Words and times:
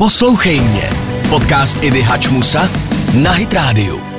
Poslouchej 0.00 0.60
mě. 0.60 0.90
Podcast 1.30 1.78
Ivy 1.84 2.02
Hačmusa 2.02 2.70
na 3.14 3.32
Hit 3.32 3.52
Radio. 3.52 4.09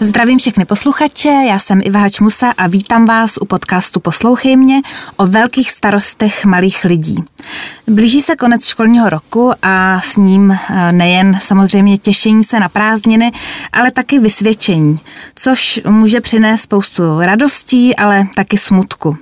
Zdravím 0.00 0.38
všechny 0.38 0.64
posluchače, 0.64 1.28
já 1.28 1.58
jsem 1.58 1.80
Iva 1.84 2.00
Hačmusa 2.00 2.50
a 2.58 2.66
vítám 2.66 3.06
vás 3.06 3.36
u 3.40 3.44
podcastu 3.44 4.00
Poslouchej 4.00 4.56
mě 4.56 4.80
o 5.16 5.26
velkých 5.26 5.70
starostech 5.70 6.44
malých 6.44 6.84
lidí. 6.84 7.24
Blíží 7.86 8.20
se 8.20 8.36
konec 8.36 8.66
školního 8.66 9.10
roku 9.10 9.52
a 9.62 10.00
s 10.00 10.16
ním 10.16 10.50
eh, 10.50 10.92
nejen 10.92 11.38
samozřejmě 11.42 11.98
těšení 11.98 12.44
se 12.44 12.60
na 12.60 12.68
prázdniny, 12.68 13.32
ale 13.72 13.90
taky 13.90 14.18
vysvědčení, 14.18 15.00
což 15.34 15.80
může 15.88 16.20
přinést 16.20 16.60
spoustu 16.60 17.02
radostí, 17.20 17.96
ale 17.96 18.26
taky 18.34 18.58
smutku. 18.58 19.16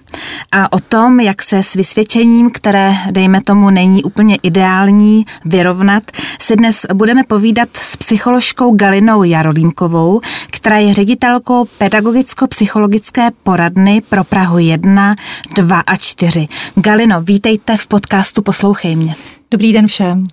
A 0.52 0.72
o 0.72 0.78
tom, 0.78 1.20
jak 1.20 1.42
se 1.42 1.62
s 1.62 1.74
vysvědčením, 1.74 2.50
které 2.50 2.94
dejme 3.12 3.40
tomu 3.40 3.70
není 3.70 4.04
úplně 4.04 4.38
ideální, 4.42 5.26
vyrovnat, 5.44 6.02
si 6.42 6.56
dnes 6.56 6.86
budeme 6.94 7.24
povídat 7.24 7.68
s 7.72 7.96
psycholožkou 7.96 8.76
Galinou 8.76 9.22
Jarolímkovou, 9.22 10.20
která 10.50 10.65
je 10.74 10.94
ředitelkou 10.94 11.64
pedagogicko-psychologické 11.64 13.30
poradny 13.42 14.02
pro 14.08 14.24
Prahu 14.24 14.58
1, 14.58 15.14
2 15.56 15.80
a 15.80 15.96
4. 15.96 16.48
Galino, 16.74 17.22
vítejte 17.22 17.76
v 17.76 17.86
podcastu 17.86 18.42
Poslouchej 18.42 18.96
mě. 18.96 19.14
Dobrý 19.50 19.72
den 19.72 19.86
všem. 19.86 20.26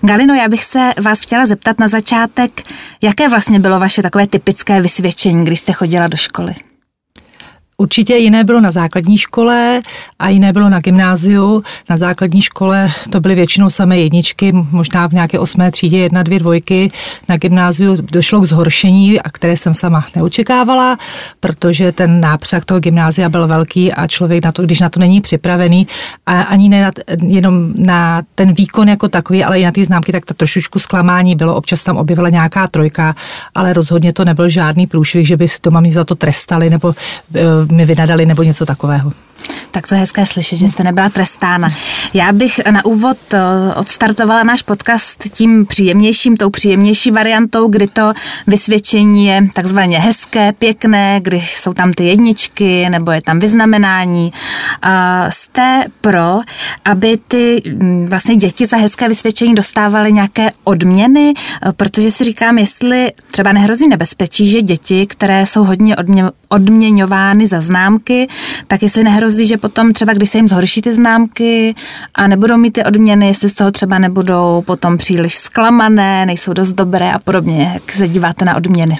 Galino, 0.00 0.34
já 0.34 0.48
bych 0.48 0.64
se 0.64 0.92
vás 1.02 1.20
chtěla 1.20 1.46
zeptat 1.46 1.78
na 1.78 1.88
začátek, 1.88 2.62
jaké 3.02 3.28
vlastně 3.28 3.60
bylo 3.60 3.80
vaše 3.80 4.02
takové 4.02 4.26
typické 4.26 4.80
vysvědčení, 4.80 5.44
když 5.44 5.60
jste 5.60 5.72
chodila 5.72 6.06
do 6.06 6.16
školy? 6.16 6.54
Určitě 7.76 8.16
jiné 8.16 8.44
bylo 8.44 8.60
na 8.60 8.70
základní 8.70 9.18
škole 9.18 9.80
a 10.18 10.28
jiné 10.28 10.52
bylo 10.52 10.68
na 10.68 10.80
gymnáziu. 10.80 11.62
Na 11.90 11.96
základní 11.96 12.42
škole 12.42 12.90
to 13.10 13.20
byly 13.20 13.34
většinou 13.34 13.70
samé 13.70 13.98
jedničky, 13.98 14.52
možná 14.70 15.08
v 15.08 15.12
nějaké 15.12 15.38
osmé 15.38 15.70
třídě 15.70 15.98
jedna, 15.98 16.22
dvě 16.22 16.38
dvojky. 16.38 16.90
Na 17.28 17.36
gymnáziu 17.36 17.96
došlo 18.12 18.40
k 18.40 18.44
zhoršení, 18.44 19.20
a 19.20 19.30
které 19.30 19.56
jsem 19.56 19.74
sama 19.74 20.06
neočekávala, 20.16 20.98
protože 21.40 21.92
ten 21.92 22.20
nápřah 22.20 22.64
toho 22.64 22.80
gymnázia 22.80 23.28
byl 23.28 23.46
velký 23.46 23.92
a 23.92 24.06
člověk 24.06 24.44
na 24.44 24.52
to, 24.52 24.62
když 24.62 24.80
na 24.80 24.88
to 24.88 25.00
není 25.00 25.20
připravený, 25.20 25.86
a 26.26 26.42
ani 26.42 26.68
ne 26.68 26.82
na, 26.82 26.90
jenom 27.26 27.72
na 27.76 28.22
ten 28.34 28.52
výkon 28.52 28.88
jako 28.88 29.08
takový, 29.08 29.44
ale 29.44 29.60
i 29.60 29.64
na 29.64 29.72
ty 29.72 29.84
známky, 29.84 30.12
tak 30.12 30.24
to 30.24 30.34
trošičku 30.34 30.78
zklamání 30.78 31.36
bylo. 31.36 31.56
Občas 31.56 31.84
tam 31.84 31.96
objevila 31.96 32.28
nějaká 32.28 32.66
trojka, 32.66 33.14
ale 33.54 33.72
rozhodně 33.72 34.12
to 34.12 34.24
nebyl 34.24 34.48
žádný 34.48 34.86
průšvih, 34.86 35.26
že 35.26 35.36
by 35.36 35.48
si 35.48 35.58
doma 35.62 35.80
mě 35.80 35.92
za 35.92 36.04
to 36.04 36.14
trestali 36.14 36.70
nebo 36.70 36.94
eh, 37.34 37.63
mi 37.72 37.84
vynadali 37.84 38.26
nebo 38.26 38.42
něco 38.42 38.66
takového. 38.66 39.12
Tak 39.74 39.88
to 39.88 39.94
je 39.94 40.00
hezké 40.00 40.26
slyšet, 40.26 40.56
že 40.56 40.68
jste 40.68 40.82
nebyla 40.82 41.08
trestána. 41.08 41.72
Já 42.14 42.32
bych 42.32 42.60
na 42.70 42.84
úvod 42.84 43.16
eh, 43.34 43.38
odstartovala 43.74 44.42
náš 44.42 44.62
podcast 44.62 45.24
tím 45.30 45.66
příjemnějším, 45.66 46.36
tou 46.36 46.50
příjemnější 46.50 47.10
variantou, 47.10 47.68
kdy 47.68 47.86
to 47.86 48.12
vysvědčení 48.46 49.26
je 49.26 49.48
takzvaně 49.54 49.98
hezké, 49.98 50.52
pěkné, 50.52 51.20
kdy 51.22 51.40
jsou 51.40 51.72
tam 51.72 51.92
ty 51.92 52.04
jedničky 52.04 52.90
nebo 52.90 53.10
je 53.10 53.22
tam 53.22 53.38
vyznamenání. 53.38 54.32
Jste 55.28 55.84
pro, 56.00 56.40
aby 56.84 57.18
ty 57.28 57.62
mm, 57.66 58.06
vlastně 58.10 58.36
děti 58.36 58.66
za 58.66 58.76
hezké 58.76 59.08
vysvědčení 59.08 59.54
dostávaly 59.54 60.12
nějaké 60.12 60.50
odměny, 60.64 61.34
eh, 61.36 61.72
protože 61.72 62.10
si 62.10 62.24
říkám, 62.24 62.58
jestli 62.58 63.12
třeba 63.30 63.52
nehrozí 63.52 63.88
nebezpečí, 63.88 64.48
že 64.48 64.62
děti, 64.62 65.06
které 65.06 65.46
jsou 65.46 65.64
hodně 65.64 65.96
odměňovány 66.48 67.46
za 67.46 67.60
známky, 67.60 68.28
tak 68.66 68.82
jestli 68.82 69.04
nehrozí, 69.04 69.46
že 69.46 69.56
potom 69.64 69.92
třeba, 69.92 70.12
když 70.12 70.30
se 70.30 70.38
jim 70.38 70.48
zhorší 70.48 70.82
ty 70.82 70.92
známky 70.92 71.74
a 72.14 72.26
nebudou 72.26 72.56
mít 72.56 72.70
ty 72.70 72.84
odměny, 72.84 73.26
jestli 73.26 73.48
z 73.48 73.54
toho 73.54 73.70
třeba 73.70 73.98
nebudou 73.98 74.62
potom 74.66 74.98
příliš 74.98 75.34
zklamané, 75.34 76.26
nejsou 76.26 76.52
dost 76.52 76.72
dobré 76.72 77.12
a 77.12 77.18
podobně. 77.18 77.70
Jak 77.74 77.92
se 77.92 78.08
díváte 78.08 78.44
na 78.44 78.56
odměny? 78.56 78.98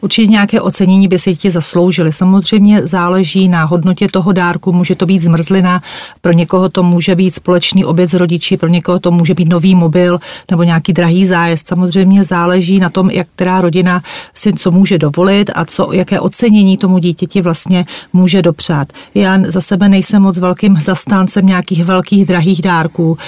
Určitě 0.00 0.26
nějaké 0.26 0.60
ocenění 0.60 1.08
by 1.08 1.18
si 1.18 1.36
tě 1.36 1.50
zasloužili. 1.50 2.12
Samozřejmě 2.12 2.86
záleží 2.86 3.48
na 3.48 3.64
hodnotě 3.64 4.08
toho 4.08 4.32
dárku, 4.32 4.72
může 4.72 4.94
to 4.94 5.06
být 5.06 5.22
zmrzlina, 5.22 5.82
pro 6.20 6.32
někoho 6.32 6.68
to 6.68 6.82
může 6.82 7.14
být 7.14 7.34
společný 7.34 7.84
oběd 7.84 8.10
s 8.10 8.14
rodiči, 8.14 8.56
pro 8.56 8.68
někoho 8.68 8.98
to 8.98 9.10
může 9.10 9.34
být 9.34 9.48
nový 9.48 9.74
mobil 9.74 10.18
nebo 10.50 10.62
nějaký 10.62 10.92
drahý 10.92 11.26
zájezd. 11.26 11.68
Samozřejmě 11.68 12.24
záleží 12.24 12.78
na 12.78 12.90
tom, 12.90 13.10
jak 13.10 13.26
která 13.34 13.60
rodina 13.60 14.02
si 14.34 14.52
co 14.52 14.70
může 14.70 14.98
dovolit 14.98 15.50
a 15.54 15.64
co, 15.64 15.92
jaké 15.92 16.20
ocenění 16.20 16.76
tomu 16.76 16.98
dítěti 16.98 17.42
vlastně 17.42 17.84
může 18.12 18.42
dopřát. 18.42 18.92
Já 19.14 19.38
za 19.46 19.60
sebe 19.60 19.88
nejsem 19.88 20.22
moc 20.22 20.38
velkým 20.38 20.76
zastáncem 20.80 21.46
nějakých 21.46 21.84
velkých 21.84 22.24
drahých 22.24 22.62
dárků. 22.62 23.18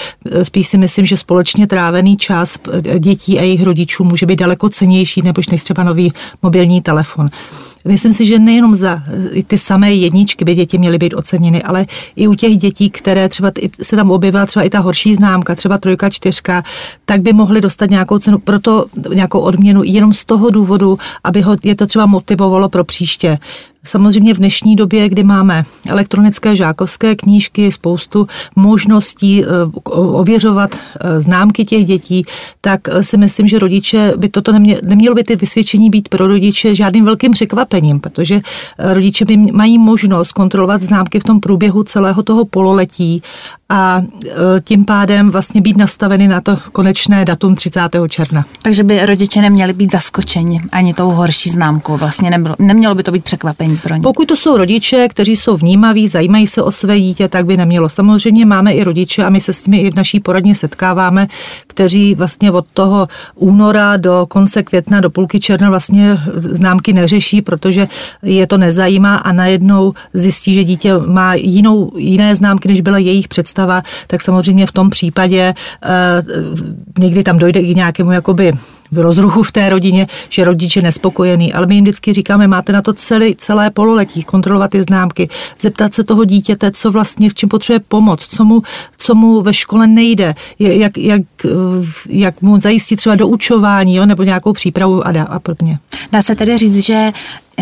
Spíš 0.42 0.68
si 0.68 0.78
myslím, 0.78 1.06
že 1.06 1.16
společně 1.16 1.66
trávený 1.66 2.16
čas 2.16 2.58
dětí 2.98 3.38
a 3.38 3.42
jejich 3.42 3.62
rodičů 3.62 4.04
může 4.04 4.26
být 4.26 4.38
daleko 4.38 4.68
cenější, 4.68 5.22
nebo 5.22 5.42
než 5.50 5.62
třeba 5.62 5.82
nový 5.82 6.12
mobilní 6.42 6.57
mobilní 6.58 6.82
telefon. 6.82 7.28
Myslím 7.84 8.12
si, 8.12 8.26
že 8.26 8.38
nejenom 8.38 8.74
za 8.74 9.02
ty 9.46 9.58
samé 9.58 9.94
jedničky 9.94 10.44
by 10.44 10.54
děti 10.54 10.78
měly 10.78 10.98
být 10.98 11.14
oceněny, 11.14 11.62
ale 11.62 11.86
i 12.16 12.28
u 12.28 12.34
těch 12.34 12.56
dětí, 12.56 12.90
které 12.90 13.28
třeba 13.28 13.52
se 13.82 13.96
tam 13.96 14.10
objevila 14.10 14.46
třeba 14.46 14.64
i 14.64 14.70
ta 14.70 14.78
horší 14.78 15.14
známka, 15.14 15.54
třeba 15.54 15.78
trojka, 15.78 16.10
čtyřka, 16.10 16.62
tak 17.04 17.22
by 17.22 17.32
mohly 17.32 17.60
dostat 17.60 17.90
nějakou 17.90 18.18
cenu, 18.18 18.38
proto 18.38 18.86
nějakou 19.14 19.40
odměnu 19.40 19.82
jenom 19.84 20.12
z 20.12 20.24
toho 20.24 20.50
důvodu, 20.50 20.98
aby 21.24 21.40
ho, 21.40 21.56
je 21.62 21.74
to 21.74 21.86
třeba 21.86 22.06
motivovalo 22.06 22.68
pro 22.68 22.84
příště. 22.84 23.38
Samozřejmě 23.84 24.34
v 24.34 24.38
dnešní 24.38 24.76
době, 24.76 25.08
kdy 25.08 25.24
máme 25.24 25.64
elektronické 25.88 26.56
žákovské 26.56 27.16
knížky, 27.16 27.72
spoustu 27.72 28.26
možností 28.56 29.44
eh, 29.44 29.46
ověřovat 29.94 30.74
eh, 30.74 31.22
známky 31.22 31.64
těch 31.64 31.84
dětí, 31.84 32.24
tak 32.60 32.80
eh, 32.88 33.02
si 33.02 33.16
myslím, 33.16 33.48
že 33.48 33.58
rodiče 33.58 34.12
by 34.16 34.28
toto 34.28 34.52
nemě, 34.52 34.80
nemělo 34.82 35.14
by 35.14 35.24
ty 35.24 35.36
vysvědčení 35.36 35.90
být 35.90 36.08
pro 36.08 36.26
rodiče 36.26 36.74
žádným 36.74 37.04
velkým 37.04 37.32
překvapením, 37.32 37.67
protože 38.00 38.40
rodiče 38.78 39.24
by 39.24 39.36
mají 39.36 39.78
možnost 39.78 40.32
kontrolovat 40.32 40.82
známky 40.82 41.20
v 41.20 41.24
tom 41.24 41.40
průběhu 41.40 41.82
celého 41.82 42.22
toho 42.22 42.44
pololetí 42.44 43.22
a 43.72 44.02
tím 44.64 44.84
pádem 44.84 45.30
vlastně 45.30 45.60
být 45.60 45.76
nastaveny 45.76 46.28
na 46.28 46.40
to 46.40 46.58
konečné 46.72 47.24
datum 47.24 47.54
30. 47.54 47.80
června. 48.08 48.44
Takže 48.62 48.84
by 48.84 49.06
rodiče 49.06 49.42
neměli 49.42 49.72
být 49.72 49.92
zaskočeni 49.92 50.62
ani 50.72 50.94
tou 50.94 51.10
horší 51.10 51.50
známkou. 51.50 51.96
Vlastně 51.96 52.30
nebylo, 52.30 52.54
nemělo 52.58 52.94
by 52.94 53.02
to 53.02 53.12
být 53.12 53.24
překvapení 53.24 53.76
pro 53.76 53.94
ně. 53.94 54.00
Pokud 54.00 54.28
to 54.28 54.36
jsou 54.36 54.56
rodiče, 54.56 55.08
kteří 55.08 55.36
jsou 55.36 55.56
vnímaví, 55.56 56.08
zajímají 56.08 56.46
se 56.46 56.62
o 56.62 56.70
své 56.70 57.00
dítě, 57.00 57.28
tak 57.28 57.46
by 57.46 57.56
nemělo. 57.56 57.88
Samozřejmě 57.88 58.46
máme 58.46 58.72
i 58.72 58.84
rodiče 58.84 59.24
a 59.24 59.30
my 59.30 59.40
se 59.40 59.52
s 59.52 59.66
nimi 59.66 59.78
i 59.78 59.90
v 59.90 59.96
naší 59.96 60.20
poradně 60.20 60.54
setkáváme, 60.54 61.26
kteří 61.66 62.14
vlastně 62.14 62.50
od 62.50 62.66
toho 62.74 63.08
února 63.34 63.96
do 63.96 64.26
konce 64.28 64.62
května, 64.62 65.00
do 65.00 65.10
půlky 65.10 65.40
června 65.40 65.70
vlastně 65.70 66.18
známky 66.34 66.92
neřeší, 66.92 67.42
protože 67.42 67.88
je 68.22 68.46
to 68.46 68.58
nezajímá 68.58 69.16
a 69.16 69.32
najednou 69.32 69.94
zjistí, 70.14 70.54
že 70.54 70.64
dítě 70.64 70.92
má 71.06 71.34
jinou, 71.34 71.92
jiné 71.96 72.36
známky, 72.36 72.68
než 72.68 72.80
byla 72.80 72.98
jejich 72.98 73.28
představa, 73.28 73.57
tak 74.06 74.22
samozřejmě 74.22 74.66
v 74.66 74.72
tom 74.72 74.90
případě 74.90 75.54
eh, 75.84 76.22
někdy 76.98 77.22
tam 77.22 77.38
dojde 77.38 77.62
k 77.62 77.76
nějakému 77.76 78.12
jakoby 78.12 78.52
v 78.90 78.98
rozruchu 78.98 79.42
v 79.42 79.52
té 79.52 79.68
rodině, 79.68 80.06
že 80.28 80.44
rodič 80.44 80.76
je 80.76 80.82
nespokojený, 80.82 81.52
ale 81.52 81.66
my 81.66 81.74
jim 81.74 81.84
vždycky 81.84 82.12
říkáme, 82.12 82.46
máte 82.46 82.72
na 82.72 82.82
to 82.82 82.92
celé, 82.92 83.26
celé 83.36 83.70
pololetí, 83.70 84.22
kontrolovat 84.22 84.70
ty 84.70 84.82
známky, 84.82 85.28
zeptat 85.60 85.94
se 85.94 86.04
toho 86.04 86.24
dítěte, 86.24 86.70
co 86.70 86.90
vlastně, 86.90 87.30
v 87.30 87.34
čem 87.34 87.48
potřebuje 87.48 87.80
pomoc, 87.88 88.26
co 88.26 88.44
mu, 88.44 88.62
co 88.98 89.14
mu 89.14 89.42
ve 89.42 89.54
škole 89.54 89.86
nejde, 89.86 90.34
jak, 90.58 90.98
jak, 90.98 91.22
jak 92.08 92.42
mu 92.42 92.60
zajistit 92.60 92.96
třeba 92.96 93.16
doučování, 93.16 93.94
jo, 93.94 94.06
nebo 94.06 94.22
nějakou 94.22 94.52
přípravu 94.52 95.06
a, 95.06 95.10
a 95.28 95.38
podobně. 95.38 95.78
Dá 96.12 96.22
se 96.22 96.34
tedy 96.34 96.58
říct, 96.58 96.84
že 96.84 97.12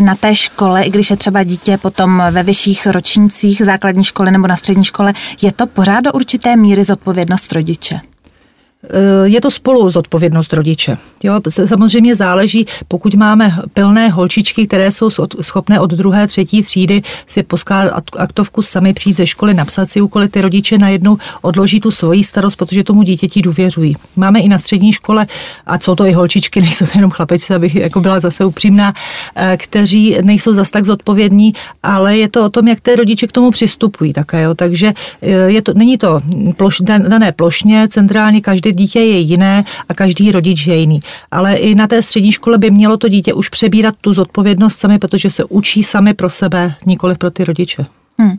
na 0.01 0.15
té 0.15 0.35
škole, 0.35 0.83
i 0.83 0.91
když 0.91 1.11
je 1.11 1.17
třeba 1.17 1.43
dítě 1.43 1.79
potom 1.79 2.23
ve 2.31 2.43
vyšších 2.43 2.87
ročnících 2.87 3.63
základní 3.65 4.05
školy 4.05 4.31
nebo 4.31 4.47
na 4.47 4.57
střední 4.57 4.85
škole, 4.85 5.13
je 5.43 5.53
to 5.53 5.67
pořád 5.67 6.01
do 6.01 6.13
určité 6.13 6.57
míry 6.57 6.85
zodpovědnost 6.85 7.53
rodiče? 7.53 8.01
Eh, 8.91 9.29
je 9.29 9.41
to 9.41 9.51
spolu 9.51 9.91
zodpovědnost 9.91 10.53
rodiče. 10.53 10.97
Jo, 11.23 11.41
samozřejmě 11.49 12.15
záleží, 12.15 12.67
pokud 12.89 13.15
máme 13.15 13.55
pilné 13.75 14.09
holčičky, 14.09 14.67
které 14.67 14.91
jsou 14.91 15.11
schopné 15.41 15.81
od 15.81 15.91
druhé, 15.91 16.27
třetí 16.27 16.63
třídy 16.63 17.03
si 17.27 17.43
poskládat 17.43 18.05
aktovku 18.19 18.63
sami 18.63 18.93
přijít 18.93 19.17
ze 19.17 19.27
školy, 19.27 19.55
napsat 19.55 19.91
si 19.91 20.01
úkoly, 20.01 20.29
ty 20.29 20.41
rodiče 20.41 20.79
najednou 20.79 21.19
odloží 21.43 21.81
tu 21.81 21.91
svoji 21.91 22.25
starost, 22.25 22.57
protože 22.57 22.85
tomu 22.85 23.03
dítěti 23.03 23.43
důvěřují. 23.43 23.97
Máme 24.17 24.41
i 24.41 24.49
na 24.49 24.59
střední 24.59 24.93
škole, 24.93 25.27
a 25.67 25.79
jsou 25.79 25.95
to 25.95 26.07
i 26.07 26.13
holčičky, 26.13 26.61
nejsou 26.67 26.87
to 26.87 26.93
jenom 26.95 27.11
chlapečci, 27.11 27.55
abych 27.55 27.75
jako 27.75 28.01
byla 28.01 28.21
zase 28.21 28.45
upřímná, 28.45 28.93
eh, 29.37 29.57
kteří 29.57 30.17
nejsou 30.23 30.55
zas 30.55 30.71
tak 30.71 30.85
zodpovědní, 30.85 31.55
ale 31.83 32.19
je 32.19 32.29
to 32.29 32.45
o 32.45 32.49
tom, 32.49 32.69
jak 32.69 32.81
ty 32.81 32.97
rodiče 32.97 33.27
k 33.27 33.33
tomu 33.33 33.51
přistupují 33.51 34.13
také. 34.13 34.43
Jo. 34.43 34.55
Takže 34.55 34.93
eh, 35.23 35.31
je 35.31 35.63
to, 35.63 35.73
není 35.75 35.99
to 35.99 36.21
ploš, 36.57 36.81
dané 36.81 37.33
plošně, 37.33 37.89
centrálně 37.89 38.41
každý 38.41 38.76
dítě 38.77 39.01
je 39.01 39.19
jiné 39.19 39.65
a 39.89 39.95
každý 39.95 40.33
rodič 40.33 40.67
je 40.67 40.77
jiný. 40.77 41.01
Ale 41.31 41.55
i 41.55 41.75
na 41.75 41.87
té 41.87 42.03
střední 42.03 42.33
škole 42.33 42.59
by 42.59 42.71
mělo 42.71 42.97
to 42.97 43.09
dítě 43.09 43.35
už 43.35 43.49
přebírat 43.49 43.95
tu 44.01 44.15
zodpovědnost 44.15 44.77
sami, 44.77 44.99
protože 44.99 45.31
se 45.31 45.45
učí 45.45 45.83
sami 45.83 46.15
pro 46.15 46.31
sebe, 46.31 46.75
nikoli 46.87 47.15
pro 47.15 47.31
ty 47.31 47.45
rodiče. 47.45 47.87
Hmm. 48.19 48.39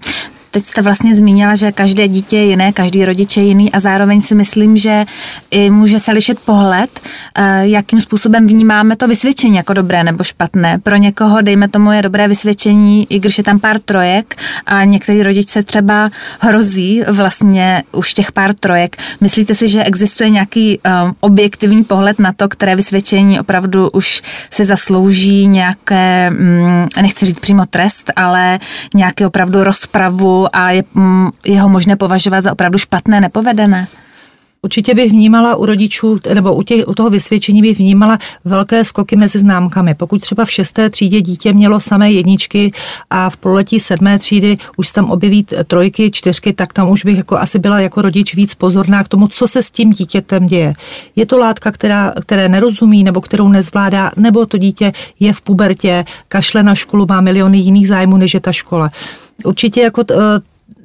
Teď 0.58 0.66
jste 0.66 0.82
vlastně 0.82 1.16
zmínila, 1.16 1.56
že 1.56 1.72
každé 1.72 2.08
dítě 2.08 2.38
je 2.38 2.46
jiné, 2.46 2.72
každý 2.74 3.06
rodič 3.06 3.38
je 3.38 3.44
jiný 3.44 3.72
a 3.72 3.80
zároveň 3.80 4.22
si 4.22 4.36
myslím, 4.36 4.78
že 4.78 5.06
i 5.52 5.70
může 5.70 6.00
se 6.00 6.12
lišit 6.12 6.40
pohled, 6.40 7.00
eh, 7.36 7.68
jakým 7.68 8.02
způsobem 8.02 8.48
vnímáme 8.48 8.96
to 8.96 9.08
vysvědčení 9.08 9.56
jako 9.56 9.74
dobré 9.74 10.04
nebo 10.04 10.24
špatné. 10.24 10.80
Pro 10.80 10.96
někoho, 10.96 11.42
dejme 11.42 11.68
tomu, 11.68 11.92
je 11.92 12.02
dobré 12.02 12.28
vysvědčení, 12.28 13.08
i 13.10 13.20
když 13.20 13.38
je 13.38 13.44
tam 13.44 13.60
pár 13.60 13.80
trojek 13.80 14.36
a 14.66 14.84
některý 14.84 15.24
rodič 15.24 15.50
se 15.50 15.64
třeba 15.64 16.10
hrozí 16.40 17.04
vlastně 17.08 17.84
už 17.92 18.14
těch 18.14 18.32
pár 18.32 18.54
trojek. 18.54 18.98
Myslíte 19.22 19.56
si, 19.56 19.68
že 19.68 19.84
existuje 19.84 20.30
nějaký 20.30 20.80
um, 20.80 21.14
objektivní 21.20 21.84
pohled 21.84 22.20
na 22.20 22.34
to, 22.34 22.50
které 22.50 22.76
vysvědčení 22.76 23.40
opravdu 23.40 23.90
už 23.90 24.22
si 24.52 24.66
zaslouží 24.66 25.48
nějaké, 25.48 26.32
um, 26.32 26.90
nechci 27.02 27.26
říct 27.26 27.40
přímo 27.40 27.66
trest, 27.66 28.12
ale 28.16 28.60
nějaký 28.96 29.26
opravdu 29.26 29.64
rozpravu 29.64 30.47
a 30.54 30.72
je, 30.72 30.84
um, 30.96 31.32
je 31.46 31.62
ho 31.62 31.70
možné 31.70 31.96
považovat 31.96 32.42
za 32.42 32.52
opravdu 32.52 32.78
špatné, 32.78 33.22
nepovedené? 33.22 33.88
Určitě 34.62 34.96
bych 34.96 35.12
vnímala 35.12 35.56
u 35.56 35.66
rodičů, 35.66 36.20
nebo 36.34 36.56
u, 36.56 36.64
těch, 36.64 36.88
u 36.88 36.94
toho 36.94 37.10
vysvědčení 37.10 37.62
bych 37.62 37.78
vnímala 37.78 38.18
velké 38.46 38.86
skoky 38.86 39.16
mezi 39.16 39.40
známkami. 39.40 39.94
Pokud 39.94 40.22
třeba 40.22 40.46
v 40.46 40.52
šesté 40.52 40.90
třídě 40.90 41.22
dítě 41.22 41.54
mělo 41.54 41.80
samé 41.80 42.12
jedničky 42.12 42.72
a 43.10 43.30
v 43.30 43.38
pololetí 43.38 43.80
sedmé 43.80 44.20
třídy 44.20 44.58
už 44.78 44.92
tam 44.92 45.12
objeví 45.12 45.46
trojky, 45.68 46.12
čtyřky, 46.12 46.54
tak 46.54 46.74
tam 46.74 46.90
už 46.90 47.06
bych 47.06 47.18
jako 47.18 47.38
asi 47.38 47.60
byla 47.60 47.80
jako 47.80 48.02
rodič 48.02 48.36
víc 48.36 48.56
pozorná 48.56 49.04
k 49.04 49.08
tomu, 49.08 49.28
co 49.28 49.48
se 49.48 49.64
s 49.64 49.72
tím 49.72 49.92
dítětem 49.92 50.46
děje. 50.46 50.74
Je 51.16 51.26
to 51.26 51.38
látka, 51.38 51.72
která, 51.72 52.14
které 52.22 52.50
nerozumí 52.50 53.04
nebo 53.04 53.22
kterou 53.22 53.48
nezvládá, 53.48 54.12
nebo 54.18 54.46
to 54.46 54.58
dítě 54.58 54.94
je 55.20 55.34
v 55.34 55.42
pubertě, 55.42 56.06
kašle 56.28 56.64
na 56.64 56.76
školu, 56.76 57.06
má 57.10 57.22
miliony 57.22 57.58
jiných 57.58 57.88
zájmů, 57.88 58.18
než 58.18 58.34
je 58.34 58.40
ta 58.40 58.52
škola. 58.52 58.90
Určitě 59.46 59.82
jako 59.82 60.04
t, 60.04 60.16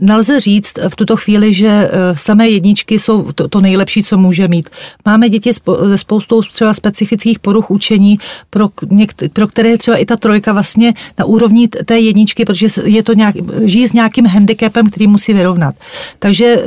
Nelze 0.01 0.41
říct 0.41 0.79
v 0.89 0.97
tuto 0.97 1.17
chvíli, 1.17 1.55
že 1.55 1.69
eh, 1.69 1.91
samé 2.13 2.49
jedničky 2.49 2.99
jsou 2.99 3.33
to, 3.33 3.49
to 3.49 3.61
nejlepší, 3.61 4.03
co 4.03 4.19
může 4.19 4.49
mít. 4.49 4.71
Máme 5.05 5.29
děti 5.29 5.53
se 5.53 5.61
spoustou 5.97 6.43
třeba 6.43 6.75
specifických 6.75 7.39
poruch 7.39 7.71
učení, 7.71 8.19
pro, 8.51 8.69
někt, 8.91 9.23
pro 9.33 9.47
které 9.47 9.69
je 9.69 9.79
třeba 9.79 9.97
i 9.97 10.05
ta 10.05 10.17
trojka 10.17 10.53
vlastně 10.53 10.95
na 11.19 11.25
úrovni 11.25 11.69
té 11.69 11.99
jedničky, 11.99 12.45
protože 12.45 12.67
je 12.85 13.03
to 13.03 13.13
nějak, 13.13 13.35
žijí 13.65 13.89
s 13.89 13.93
nějakým 13.93 14.27
handicapem, 14.27 14.91
který 14.91 15.07
musí 15.07 15.33
vyrovnat. 15.33 15.75
Takže 16.19 16.45
eh, 16.45 16.63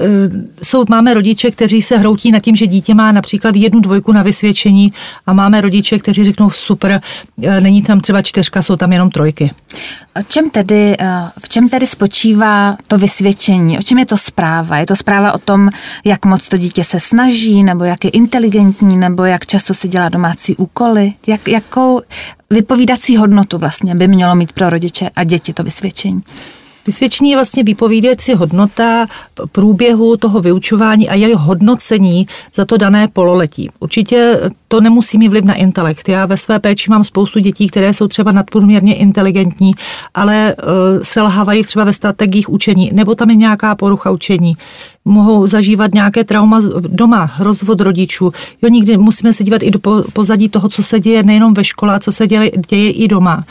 jsou, 0.64 0.86
máme 0.90 1.14
rodiče, 1.14 1.52
kteří 1.52 1.82
se 1.82 1.98
hroutí 1.98 2.32
nad 2.32 2.40
tím, 2.40 2.56
že 2.56 2.68
dítě 2.68 2.94
má 2.94 3.12
například 3.12 3.56
jednu 3.56 3.80
dvojku 3.80 4.12
na 4.12 4.24
vysvědčení 4.24 4.94
a 5.26 5.34
máme 5.34 5.62
rodiče, 5.62 6.00
kteří 6.00 6.26
řeknou 6.26 6.50
super, 6.50 7.02
eh, 7.44 7.62
není 7.62 7.82
tam 7.82 8.00
třeba 8.00 8.22
čtyřka, 8.22 8.62
jsou 8.62 8.76
tam 8.76 8.94
jenom 8.94 9.10
trojky. 9.10 9.52
O 10.20 10.24
čem 10.24 10.50
tedy, 10.50 10.98
v 11.40 11.50
čem 11.50 11.70
tedy 11.70 11.88
spočívá 11.88 12.78
to 12.88 12.98
vysvědčení? 12.98 13.26
vysvědčení. 13.26 13.80
O 13.80 13.82
čem 13.82 14.00
je 14.00 14.06
to 14.06 14.18
zpráva? 14.18 14.78
Je 14.78 14.86
to 14.86 14.96
zpráva 14.96 15.34
o 15.34 15.38
tom, 15.38 15.70
jak 16.04 16.26
moc 16.26 16.50
to 16.50 16.58
dítě 16.58 16.84
se 16.84 17.00
snaží, 17.00 17.64
nebo 17.64 17.84
jak 17.84 18.06
je 18.06 18.10
inteligentní, 18.10 18.98
nebo 18.98 19.26
jak 19.26 19.46
často 19.46 19.74
si 19.74 19.88
dělá 19.88 20.10
domácí 20.10 20.56
úkoly? 20.56 21.14
Jak, 21.28 21.48
jakou 21.48 22.02
vypovídací 22.50 23.18
hodnotu 23.18 23.58
vlastně 23.58 23.96
by 23.96 24.08
mělo 24.08 24.36
mít 24.36 24.52
pro 24.52 24.70
rodiče 24.70 25.10
a 25.16 25.24
děti 25.24 25.54
to 25.54 25.64
vysvědčení? 25.64 26.22
Vysvědčení 26.88 27.30
je 27.30 27.38
vlastně 27.38 27.64
vypovídající 27.64 28.34
hodnota 28.34 29.08
průběhu 29.52 30.18
toho 30.18 30.42
vyučování 30.42 31.10
a 31.10 31.16
jeho 31.16 31.38
hodnocení 31.44 32.28
za 32.56 32.66
to 32.66 32.78
dané 32.78 33.08
pololetí. 33.08 33.70
Určitě 33.80 34.40
to 34.68 34.82
nemusí 34.82 35.18
mít 35.18 35.28
vliv 35.28 35.44
na 35.44 35.54
intelekt. 35.54 36.10
Já 36.10 36.26
ve 36.26 36.38
své 36.38 36.60
péči 36.60 36.90
mám 36.90 37.04
spoustu 37.04 37.40
dětí, 37.40 37.68
které 37.68 37.94
jsou 37.94 38.08
třeba 38.08 38.32
nadprůměrně 38.32 38.96
inteligentní, 38.96 39.72
ale 40.16 40.56
uh, 40.56 41.04
selhávají 41.04 41.64
třeba 41.64 41.86
ve 41.86 41.94
strategiích 41.94 42.50
učení, 42.50 42.92
nebo 42.94 43.16
tam 43.16 43.30
je 43.30 43.36
nějaká 43.36 43.76
porucha 43.76 44.12
učení. 44.12 44.58
Mohou 45.06 45.48
zažívat 45.48 45.94
nějaké 45.94 46.24
trauma 46.24 46.62
doma, 46.80 47.32
rozvod 47.40 47.82
rodičů. 47.82 48.32
Jo, 48.62 48.70
nikdy 48.70 48.98
musíme 48.98 49.34
se 49.34 49.44
dívat 49.44 49.64
i 49.64 49.72
do 49.72 49.80
pozadí 50.14 50.50
toho, 50.50 50.70
co 50.70 50.84
se 50.84 51.00
děje 51.00 51.24
nejenom 51.24 51.54
ve 51.54 51.64
škole, 51.64 52.00
co 52.00 52.12
se 52.12 52.28
děje, 52.28 52.52
děje 52.70 52.92
i 52.92 53.08
doma. 53.08 53.46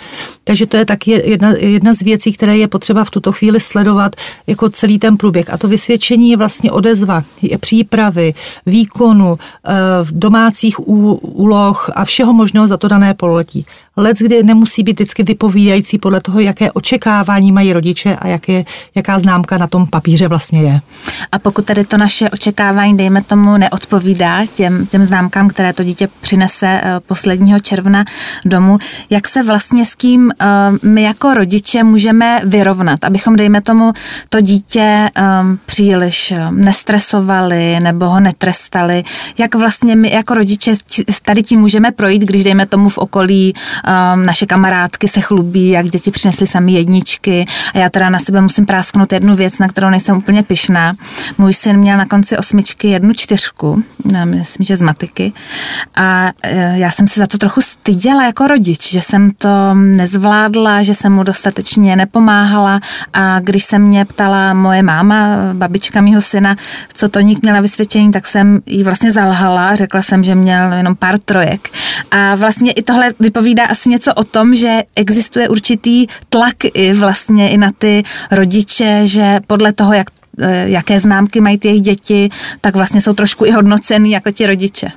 Takže 0.44 0.66
to 0.66 0.76
je 0.76 0.84
taky 0.84 1.10
jedna, 1.10 1.54
jedna 1.58 1.94
z 1.94 2.02
věcí, 2.02 2.32
které 2.32 2.56
je 2.56 2.68
potřeba 2.68 3.04
v 3.04 3.10
tuto 3.10 3.23
chvíli 3.32 3.60
sledovat 3.60 4.16
jako 4.46 4.68
celý 4.68 4.98
ten 4.98 5.16
průběh. 5.16 5.52
A 5.52 5.58
to 5.58 5.68
vysvědčení 5.68 6.30
je 6.30 6.36
vlastně 6.36 6.72
odezva, 6.72 7.24
je 7.42 7.58
přípravy, 7.58 8.34
výkonu, 8.66 9.38
eh, 9.38 9.72
domácích 10.10 10.88
úloh 10.88 11.90
a 11.94 12.04
všeho 12.04 12.32
možného 12.32 12.66
za 12.66 12.76
to 12.76 12.88
dané 12.88 13.14
pololetí. 13.14 13.66
Lec, 13.96 14.18
kdy 14.18 14.42
nemusí 14.42 14.82
být 14.82 14.92
vždycky 14.92 15.22
vypovídající 15.22 15.98
podle 15.98 16.20
toho, 16.20 16.40
jaké 16.40 16.72
očekávání 16.72 17.52
mají 17.52 17.72
rodiče 17.72 18.16
a 18.16 18.28
jaké, 18.28 18.64
jaká 18.94 19.18
známka 19.18 19.58
na 19.58 19.66
tom 19.66 19.86
papíře 19.86 20.28
vlastně 20.28 20.62
je. 20.62 20.80
A 21.32 21.38
pokud 21.38 21.64
tady 21.64 21.84
to 21.84 21.96
naše 21.96 22.30
očekávání, 22.30 22.96
dejme 22.96 23.22
tomu, 23.22 23.58
neodpovídá 23.58 24.46
těm, 24.46 24.86
těm 24.86 25.02
známkám, 25.02 25.48
které 25.48 25.72
to 25.72 25.84
dítě 25.84 26.08
přinese 26.20 26.66
eh, 26.66 27.00
posledního 27.06 27.60
června 27.60 28.04
domů, 28.44 28.78
jak 29.10 29.28
se 29.28 29.42
vlastně 29.42 29.84
s 29.84 29.96
tím 29.96 30.30
eh, 30.40 30.46
my 30.82 31.02
jako 31.02 31.34
rodiče 31.34 31.84
můžeme 31.84 32.40
vyrovnat, 32.44 33.04
abychom, 33.14 33.36
dejme 33.36 33.62
tomu, 33.62 33.92
to 34.28 34.40
dítě 34.40 35.10
um, 35.40 35.58
příliš 35.66 36.34
nestresovali 36.50 37.80
nebo 37.80 38.08
ho 38.08 38.20
netrestali, 38.20 39.04
jak 39.38 39.54
vlastně 39.54 39.96
my 39.96 40.12
jako 40.12 40.34
rodiče 40.34 40.74
tady 41.22 41.42
tím 41.42 41.60
můžeme 41.60 41.92
projít, 41.92 42.22
když 42.22 42.44
dejme 42.44 42.66
tomu 42.66 42.88
v 42.88 42.98
okolí 42.98 43.54
um, 43.54 44.26
naše 44.26 44.46
kamarádky 44.46 45.08
se 45.08 45.20
chlubí, 45.20 45.68
jak 45.68 45.88
děti 45.88 46.10
přinesly 46.10 46.46
sami 46.46 46.72
jedničky. 46.72 47.44
A 47.74 47.78
já 47.78 47.90
teda 47.90 48.10
na 48.10 48.18
sebe 48.18 48.40
musím 48.40 48.66
prásknout 48.66 49.12
jednu 49.12 49.36
věc, 49.36 49.58
na 49.58 49.68
kterou 49.68 49.90
nejsem 49.90 50.16
úplně 50.16 50.42
pyšná. 50.42 50.94
Můj 51.38 51.54
syn 51.54 51.76
měl 51.76 51.98
na 51.98 52.06
konci 52.06 52.36
osmičky 52.36 52.88
jednu 52.88 53.14
čtyřku, 53.14 53.82
myslím, 54.24 54.64
že 54.64 54.76
z 54.76 54.82
matiky. 54.82 55.32
A 55.96 56.32
e, 56.42 56.78
já 56.78 56.90
jsem 56.90 57.08
se 57.08 57.20
za 57.20 57.26
to 57.26 57.38
trochu 57.38 57.60
styděla 57.60 58.24
jako 58.24 58.46
rodič, 58.46 58.90
že 58.90 59.00
jsem 59.00 59.30
to 59.30 59.74
nezvládla, 59.74 60.82
že 60.82 60.94
jsem 60.94 61.12
mu 61.12 61.22
dostatečně 61.22 61.96
nepomáhala 61.96 62.80
a 63.12 63.40
když 63.40 63.64
se 63.64 63.78
mě 63.78 64.04
ptala 64.04 64.54
moje 64.54 64.82
máma, 64.82 65.36
babička 65.52 66.00
mýho 66.00 66.20
syna, 66.20 66.56
co 66.92 67.08
to 67.08 67.20
nik 67.20 67.42
měla 67.42 67.60
vysvědčení, 67.60 68.12
tak 68.12 68.26
jsem 68.26 68.60
jí 68.66 68.84
vlastně 68.84 69.12
zalhala, 69.12 69.76
řekla 69.76 70.02
jsem, 70.02 70.24
že 70.24 70.34
měl 70.34 70.72
jenom 70.72 70.96
pár 70.96 71.18
trojek 71.18 71.68
a 72.10 72.34
vlastně 72.34 72.72
i 72.72 72.82
tohle 72.82 73.14
vypovídá 73.20 73.64
asi 73.66 73.88
něco 73.88 74.14
o 74.14 74.24
tom, 74.24 74.54
že 74.54 74.82
existuje 74.96 75.48
určitý 75.48 76.06
tlak 76.28 76.54
i 76.74 76.92
vlastně 76.92 77.50
i 77.50 77.56
na 77.56 77.72
ty 77.78 78.02
rodiče, 78.30 79.00
že 79.04 79.40
podle 79.46 79.72
toho, 79.72 79.92
jak 79.92 80.06
eh, 80.40 80.64
jaké 80.68 81.00
známky 81.00 81.40
mají 81.40 81.58
ty 81.58 81.68
jejich 81.68 81.82
děti, 81.82 82.28
tak 82.60 82.76
vlastně 82.76 83.00
jsou 83.00 83.12
trošku 83.12 83.44
i 83.44 83.50
hodnocený 83.50 84.10
jako 84.10 84.30
ti 84.30 84.46
rodiče. 84.46 84.88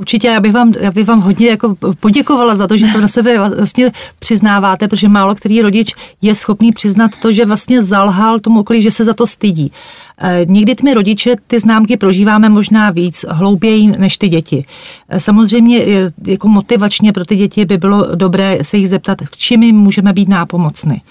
Určitě 0.00 0.28
já 0.28 0.40
bych, 0.40 0.52
vám, 0.52 0.72
já 0.80 0.90
bych 0.90 1.06
vám 1.06 1.20
hodně 1.20 1.48
jako 1.48 1.76
poděkovala 2.00 2.54
za 2.54 2.66
to, 2.66 2.76
že 2.76 2.86
to 2.92 3.00
na 3.00 3.08
sebe 3.08 3.38
vlastně 3.38 3.92
přiznáváte, 4.18 4.88
protože 4.88 5.08
málo 5.08 5.34
který 5.34 5.62
rodič 5.62 5.94
je 6.22 6.34
schopný 6.34 6.72
přiznat 6.72 7.10
to, 7.18 7.32
že 7.32 7.46
vlastně 7.46 7.82
zalhal 7.82 8.38
tomu 8.38 8.60
okolí, 8.60 8.82
že 8.82 8.90
se 8.90 9.04
za 9.04 9.14
to 9.14 9.26
stydí. 9.26 9.72
E, 10.18 10.46
někdy 10.48 10.74
my 10.84 10.94
rodiče 10.94 11.36
ty 11.46 11.58
známky 11.58 11.96
prožíváme 11.96 12.48
možná 12.48 12.90
víc, 12.90 13.24
hlouběji 13.28 13.86
než 13.86 14.18
ty 14.18 14.28
děti. 14.28 14.64
E, 15.08 15.20
samozřejmě 15.20 15.84
jako 16.26 16.48
motivačně 16.48 17.12
pro 17.12 17.24
ty 17.24 17.36
děti 17.36 17.64
by 17.64 17.78
bylo 17.78 18.14
dobré 18.14 18.58
se 18.62 18.76
jich 18.76 18.88
zeptat, 18.88 19.18
v 19.30 19.36
čem 19.36 19.62
jim 19.62 19.76
můžeme 19.76 20.12
být 20.12 20.28
nápomocny 20.28 21.02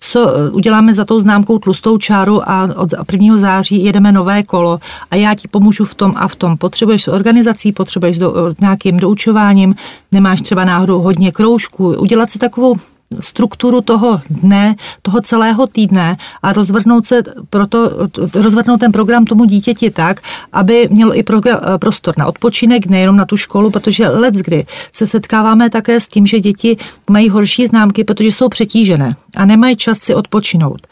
co 0.00 0.28
eh, 0.28 0.50
uděláme 0.50 0.94
za 0.94 1.04
tou 1.04 1.20
známkou 1.20 1.58
tlustou 1.58 1.98
čáru 1.98 2.50
a 2.50 2.68
od 2.76 2.90
1. 3.12 3.38
září 3.38 3.84
jedeme 3.84 4.12
nové 4.12 4.42
kolo 4.42 4.80
a 5.10 5.16
já 5.16 5.34
ti 5.34 5.48
pomůžu 5.48 5.84
v 5.84 5.94
tom 5.94 6.12
a 6.16 6.28
v 6.28 6.36
tom. 6.36 6.56
Potřebuješ 6.56 7.02
s 7.02 7.08
organizací, 7.08 7.72
potřebuješ 7.72 8.18
do, 8.18 8.48
eh, 8.48 8.54
nějakým 8.60 8.96
doučováním, 8.96 9.74
nemáš 10.12 10.42
třeba 10.42 10.64
náhodou 10.64 11.00
hodně 11.00 11.32
kroužků, 11.32 11.88
udělat 11.88 12.30
si 12.30 12.38
takovou 12.38 12.76
strukturu 13.20 13.80
toho 13.80 14.20
dne, 14.30 14.74
toho 15.02 15.20
celého 15.20 15.66
týdne 15.66 16.16
a 16.42 16.52
rozvrhnout, 16.52 17.06
se 17.06 17.22
proto, 17.50 18.08
rozvrhnout 18.34 18.80
ten 18.80 18.92
program 18.92 19.24
tomu 19.24 19.44
dítěti 19.44 19.90
tak, 19.90 20.20
aby 20.52 20.88
měl 20.90 21.14
i 21.14 21.22
program, 21.22 21.60
prostor 21.78 22.14
na 22.18 22.26
odpočinek, 22.26 22.86
nejenom 22.86 23.16
na 23.16 23.24
tu 23.24 23.36
školu, 23.36 23.70
protože 23.70 24.08
let 24.08 24.34
kdy 24.34 24.66
se 24.92 25.06
setkáváme 25.06 25.70
také 25.70 26.00
s 26.00 26.08
tím, 26.08 26.26
že 26.26 26.40
děti 26.40 26.76
mají 27.10 27.28
horší 27.28 27.66
známky, 27.66 28.04
protože 28.04 28.28
jsou 28.28 28.48
přetížené 28.48 29.10
a 29.36 29.44
nemají 29.44 29.76
čas 29.76 29.98
si 29.98 30.14
odpočinout. 30.14 30.86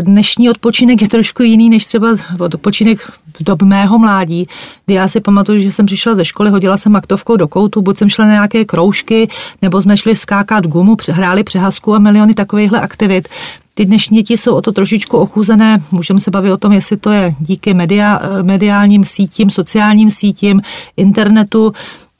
Dnešní 0.00 0.50
odpočinek 0.50 1.02
je 1.02 1.08
trošku 1.08 1.42
jiný 1.42 1.70
než 1.70 1.86
třeba 1.86 2.08
odpočinek 2.38 3.00
v 3.00 3.44
dob 3.44 3.62
mého 3.62 3.98
mládí, 3.98 4.48
kdy 4.86 4.94
já 4.94 5.08
si 5.08 5.20
pamatuju, 5.20 5.60
že 5.60 5.72
jsem 5.72 5.86
přišla 5.86 6.14
ze 6.14 6.24
školy, 6.24 6.50
hodila 6.50 6.76
jsem 6.76 6.96
aktovkou 6.96 7.36
do 7.36 7.48
koutu, 7.48 7.82
buď 7.82 7.98
jsem 7.98 8.08
šla 8.08 8.24
na 8.24 8.30
nějaké 8.30 8.64
kroužky, 8.64 9.28
nebo 9.62 9.82
jsme 9.82 9.96
šli 9.96 10.16
skákat 10.16 10.66
gumu, 10.66 10.96
hráli 11.10 11.44
přehazku 11.44 11.94
a 11.94 11.98
miliony 11.98 12.34
takovýchhle 12.34 12.80
aktivit. 12.80 13.28
Ty 13.74 13.84
dnešní 13.84 14.16
děti 14.16 14.36
jsou 14.36 14.54
o 14.54 14.62
to 14.62 14.72
trošičku 14.72 15.18
ochuzené. 15.18 15.82
Můžeme 15.90 16.20
se 16.20 16.30
bavit 16.30 16.52
o 16.52 16.56
tom, 16.56 16.72
jestli 16.72 16.96
to 16.96 17.10
je 17.10 17.34
díky 17.40 17.74
media, 17.74 18.20
mediálním 18.42 19.04
sítím, 19.04 19.50
sociálním 19.50 20.10
sítím, 20.10 20.62
internetu 20.96 21.72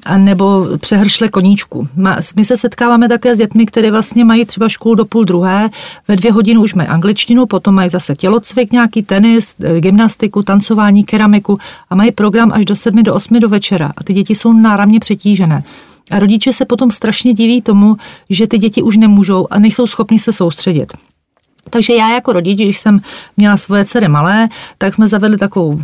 a 0.05 0.19
nebo 0.19 0.67
přehršle 0.79 1.29
koníčku. 1.29 1.89
My 2.37 2.45
se 2.45 2.57
setkáváme 2.57 3.09
také 3.09 3.35
s 3.35 3.39
dětmi, 3.39 3.67
které 3.67 3.91
vlastně 3.91 4.25
mají 4.25 4.45
třeba 4.45 4.69
školu 4.69 4.95
do 4.95 5.05
půl 5.05 5.25
druhé, 5.25 5.71
ve 6.09 6.17
dvě 6.17 6.33
hodiny 6.33 6.61
už 6.61 6.75
mají 6.75 6.89
angličtinu, 6.89 7.47
potom 7.47 7.75
mají 7.75 7.91
zase 7.91 8.17
tělocvik, 8.17 8.73
nějaký 8.73 9.03
tenis, 9.03 9.55
eh, 9.61 9.81
gymnastiku, 9.81 10.43
tancování, 10.43 11.05
keramiku 11.05 11.59
a 11.91 11.95
mají 11.95 12.13
program 12.13 12.53
až 12.53 12.65
do 12.65 12.77
sedmi, 12.77 13.03
do 13.03 13.15
osmi 13.15 13.41
do 13.41 13.49
večera 13.49 13.93
a 13.97 14.05
ty 14.05 14.13
děti 14.13 14.35
jsou 14.35 14.53
náramně 14.53 15.01
přetížené. 15.01 15.65
A 16.11 16.19
rodiče 16.19 16.53
se 16.53 16.65
potom 16.65 16.91
strašně 16.91 17.35
diví 17.35 17.63
tomu, 17.63 17.97
že 18.31 18.47
ty 18.47 18.59
děti 18.59 18.83
už 18.83 18.97
nemůžou 18.97 19.47
a 19.51 19.59
nejsou 19.59 19.87
schopni 19.87 20.19
se 20.19 20.33
soustředit. 20.33 20.93
Takže 21.71 21.95
já 21.95 22.15
jako 22.15 22.33
rodič, 22.33 22.61
když 22.61 22.79
jsem 22.79 23.01
měla 23.37 23.57
svoje 23.57 23.85
dcery 23.85 24.09
malé, 24.09 24.49
tak 24.79 24.95
jsme 24.95 25.09
zavedli 25.09 25.39
takovou 25.39 25.81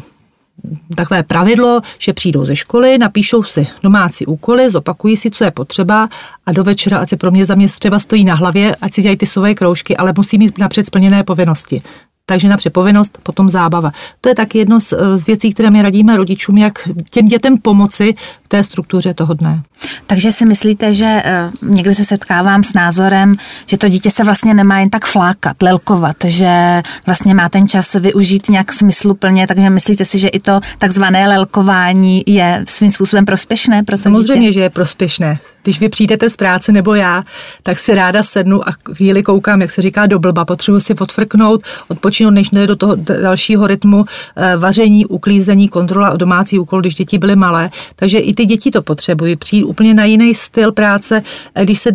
takové 0.97 1.23
pravidlo, 1.23 1.81
že 1.99 2.12
přijdou 2.12 2.47
ze 2.47 2.57
školy, 2.57 2.99
napíšou 2.99 3.43
si 3.43 3.67
domácí 3.83 4.26
úkoly, 4.26 4.71
zopakují 4.71 5.17
si, 5.17 5.31
co 5.31 5.45
je 5.45 5.50
potřeba 5.50 6.09
a 6.47 6.52
do 6.52 6.64
večera, 6.64 6.99
ať 6.99 7.09
se 7.09 7.17
pro 7.17 7.31
mě 7.31 7.47
zaměst 7.47 7.79
třeba 7.79 7.99
stojí 7.99 8.25
na 8.25 8.35
hlavě, 8.35 8.76
ať 8.76 8.95
si 8.95 9.02
dělají 9.02 9.17
ty 9.17 9.26
svoje 9.26 9.55
kroužky, 9.55 9.97
ale 9.97 10.12
musí 10.17 10.38
mít 10.38 10.59
napřed 10.59 10.87
splněné 10.87 11.25
povinnosti 11.25 11.83
takže 12.31 12.49
na 12.49 12.57
přepovinnost, 12.57 13.19
potom 13.23 13.51
zábava. 13.51 13.93
To 14.21 14.29
je 14.29 14.35
tak 14.35 14.55
jedno 14.55 14.81
z, 14.81 14.95
z 15.17 15.27
věcí, 15.27 15.53
které 15.53 15.71
my 15.71 15.83
radíme 15.83 16.17
rodičům, 16.17 16.59
jak 16.59 16.89
těm 17.11 17.27
dětem 17.27 17.59
pomoci 17.59 18.15
v 18.45 18.49
té 18.49 18.65
struktuře 18.65 19.15
toho 19.15 19.35
dne. 19.35 19.63
Takže 20.07 20.33
si 20.33 20.47
myslíte, 20.47 20.95
že 20.95 21.23
uh, 21.63 21.71
někdy 21.71 21.95
se 21.95 22.05
setkávám 22.05 22.65
s 22.65 22.73
názorem, 22.73 23.37
že 23.67 23.79
to 23.79 23.89
dítě 23.89 24.11
se 24.11 24.25
vlastně 24.25 24.55
nemá 24.55 24.79
jen 24.79 24.91
tak 24.91 25.07
flákat, 25.07 25.63
lelkovat, 25.63 26.17
že 26.27 26.83
vlastně 27.07 27.35
má 27.35 27.49
ten 27.49 27.69
čas 27.69 27.95
využít 27.95 28.49
nějak 28.49 28.73
smysluplně, 28.73 29.47
takže 29.47 29.71
myslíte 29.71 30.05
si, 30.05 30.19
že 30.19 30.29
i 30.29 30.41
to 30.41 30.61
takzvané 30.79 31.29
lelkování 31.29 32.23
je 32.27 32.65
svým 32.69 32.91
způsobem 32.91 33.27
prospěšné 33.27 33.83
pro 33.83 33.97
to 33.97 34.03
Samozřejmě, 34.03 34.49
dítě? 34.49 34.53
že 34.53 34.61
je 34.61 34.71
prospěšné. 34.71 35.39
Když 35.63 35.81
vy 35.81 35.89
přijdete 35.89 36.31
z 36.31 36.37
práce 36.37 36.73
nebo 36.73 36.95
já, 36.95 37.23
tak 37.63 37.79
si 37.79 37.95
ráda 37.95 38.23
sednu 38.23 38.69
a 38.69 38.73
chvíli 38.95 39.23
koukám, 39.23 39.61
jak 39.61 39.71
se 39.71 39.83
říká 39.83 40.07
do 40.07 40.19
blba, 40.19 40.45
potřebuji 40.45 40.81
si 40.81 40.95
odfrknout, 40.95 41.63
odpočinout 41.89 42.20
většinou, 42.21 42.31
než 42.31 42.50
jde 42.50 42.67
do 42.67 42.77
toho 42.77 42.97
dalšího 42.97 43.67
rytmu 43.67 44.05
eh, 44.37 44.57
vaření, 44.57 45.07
uklízení, 45.07 45.69
kontrola 45.69 46.17
domácí 46.17 46.59
úkol, 46.59 46.81
když 46.81 46.95
děti 46.95 47.19
byly 47.19 47.37
malé. 47.37 47.71
Takže 47.97 48.19
i 48.19 48.35
ty 48.35 48.45
děti 48.45 48.71
to 48.71 48.83
potřebují. 48.83 49.37
Přijít 49.37 49.65
úplně 49.65 49.95
na 49.95 50.05
jiný 50.05 50.35
styl 50.35 50.73
práce, 50.73 51.23
eh, 51.55 51.65
když 51.65 51.79
se 51.79 51.93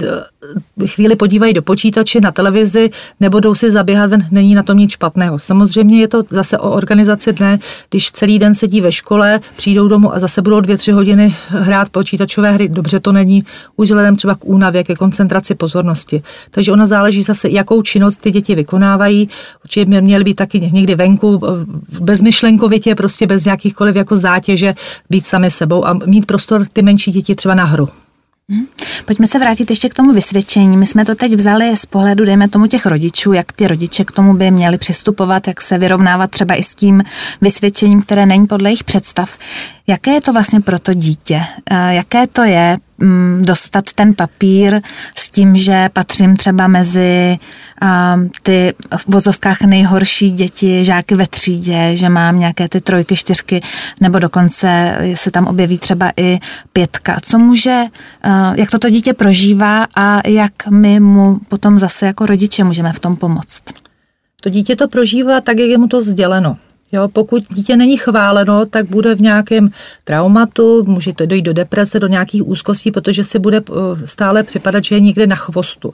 chvíli 0.85 1.15
podívají 1.15 1.53
do 1.53 1.61
počítače, 1.61 2.21
na 2.21 2.31
televizi, 2.31 2.89
nebo 3.19 3.39
jdou 3.39 3.55
si 3.55 3.71
zaběhat 3.71 4.09
ven, 4.09 4.27
není 4.31 4.55
na 4.55 4.63
tom 4.63 4.77
nic 4.77 4.91
špatného. 4.91 5.39
Samozřejmě 5.39 5.99
je 5.99 6.07
to 6.07 6.23
zase 6.29 6.57
o 6.57 6.71
organizaci 6.71 7.33
dne, 7.33 7.59
když 7.89 8.11
celý 8.11 8.39
den 8.39 8.55
sedí 8.55 8.81
ve 8.81 8.91
škole, 8.91 9.39
přijdou 9.57 9.87
domů 9.87 10.15
a 10.15 10.19
zase 10.19 10.41
budou 10.41 10.59
dvě, 10.59 10.77
tři 10.77 10.91
hodiny 10.91 11.35
hrát 11.47 11.89
počítačové 11.89 12.51
hry. 12.51 12.67
Dobře 12.69 12.99
to 12.99 13.11
není, 13.11 13.43
už 13.75 13.87
vzhledem 13.87 14.15
třeba 14.15 14.35
k 14.35 14.45
únavě, 14.45 14.83
ke 14.83 14.95
koncentraci 14.95 15.55
pozornosti. 15.55 16.23
Takže 16.51 16.71
ona 16.71 16.85
záleží 16.85 17.23
zase, 17.23 17.49
jakou 17.49 17.81
činnost 17.81 18.21
ty 18.21 18.31
děti 18.31 18.55
vykonávají. 18.55 19.29
Určitě 19.63 19.85
mě 19.85 20.01
měli 20.01 20.23
být 20.23 20.35
taky 20.35 20.69
někdy 20.73 20.95
venku, 20.95 21.41
bezmyšlenkovitě, 21.99 22.95
prostě 22.95 23.27
bez 23.27 23.45
jakýchkoliv 23.45 23.95
jako 23.95 24.17
zátěže, 24.17 24.75
být 25.09 25.27
sami 25.27 25.51
sebou 25.51 25.87
a 25.87 25.93
mít 26.05 26.25
prostor 26.25 26.65
ty 26.73 26.81
menší 26.81 27.11
děti 27.11 27.35
třeba 27.35 27.55
na 27.55 27.63
hru. 27.63 27.89
Hmm. 28.51 28.65
Pojďme 29.05 29.27
se 29.27 29.39
vrátit 29.39 29.69
ještě 29.69 29.89
k 29.89 29.93
tomu 29.93 30.13
vysvědčení. 30.13 30.77
My 30.77 30.85
jsme 30.85 31.05
to 31.05 31.15
teď 31.15 31.33
vzali 31.33 31.77
z 31.77 31.85
pohledu, 31.85 32.25
dejme 32.25 32.47
tomu, 32.47 32.67
těch 32.67 32.85
rodičů, 32.85 33.33
jak 33.33 33.51
ty 33.51 33.67
rodiče 33.67 34.05
k 34.05 34.11
tomu 34.11 34.33
by 34.33 34.51
měli 34.51 34.77
přistupovat, 34.77 35.47
jak 35.47 35.61
se 35.61 35.77
vyrovnávat 35.77 36.31
třeba 36.31 36.55
i 36.55 36.63
s 36.63 36.75
tím 36.75 37.03
vysvědčením, 37.41 38.01
které 38.01 38.25
není 38.25 38.47
podle 38.47 38.69
jejich 38.69 38.83
představ. 38.83 39.37
Jaké 39.87 40.11
je 40.11 40.21
to 40.21 40.33
vlastně 40.33 40.61
pro 40.61 40.79
to 40.79 40.93
dítě? 40.93 41.41
Eh, 41.71 41.95
jaké 41.95 42.27
to 42.27 42.43
je 42.43 42.77
dostat 43.41 43.93
ten 43.93 44.13
papír 44.13 44.81
s 45.15 45.29
tím, 45.29 45.55
že 45.55 45.89
patřím 45.93 46.37
třeba 46.37 46.67
mezi 46.67 47.37
ty 48.43 48.73
v 48.97 49.07
vozovkách 49.07 49.61
nejhorší 49.61 50.31
děti, 50.31 50.85
žáky 50.85 51.15
ve 51.15 51.27
třídě, 51.27 51.91
že 51.93 52.09
mám 52.09 52.39
nějaké 52.39 52.69
ty 52.69 52.81
trojky, 52.81 53.15
čtyřky, 53.15 53.61
nebo 54.01 54.19
dokonce 54.19 54.97
se 55.13 55.31
tam 55.31 55.47
objeví 55.47 55.77
třeba 55.77 56.11
i 56.17 56.39
pětka. 56.73 57.17
Co 57.21 57.39
může, 57.39 57.83
jak 58.55 58.71
toto 58.71 58.89
dítě 58.89 59.13
prožívá 59.13 59.87
a 59.95 60.27
jak 60.27 60.67
my 60.69 60.99
mu 60.99 61.39
potom 61.47 61.79
zase 61.79 62.05
jako 62.05 62.25
rodiče 62.25 62.63
můžeme 62.63 62.93
v 62.93 62.99
tom 62.99 63.15
pomoct? 63.15 63.63
To 64.41 64.49
dítě 64.49 64.75
to 64.75 64.87
prožívá 64.87 65.41
tak, 65.41 65.59
jak 65.59 65.69
je 65.69 65.77
mu 65.77 65.87
to 65.87 66.01
sděleno. 66.01 66.57
Jo, 66.91 67.07
pokud 67.07 67.43
dítě 67.49 67.77
není 67.77 67.97
chváleno, 67.97 68.65
tak 68.65 68.85
bude 68.85 69.15
v 69.15 69.21
nějakém 69.21 69.69
traumatu, 70.03 70.83
může 70.83 71.13
to 71.13 71.25
dojít 71.25 71.41
do 71.41 71.53
deprese, 71.53 71.99
do 71.99 72.07
nějakých 72.07 72.47
úzkostí, 72.47 72.91
protože 72.91 73.23
si 73.23 73.39
bude 73.39 73.57
eh, 73.57 73.73
stále 74.07 74.43
připadat, 74.43 74.83
že 74.83 74.95
je 74.95 74.99
někde 74.99 75.27
na 75.27 75.35
chvostu 75.35 75.93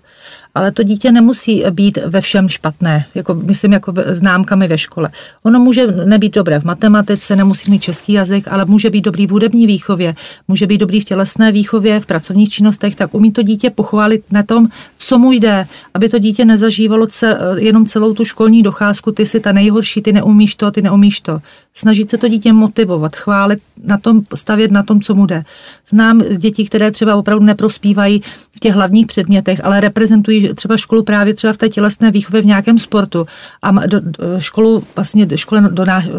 ale 0.55 0.71
to 0.71 0.83
dítě 0.83 1.11
nemusí 1.11 1.63
být 1.71 1.97
ve 2.05 2.21
všem 2.21 2.49
špatné, 2.49 3.05
jako 3.15 3.33
myslím 3.33 3.73
jako 3.73 3.93
známkami 4.05 4.67
ve 4.67 4.77
škole. 4.77 5.09
Ono 5.43 5.59
může 5.59 5.87
nebýt 5.87 6.35
dobré 6.35 6.59
v 6.59 6.63
matematice, 6.63 7.35
nemusí 7.35 7.71
mít 7.71 7.83
český 7.83 8.13
jazyk, 8.13 8.47
ale 8.47 8.65
může 8.65 8.89
být 8.89 9.01
dobrý 9.01 9.27
v 9.27 9.31
hudební 9.31 9.67
výchově, 9.67 10.15
může 10.47 10.67
být 10.67 10.77
dobrý 10.77 11.01
v 11.01 11.05
tělesné 11.05 11.51
výchově, 11.51 11.99
v 11.99 12.05
pracovních 12.05 12.49
činnostech, 12.49 12.95
tak 12.95 13.13
umí 13.13 13.31
to 13.31 13.41
dítě 13.41 13.69
pochválit 13.69 14.23
na 14.31 14.43
tom, 14.43 14.67
co 14.97 15.17
mu 15.17 15.31
jde, 15.31 15.67
aby 15.93 16.09
to 16.09 16.19
dítě 16.19 16.45
nezažívalo 16.45 17.07
ce, 17.07 17.37
jenom 17.57 17.85
celou 17.85 18.13
tu 18.13 18.25
školní 18.25 18.63
docházku, 18.63 19.11
ty 19.11 19.25
jsi 19.25 19.39
ta 19.39 19.51
nejhorší, 19.51 20.01
ty 20.01 20.13
neumíš 20.13 20.55
to, 20.55 20.71
ty 20.71 20.81
neumíš 20.81 21.21
to. 21.21 21.41
Snažit 21.73 22.09
se 22.09 22.17
to 22.17 22.27
dítě 22.27 22.53
motivovat, 22.53 23.15
chválit, 23.15 23.59
na 23.83 23.97
tom, 23.97 24.21
stavět 24.35 24.71
na 24.71 24.83
tom, 24.83 25.01
co 25.01 25.15
mu 25.15 25.25
jde. 25.25 25.43
Znám 25.89 26.21
děti, 26.37 26.65
které 26.65 26.91
třeba 26.91 27.15
opravdu 27.15 27.45
neprospívají 27.45 28.21
v 28.55 28.59
těch 28.59 28.73
hlavních 28.73 29.07
předmětech, 29.07 29.65
ale 29.65 29.81
reprezentují 29.81 30.40
třeba 30.55 30.77
školu 30.77 31.03
právě 31.03 31.33
třeba 31.33 31.53
v 31.53 31.57
té 31.57 31.69
tělesné 31.69 32.11
výchově 32.11 32.41
v 32.41 32.45
nějakém 32.45 32.79
sportu 32.79 33.25
a 33.61 33.71
do, 33.71 33.99
do, 33.99 34.39
školu 34.39 34.83
vlastně 34.95 35.27
škole 35.35 35.69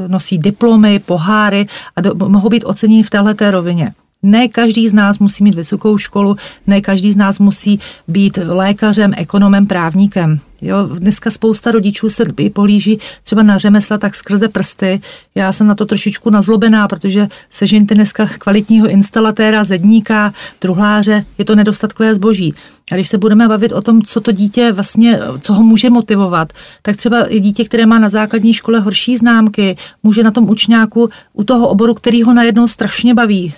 nosí 0.07 0.39
diplomy, 0.39 0.99
poháry 0.99 1.67
a 1.97 2.01
do, 2.01 2.15
mohou 2.15 2.49
být 2.49 2.65
oceněni 2.65 3.03
v 3.03 3.11
této 3.11 3.51
rovině. 3.51 3.93
Ne 4.23 4.49
každý 4.49 4.89
z 4.89 4.93
nás 4.93 5.19
musí 5.19 5.45
mít 5.45 5.55
vysokou 5.55 5.99
školu, 5.99 6.37
ne 6.67 6.81
každý 6.81 7.13
z 7.13 7.17
nás 7.17 7.39
musí 7.39 7.81
být 8.09 8.39
lékařem, 8.47 9.15
ekonomem, 9.17 9.67
právníkem. 9.67 10.41
Jo, 10.63 10.87
dneska 10.87 11.31
spousta 11.31 11.71
rodičů 11.71 12.11
se 12.11 12.25
pohlíží 12.53 12.99
třeba 13.25 13.43
na 13.43 13.59
řemesla 13.59 13.99
tak 13.99 14.17
skrze 14.17 14.49
prsty. 14.49 15.01
Já 15.35 15.53
jsem 15.53 15.67
na 15.67 15.75
to 15.75 15.87
trošičku 15.87 16.31
nazlobená, 16.31 16.89
protože 16.89 17.29
sežeňte 17.51 17.95
dneska 17.95 18.27
kvalitního 18.27 18.89
instalatéra, 18.89 19.65
zedníka, 19.65 20.35
truhláře, 20.59 21.25
je 21.39 21.45
to 21.45 21.55
nedostatkové 21.55 22.15
zboží. 22.15 22.55
A 22.93 22.95
když 22.95 23.09
se 23.09 23.19
budeme 23.19 23.49
bavit 23.49 23.73
o 23.73 23.83
tom, 23.83 24.03
co 24.03 24.21
to 24.21 24.33
dítě 24.33 24.73
vlastně, 24.73 25.19
co 25.41 25.55
ho 25.55 25.63
může 25.63 25.91
motivovat, 25.91 26.53
tak 26.83 26.97
třeba 26.97 27.25
i 27.25 27.41
dítě, 27.41 27.65
které 27.65 27.87
má 27.87 27.99
na 27.99 28.09
základní 28.09 28.55
škole 28.55 28.81
horší 28.81 29.17
známky, 29.17 29.77
může 30.03 30.23
na 30.23 30.31
tom 30.31 30.51
učňáku 30.51 31.11
u 31.33 31.45
toho 31.45 31.69
oboru, 31.69 31.95
který 31.95 32.23
ho 32.23 32.35
najednou 32.35 32.69
strašně 32.69 33.15
baví, 33.15 33.55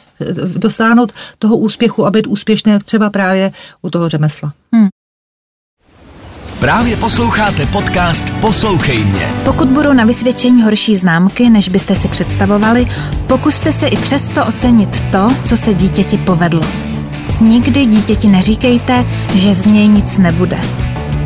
dosáhnout 0.56 1.12
toho 1.38 1.56
úspěchu 1.56 2.06
a 2.06 2.10
být 2.10 2.26
úspěšné 2.26 2.78
třeba 2.78 3.10
právě 3.10 3.52
u 3.82 3.90
toho 3.90 4.08
řemesla. 4.08 4.52
Hmm. 4.72 4.88
Právě 6.64 6.96
posloucháte 6.96 7.66
podcast 7.66 8.30
Poslouchej 8.40 9.04
mě. 9.04 9.34
Pokud 9.44 9.68
budou 9.68 9.92
na 9.92 10.04
vysvědčení 10.04 10.62
horší 10.62 10.96
známky, 10.96 11.50
než 11.50 11.68
byste 11.68 11.94
si 11.94 12.08
představovali, 12.08 12.86
pokuste 13.26 13.72
se 13.72 13.86
i 13.86 13.96
přesto 13.96 14.46
ocenit 14.46 15.00
to, 15.12 15.28
co 15.48 15.56
se 15.56 15.74
dítěti 15.74 16.18
povedlo. 16.18 16.62
Nikdy 17.40 17.86
dítěti 17.86 18.28
neříkejte, 18.28 19.04
že 19.34 19.54
z 19.54 19.66
něj 19.66 19.88
nic 19.88 20.18
nebude. 20.18 20.60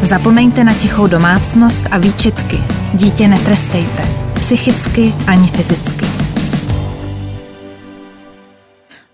Zapomeňte 0.02 0.64
na 0.64 0.74
tichou 0.74 1.06
domácnost 1.06 1.82
a 1.90 1.98
výčitky. 1.98 2.58
Dítě 2.94 3.28
netrestejte. 3.28 4.02
Psychicky 4.34 5.14
ani 5.26 5.48
fyzicky. 5.48 6.06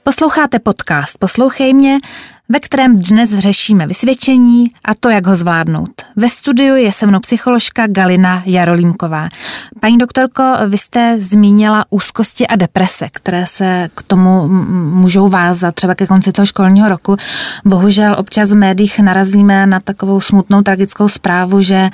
Posloucháte 0.03 0.59
podcast 0.59 1.19
Poslouchej 1.19 1.75
mě 1.75 1.99
ve 2.49 2.61
kterém 2.61 2.97
dnes 2.97 3.31
řešíme 3.39 3.87
vysvědčení 3.87 4.71
a 4.85 4.95
to, 5.01 5.09
jak 5.09 5.27
ho 5.27 5.37
zvládnout. 5.37 5.91
Ve 6.17 6.29
studiu 6.29 6.77
je 6.77 6.93
se 6.93 7.07
mnou 7.07 7.21
psycholožka 7.21 7.87
Galina 7.87 8.43
Jarolímková. 8.47 9.29
Paní 9.81 9.99
doktorko, 9.99 10.43
vy 10.69 10.79
jste 10.79 11.17
zmínila 11.21 11.85
úzkosti 11.91 12.47
a 12.47 12.57
deprese, 12.57 13.09
které 13.13 13.47
se 13.47 13.89
k 13.95 14.03
tomu 14.03 14.49
můžou 14.95 15.29
vázat 15.29 15.75
třeba 15.75 15.95
ke 15.95 16.07
konci 16.07 16.33
toho 16.33 16.47
školního 16.47 16.89
roku. 16.89 17.17
Bohužel 17.65 18.17
občas 18.19 18.51
v 18.51 18.55
médiích 18.55 18.99
narazíme 18.99 19.67
na 19.67 19.81
takovou 19.81 20.21
smutnou 20.21 20.63
tragickou 20.63 21.09
zprávu, 21.09 21.63
že 21.63 21.91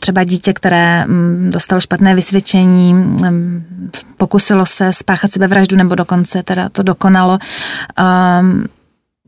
třeba 0.00 0.24
dítě, 0.24 0.52
které 0.52 1.06
dostalo 1.48 1.80
špatné 1.80 2.14
vysvědčení, 2.14 3.14
pokusilo 4.16 4.66
se 4.66 4.92
spáchat 4.92 5.30
sebevraždu 5.30 5.76
nebo 5.76 5.94
dokonce 5.94 6.42
teda 6.42 6.68
to 6.68 6.82
dokonalo, 6.82 7.38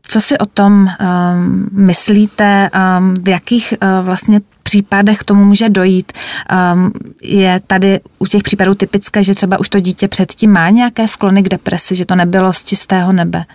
co 0.07 0.21
si 0.21 0.37
o 0.37 0.45
tom 0.45 0.73
um, 0.73 1.69
myslíte, 1.71 2.69
um, 2.99 3.13
v 3.13 3.29
jakých 3.29 3.73
uh, 3.81 4.05
vlastně 4.05 4.41
případech 4.63 5.23
tomu 5.23 5.45
může 5.45 5.69
dojít? 5.69 6.13
Um, 6.73 6.91
je 7.21 7.61
tady 7.67 7.99
u 8.19 8.25
těch 8.25 8.43
případů 8.43 8.73
typické, 8.73 9.23
že 9.23 9.35
třeba 9.35 9.59
už 9.59 9.69
to 9.69 9.79
dítě 9.79 10.07
předtím 10.07 10.51
má 10.51 10.69
nějaké 10.69 11.07
sklony 11.07 11.43
k 11.43 11.49
depresi, 11.49 11.95
že 11.95 12.05
to 12.05 12.15
nebylo 12.15 12.53
z 12.53 12.63
čistého 12.63 13.13
nebe? 13.13 13.45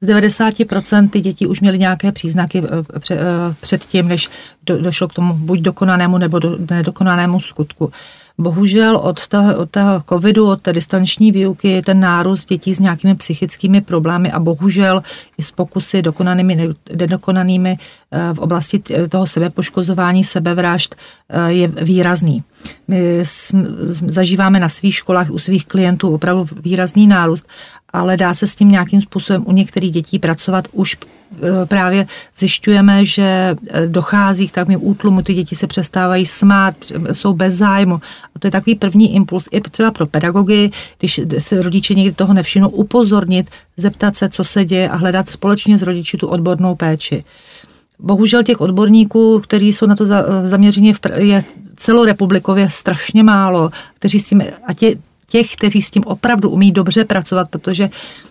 z 0.00 0.08
90% 0.08 1.08
ty 1.08 1.20
děti 1.20 1.46
už 1.46 1.60
měly 1.60 1.78
nějaké 1.78 2.12
příznaky 2.12 2.62
před 3.60 3.86
tím, 3.86 4.08
než 4.08 4.28
došlo 4.62 5.08
k 5.08 5.12
tomu 5.12 5.34
buď 5.34 5.60
dokonanému 5.60 6.18
nebo 6.18 6.38
do, 6.38 6.56
nedokonanému 6.70 7.40
skutku. 7.40 7.92
Bohužel 8.40 8.96
od 8.96 9.28
toho, 9.28 9.56
od 9.56 9.70
toho 9.70 10.02
covidu, 10.08 10.48
od 10.48 10.62
té 10.62 10.72
distanční 10.72 11.32
výuky 11.32 11.68
je 11.68 11.82
ten 11.82 12.00
nárůst 12.00 12.48
dětí 12.48 12.74
s 12.74 12.78
nějakými 12.78 13.14
psychickými 13.14 13.80
problémy 13.80 14.32
a 14.32 14.40
bohužel 14.40 15.02
i 15.38 15.42
s 15.42 15.50
pokusy 15.50 16.02
dokonanými, 16.02 16.68
nedokonanými 16.96 17.78
eh, 18.10 18.34
v 18.34 18.38
oblasti 18.38 18.82
toho 19.08 19.26
sebepoškozování, 19.26 20.24
sebevražd 20.24 20.96
eh, 21.28 21.52
je 21.52 21.68
výrazný. 21.68 22.44
My 22.88 23.22
zažíváme 24.06 24.60
na 24.60 24.68
svých 24.68 24.94
školách 24.94 25.30
u 25.30 25.38
svých 25.38 25.66
klientů 25.66 26.14
opravdu 26.14 26.48
výrazný 26.62 27.06
nárůst 27.06 27.46
ale 27.92 28.16
dá 28.16 28.34
se 28.34 28.46
s 28.46 28.54
tím 28.54 28.70
nějakým 28.70 29.00
způsobem 29.00 29.44
u 29.46 29.52
některých 29.52 29.92
dětí 29.92 30.18
pracovat. 30.18 30.68
Už 30.72 30.96
e, 30.96 31.66
právě 31.66 32.06
zjišťujeme, 32.36 33.04
že 33.04 33.22
e, 33.22 33.86
dochází 33.86 34.48
k 34.48 34.52
takovým 34.52 34.78
útlumu, 34.82 35.22
ty 35.22 35.34
děti 35.34 35.56
se 35.56 35.66
přestávají 35.66 36.26
smát, 36.26 36.74
jsou 37.12 37.32
bez 37.32 37.54
zájmu. 37.54 37.94
A 38.34 38.38
to 38.38 38.46
je 38.46 38.50
takový 38.50 38.74
první 38.74 39.14
impuls 39.14 39.48
i 39.50 39.60
třeba 39.60 39.90
pro 39.90 40.06
pedagogy, 40.06 40.70
když 40.98 41.20
se 41.38 41.62
rodiče 41.62 41.94
někdy 41.94 42.12
toho 42.12 42.34
nevšimnou, 42.34 42.68
upozornit, 42.68 43.50
zeptat 43.76 44.16
se, 44.16 44.28
co 44.28 44.44
se 44.44 44.64
děje 44.64 44.88
a 44.88 44.96
hledat 44.96 45.28
společně 45.28 45.78
s 45.78 45.82
rodiči 45.82 46.16
tu 46.16 46.28
odbornou 46.28 46.74
péči. 46.74 47.24
Bohužel 48.02 48.42
těch 48.42 48.60
odborníků, 48.60 49.40
kteří 49.40 49.72
jsou 49.72 49.86
na 49.86 49.96
to 49.96 50.06
zaměřeni, 50.42 50.94
je 51.16 51.44
celorepublikově 51.74 52.70
strašně 52.70 53.22
málo, 53.22 53.70
kteří 53.94 54.20
s 54.20 54.24
tím, 54.24 54.42
a 54.66 54.72
tě, 54.72 54.94
těch, 55.26 55.52
kteří 55.52 55.82
s 55.82 55.90
tím 55.90 56.02
opravdu 56.06 56.50
umí 56.50 56.72
dobře 56.72 57.04
pracovat, 57.04 57.48
protože 57.50 57.90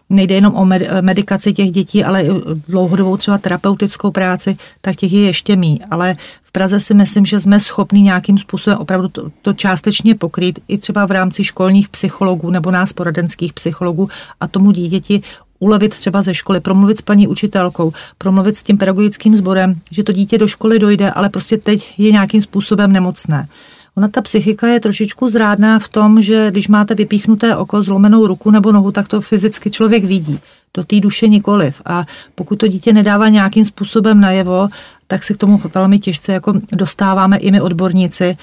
nejde 0.09 0.35
jenom 0.35 0.55
o 0.55 0.67
medikaci 1.01 1.53
těch 1.53 1.71
dětí, 1.71 2.03
ale 2.03 2.23
i 2.23 2.29
dlouhodobou 2.67 3.17
třeba 3.17 3.37
terapeutickou 3.37 4.11
práci, 4.11 4.57
tak 4.81 4.95
těch 4.95 5.13
je 5.13 5.21
ještě 5.21 5.55
mý. 5.55 5.81
Ale 5.91 6.15
v 6.43 6.51
Praze 6.51 6.79
si 6.79 6.93
myslím, 6.93 7.25
že 7.25 7.39
jsme 7.39 7.59
schopni 7.59 8.01
nějakým 8.01 8.37
způsobem 8.37 8.79
opravdu 8.79 9.07
to, 9.07 9.31
to 9.41 9.53
částečně 9.53 10.15
pokrýt 10.15 10.59
i 10.67 10.77
třeba 10.77 11.05
v 11.05 11.11
rámci 11.11 11.43
školních 11.43 11.89
psychologů 11.89 12.49
nebo 12.49 12.71
nás 12.71 12.93
poradenských 12.93 13.53
psychologů 13.53 14.09
a 14.39 14.47
tomu 14.47 14.71
dítěti 14.71 15.21
ulevit 15.59 15.97
třeba 15.97 16.21
ze 16.21 16.33
školy, 16.33 16.59
promluvit 16.59 16.97
s 16.97 17.01
paní 17.01 17.27
učitelkou, 17.27 17.93
promluvit 18.17 18.57
s 18.57 18.63
tím 18.63 18.77
pedagogickým 18.77 19.37
sborem, 19.37 19.75
že 19.91 20.03
to 20.03 20.11
dítě 20.11 20.37
do 20.37 20.47
školy 20.47 20.79
dojde, 20.79 21.11
ale 21.11 21.29
prostě 21.29 21.57
teď 21.57 21.93
je 21.97 22.11
nějakým 22.11 22.41
způsobem 22.41 22.91
nemocné. 22.91 23.47
Ona 23.95 24.07
ta 24.07 24.21
psychika 24.21 24.67
je 24.67 24.79
trošičku 24.79 25.29
zrádná 25.29 25.79
v 25.79 25.87
tom, 25.87 26.21
že 26.21 26.51
když 26.51 26.67
máte 26.67 26.95
vypíchnuté 26.95 27.55
oko, 27.55 27.83
zlomenou 27.83 28.27
ruku 28.27 28.51
nebo 28.51 28.71
nohu, 28.71 28.91
tak 28.91 29.07
to 29.07 29.21
fyzicky 29.21 29.71
člověk 29.71 30.03
vidí. 30.03 30.39
Do 30.73 30.83
té 30.83 30.99
duše 30.99 31.27
nikoliv. 31.27 31.81
A 31.85 32.05
pokud 32.35 32.55
to 32.55 32.67
dítě 32.67 32.93
nedává 32.93 33.29
nějakým 33.29 33.65
způsobem 33.65 34.19
najevo, 34.19 34.67
tak 35.07 35.23
si 35.23 35.33
k 35.33 35.37
tomu 35.37 35.61
velmi 35.73 35.99
těžce 35.99 36.33
jako 36.33 36.53
dostáváme 36.71 37.37
i 37.37 37.51
my 37.51 37.61
odborníci, 37.61 38.37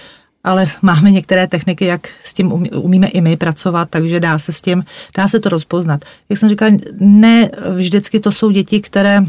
ale 0.46 0.66
máme 0.82 1.10
některé 1.10 1.46
techniky, 1.46 1.84
jak 1.84 2.08
s 2.24 2.34
tím 2.34 2.52
umíme 2.74 3.06
i 3.06 3.20
my 3.20 3.36
pracovat, 3.36 3.90
takže 3.90 4.20
dá 4.20 4.38
se 4.38 4.52
s 4.52 4.62
tím, 4.62 4.84
dá 5.16 5.28
se 5.28 5.40
to 5.40 5.48
rozpoznat. 5.48 6.04
Jak 6.28 6.38
jsem 6.38 6.48
říkal, 6.48 6.70
ne 6.98 7.50
vždycky 7.74 8.20
to 8.20 8.32
jsou 8.32 8.50
děti, 8.50 8.80
které 8.80 9.22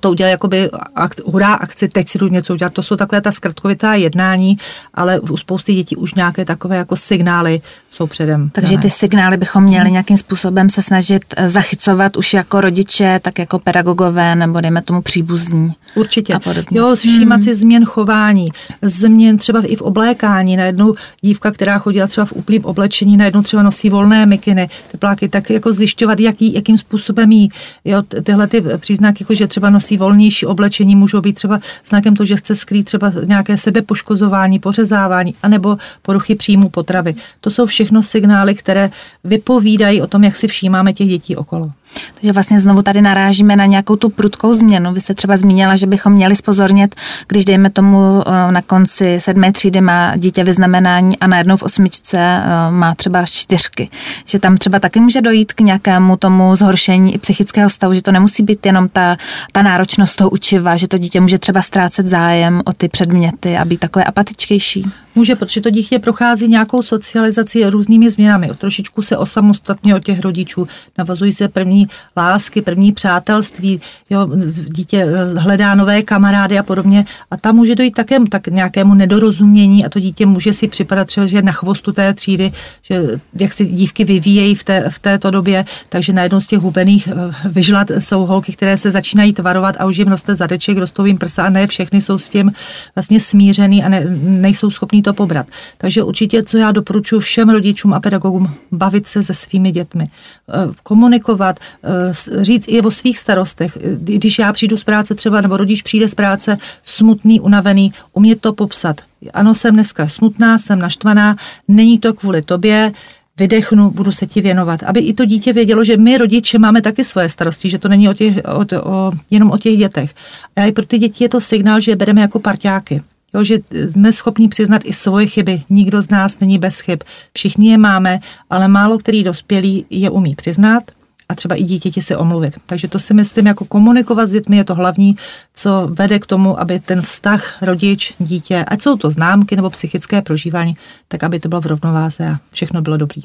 to 0.00 0.10
udělat 0.10 0.30
jakoby 0.30 0.70
akt, 0.94 1.20
hurá 1.26 1.54
akci, 1.54 1.88
teď 1.88 2.08
si 2.08 2.18
jdu 2.18 2.28
něco 2.28 2.52
udělat. 2.52 2.72
To 2.72 2.82
jsou 2.82 2.96
takové 2.96 3.20
ta 3.20 3.32
zkratkovitá 3.32 3.94
jednání, 3.94 4.58
ale 4.94 5.20
u 5.20 5.36
spousty 5.36 5.74
dětí 5.74 5.96
už 5.96 6.14
nějaké 6.14 6.44
takové 6.44 6.76
jako 6.76 6.96
signály 6.96 7.60
jsou 7.94 8.06
předem. 8.06 8.50
Takže 8.50 8.78
ty 8.78 8.90
signály 8.90 9.36
bychom 9.36 9.64
měli 9.64 9.90
nějakým 9.90 10.16
způsobem 10.16 10.70
se 10.70 10.82
snažit 10.82 11.22
eh, 11.36 11.48
zachycovat 11.48 12.16
už 12.16 12.34
jako 12.34 12.60
rodiče, 12.60 13.20
tak 13.22 13.38
jako 13.38 13.58
pedagogové 13.58 14.34
nebo 14.34 14.60
dejme 14.60 14.82
tomu 14.82 15.02
příbuzní. 15.02 15.72
Určitě. 15.94 16.34
A 16.34 16.38
podobně. 16.38 16.78
Jo, 16.78 16.96
všímat 16.96 17.36
hmm. 17.36 17.42
si 17.42 17.54
změn 17.54 17.84
chování, 17.84 18.48
změn 18.82 19.38
třeba 19.38 19.60
i 19.66 19.76
v 19.76 19.82
oblékání. 19.82 20.56
Najednou 20.56 20.94
dívka, 21.20 21.50
která 21.50 21.78
chodila 21.78 22.06
třeba 22.06 22.24
v 22.24 22.32
úplném 22.32 22.64
oblečení, 22.64 23.16
najednou 23.16 23.42
třeba 23.42 23.62
nosí 23.62 23.90
volné 23.90 24.26
mikiny, 24.26 24.68
tepláky, 24.92 25.28
tak 25.28 25.50
jako 25.50 25.72
zjišťovat, 25.72 26.20
jaký, 26.20 26.54
jakým 26.54 26.78
způsobem 26.78 27.32
jí. 27.32 27.48
Jo, 27.84 28.02
tyhle 28.22 28.46
ty 28.46 28.62
příznaky, 28.78 29.22
jako 29.22 29.34
že 29.34 29.46
třeba 29.46 29.70
nosí 29.70 29.96
volnější 29.96 30.46
oblečení, 30.46 30.96
můžou 30.96 31.20
být 31.20 31.32
třeba 31.32 31.60
znakem 31.86 32.16
toho, 32.16 32.26
že 32.26 32.36
chce 32.36 32.54
skrýt 32.54 32.86
třeba 32.86 33.12
nějaké 33.24 33.56
sebepoškozování, 33.56 34.58
pořezávání, 34.58 35.34
anebo 35.42 35.76
poruchy 36.02 36.34
příjmu 36.34 36.68
potravy. 36.68 37.14
To 37.40 37.50
jsou 37.50 37.66
všechno 37.66 37.83
signály, 38.02 38.54
které 38.54 38.90
vypovídají 39.24 40.02
o 40.02 40.06
tom, 40.06 40.24
jak 40.24 40.36
si 40.36 40.48
všímáme 40.48 40.92
těch 40.92 41.08
dětí 41.08 41.36
okolo. 41.36 41.70
Takže 42.14 42.32
vlastně 42.32 42.60
znovu 42.60 42.82
tady 42.82 43.02
narážíme 43.02 43.56
na 43.56 43.66
nějakou 43.66 43.96
tu 43.96 44.08
prudkou 44.08 44.54
změnu. 44.54 44.92
Vy 44.92 45.00
jste 45.00 45.14
třeba 45.14 45.36
zmínila, 45.36 45.76
že 45.76 45.86
bychom 45.86 46.12
měli 46.12 46.36
spozornit, 46.36 46.94
když 47.28 47.44
dejme 47.44 47.70
tomu 47.70 48.22
eh, 48.26 48.52
na 48.52 48.62
konci 48.62 49.20
sedmé 49.20 49.52
třídy 49.52 49.80
má 49.80 50.16
dítě 50.16 50.44
vyznamenání 50.44 51.18
a 51.18 51.26
najednou 51.26 51.56
v 51.56 51.62
osmičce 51.62 52.18
eh, 52.18 52.70
má 52.70 52.94
třeba 52.94 53.24
čtyřky. 53.26 53.88
Že 54.26 54.38
tam 54.38 54.56
třeba 54.56 54.78
taky 54.78 55.00
může 55.00 55.20
dojít 55.20 55.52
k 55.52 55.60
nějakému 55.60 56.16
tomu 56.16 56.56
zhoršení 56.56 57.14
i 57.14 57.18
psychického 57.18 57.70
stavu, 57.70 57.94
že 57.94 58.02
to 58.02 58.12
nemusí 58.12 58.42
být 58.42 58.66
jenom 58.66 58.88
ta, 58.88 59.16
ta 59.52 59.62
náročnost 59.62 60.16
toho 60.16 60.30
učiva, 60.30 60.76
že 60.76 60.88
to 60.88 60.98
dítě 60.98 61.20
může 61.20 61.38
třeba 61.38 61.62
ztrácet 61.62 62.06
zájem 62.06 62.62
o 62.64 62.72
ty 62.72 62.88
předměty 62.88 63.56
a 63.56 63.64
být 63.64 63.80
takové 63.80 64.04
apatičtější. 64.04 64.84
Může, 65.14 65.36
protože 65.36 65.60
to 65.60 65.70
dítě 65.70 65.98
prochází 65.98 66.48
nějakou 66.48 66.82
socializaci 66.82 67.70
různými 67.70 68.10
změnami. 68.10 68.50
Trošičku 68.58 69.02
se 69.02 69.16
osamostatně 69.16 69.94
od 69.94 70.04
těch 70.04 70.20
rodičů, 70.20 70.68
navazují 70.98 71.32
se 71.32 71.48
první 71.48 71.88
lásky, 72.16 72.62
první 72.62 72.92
přátelství, 72.92 73.80
jo, 74.10 74.28
dítě 74.74 75.06
eh, 75.08 75.38
hledá 75.38 75.74
nové 75.74 76.02
kamarády 76.02 76.58
a 76.58 76.62
podobně. 76.62 77.04
A 77.30 77.36
tam 77.36 77.56
může 77.56 77.74
dojít 77.74 77.94
také 77.94 78.16
tak 78.28 78.46
nějakému 78.46 78.94
nedorozumění 78.94 79.84
a 79.84 79.88
to 79.88 80.00
dítě 80.00 80.26
může 80.26 80.52
si 80.52 80.68
připadat 80.68 81.06
třeba, 81.06 81.26
že 81.26 81.36
je 81.36 81.42
na 81.42 81.52
chvostu 81.52 81.92
té 81.92 82.14
třídy, 82.14 82.52
že 82.82 83.02
jak 83.34 83.52
si 83.52 83.66
dívky 83.66 84.04
vyvíjejí 84.04 84.54
v, 84.54 84.64
té, 84.64 84.90
v 84.90 84.98
této 84.98 85.30
době, 85.30 85.64
takže 85.88 86.12
najednou 86.12 86.40
z 86.40 86.46
těch 86.46 86.58
hubených 86.58 87.08
eh, 87.08 87.34
vyžlat 87.48 87.90
jsou 87.98 88.26
holky, 88.26 88.52
které 88.52 88.76
se 88.76 88.90
začínají 88.90 89.32
tvarovat 89.32 89.76
a 89.78 89.86
už 89.86 89.96
jim 89.96 90.08
roste 90.08 90.34
zadeček, 90.34 90.78
rostou 90.78 91.04
jim 91.04 91.18
prsa 91.18 91.44
a 91.44 91.50
ne 91.50 91.66
všechny 91.66 92.00
jsou 92.00 92.18
s 92.18 92.28
tím 92.28 92.52
vlastně 92.94 93.20
smířený 93.20 93.84
a 93.84 93.88
ne, 93.88 94.04
nejsou 94.22 94.70
schopní 94.70 95.02
to 95.04 95.12
pobrat. 95.12 95.46
Takže 95.78 96.02
určitě, 96.02 96.42
co 96.42 96.58
já 96.58 96.72
doporučuji 96.72 97.20
všem 97.20 97.50
rodičům 97.50 97.94
a 97.94 98.00
pedagogům, 98.00 98.50
bavit 98.72 99.06
se 99.06 99.22
se 99.22 99.34
svými 99.34 99.70
dětmi, 99.70 100.08
eh, 100.08 100.52
komunikovat, 100.82 101.60
eh, 101.60 102.44
říct 102.44 102.64
i 102.68 102.80
o 102.80 102.90
svých 102.90 103.18
starostech. 103.18 103.78
Když 103.98 104.38
já 104.38 104.52
přijdu 104.52 104.76
z 104.76 104.84
práce 104.84 105.14
třeba, 105.14 105.40
nebo 105.40 105.56
rodič 105.56 105.82
přijde 105.82 106.08
z 106.08 106.14
práce 106.14 106.58
smutný, 106.84 107.40
unavený, 107.40 107.92
umět 108.12 108.40
to 108.40 108.52
popsat. 108.52 109.00
Ano, 109.34 109.54
jsem 109.54 109.74
dneska 109.74 110.08
smutná, 110.08 110.58
jsem 110.58 110.78
naštvaná, 110.78 111.36
není 111.68 111.98
to 111.98 112.14
kvůli 112.14 112.42
tobě, 112.42 112.92
vydechnu, 113.38 113.90
budu 113.90 114.12
se 114.12 114.26
ti 114.26 114.40
věnovat. 114.40 114.82
Aby 114.82 115.00
i 115.00 115.14
to 115.14 115.24
dítě 115.24 115.52
vědělo, 115.52 115.84
že 115.84 115.96
my 115.96 116.18
rodiče 116.18 116.58
máme 116.58 116.82
taky 116.82 117.04
svoje 117.04 117.28
starosti, 117.28 117.70
že 117.70 117.78
to 117.78 117.88
není 117.88 118.08
o 118.08 118.14
těch, 118.14 118.36
o, 118.44 118.80
o, 118.90 119.12
jenom 119.30 119.50
o 119.50 119.58
těch 119.58 119.76
dětech. 119.76 120.14
A 120.56 120.64
i 120.64 120.72
pro 120.72 120.86
ty 120.86 120.98
děti 120.98 121.24
je 121.24 121.28
to 121.28 121.40
signál, 121.40 121.80
že 121.80 121.92
je 121.92 121.96
bereme 121.96 122.20
jako 122.20 122.38
parťáky. 122.38 123.02
Jo, 123.34 123.44
že 123.44 123.58
jsme 123.90 124.12
schopni 124.12 124.48
přiznat 124.48 124.82
i 124.84 124.92
svoje 124.92 125.26
chyby. 125.26 125.62
Nikdo 125.70 126.02
z 126.02 126.10
nás 126.10 126.40
není 126.40 126.58
bez 126.58 126.80
chyb. 126.80 127.00
Všichni 127.32 127.70
je 127.70 127.78
máme, 127.78 128.20
ale 128.50 128.68
málo 128.68 128.98
který 128.98 129.22
dospělý 129.22 129.86
je 129.90 130.10
umí 130.10 130.34
přiznat 130.34 130.82
a 131.28 131.34
třeba 131.34 131.54
i 131.54 131.64
dítěti 131.64 132.02
si 132.02 132.16
omluvit. 132.16 132.54
Takže 132.66 132.88
to 132.88 132.98
si 132.98 133.14
myslím, 133.14 133.46
jako 133.46 133.64
komunikovat 133.64 134.28
s 134.28 134.32
dětmi 134.32 134.56
je 134.56 134.64
to 134.64 134.74
hlavní, 134.74 135.16
co 135.54 135.88
vede 135.92 136.18
k 136.18 136.26
tomu, 136.26 136.60
aby 136.60 136.80
ten 136.80 137.02
vztah 137.02 137.62
rodič, 137.62 138.14
dítě, 138.18 138.64
ať 138.68 138.82
jsou 138.82 138.96
to 138.96 139.10
známky 139.10 139.56
nebo 139.56 139.70
psychické 139.70 140.22
prožívání, 140.22 140.76
tak 141.08 141.24
aby 141.24 141.40
to 141.40 141.48
bylo 141.48 141.60
v 141.60 141.66
rovnováze 141.66 142.26
a 142.26 142.38
všechno 142.52 142.82
bylo 142.82 142.96
dobrý. 142.96 143.22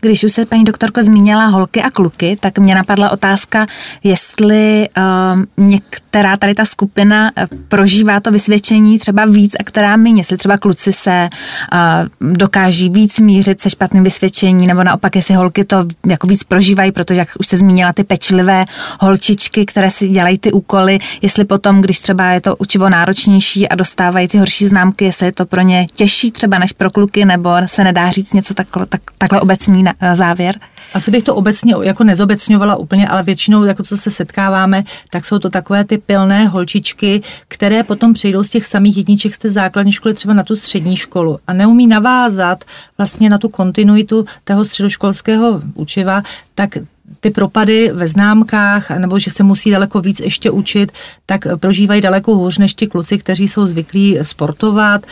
Když 0.00 0.24
už 0.24 0.32
se 0.32 0.46
paní 0.46 0.64
doktorko 0.64 1.02
zmínila 1.02 1.46
holky 1.46 1.82
a 1.82 1.90
kluky, 1.90 2.36
tak 2.40 2.58
mě 2.58 2.74
napadla 2.74 3.10
otázka, 3.10 3.66
jestli 4.04 4.88
uh, 4.96 5.64
některá 6.16 6.36
tady 6.36 6.54
ta 6.54 6.64
skupina 6.64 7.30
uh, 7.36 7.58
prožívá 7.68 8.20
to 8.20 8.30
vysvědčení 8.30 8.98
třeba 8.98 9.24
víc 9.24 9.56
a 9.60 9.64
která 9.64 9.96
méně, 9.96 10.20
jestli 10.20 10.36
třeba 10.36 10.58
kluci 10.58 10.92
se 10.92 11.28
uh, 12.20 12.32
dokáží 12.32 12.90
víc 12.90 13.20
mířit 13.20 13.60
se 13.60 13.70
špatným 13.70 14.04
vysvědčení, 14.04 14.66
nebo 14.66 14.84
naopak, 14.84 15.16
jestli 15.16 15.34
holky 15.34 15.64
to 15.64 15.84
jako 16.06 16.26
víc 16.26 16.44
prožívají, 16.44 16.92
protože 16.92 17.20
jak 17.20 17.28
už 17.40 17.46
se 17.46 17.58
zmínila 17.58 17.92
ty 17.92 18.04
pečlivé 18.04 18.64
holčičky, 19.00 19.66
které 19.66 19.90
si 19.90 20.08
dělají 20.08 20.38
ty 20.38 20.52
úkoly, 20.52 20.98
jestli 21.22 21.44
potom, 21.44 21.80
když 21.80 22.00
třeba 22.00 22.30
je 22.30 22.40
to 22.40 22.56
učivo 22.56 22.88
náročnější 22.88 23.68
a 23.68 23.74
dostávají 23.74 24.28
ty 24.28 24.38
horší 24.38 24.66
známky, 24.66 25.04
jestli 25.04 25.26
je 25.26 25.32
to 25.32 25.46
pro 25.46 25.60
ně 25.60 25.86
těžší 25.94 26.30
třeba 26.30 26.58
než 26.58 26.72
pro 26.72 26.90
kluky, 26.90 27.24
nebo 27.24 27.50
se 27.66 27.84
nedá 27.84 28.10
říct 28.10 28.32
něco 28.32 28.54
takhle, 28.54 28.86
tak, 28.86 29.00
takhle 29.18 29.40
obecný 29.40 29.82
na, 29.82 29.92
eh, 30.00 30.16
závěr? 30.16 30.58
Asi 30.94 31.10
bych 31.10 31.24
to 31.24 31.34
obecně 31.34 31.74
jako 31.82 32.04
nezobecňovala 32.04 32.76
úplně, 32.76 33.08
ale 33.08 33.22
většinou, 33.22 33.64
jako 33.64 33.82
co 33.82 33.96
se 33.96 34.10
setkáváme, 34.10 34.84
tak 35.10 35.24
jsou 35.24 35.38
to 35.38 35.50
takové 35.50 35.84
ty 35.84 35.98
pilné 36.06 36.46
holčičky, 36.46 37.22
které 37.48 37.82
potom 37.82 38.12
přejdou 38.12 38.44
z 38.44 38.50
těch 38.50 38.66
samých 38.66 38.96
jedniček 38.96 39.34
z 39.34 39.38
té 39.38 39.50
základní 39.50 39.92
školy 39.92 40.14
třeba 40.14 40.34
na 40.34 40.42
tu 40.42 40.56
střední 40.56 40.96
školu 40.96 41.38
a 41.46 41.52
neumí 41.52 41.86
navázat 41.86 42.64
vlastně 42.98 43.30
na 43.30 43.38
tu 43.38 43.48
kontinuitu 43.48 44.24
toho 44.44 44.64
středoškolského 44.64 45.62
učiva, 45.74 46.22
tak 46.54 46.78
ty 47.20 47.30
propady 47.30 47.90
ve 47.94 48.08
známkách, 48.08 48.90
nebo 48.90 49.18
že 49.18 49.30
se 49.30 49.42
musí 49.42 49.70
daleko 49.70 50.00
víc 50.00 50.20
ještě 50.20 50.50
učit, 50.50 50.92
tak 51.26 51.40
prožívají 51.56 52.00
daleko 52.00 52.36
hůř 52.36 52.58
než 52.58 52.74
ti 52.74 52.86
kluci, 52.86 53.18
kteří 53.18 53.48
jsou 53.48 53.66
zvyklí 53.66 54.18
sportovat, 54.22 55.06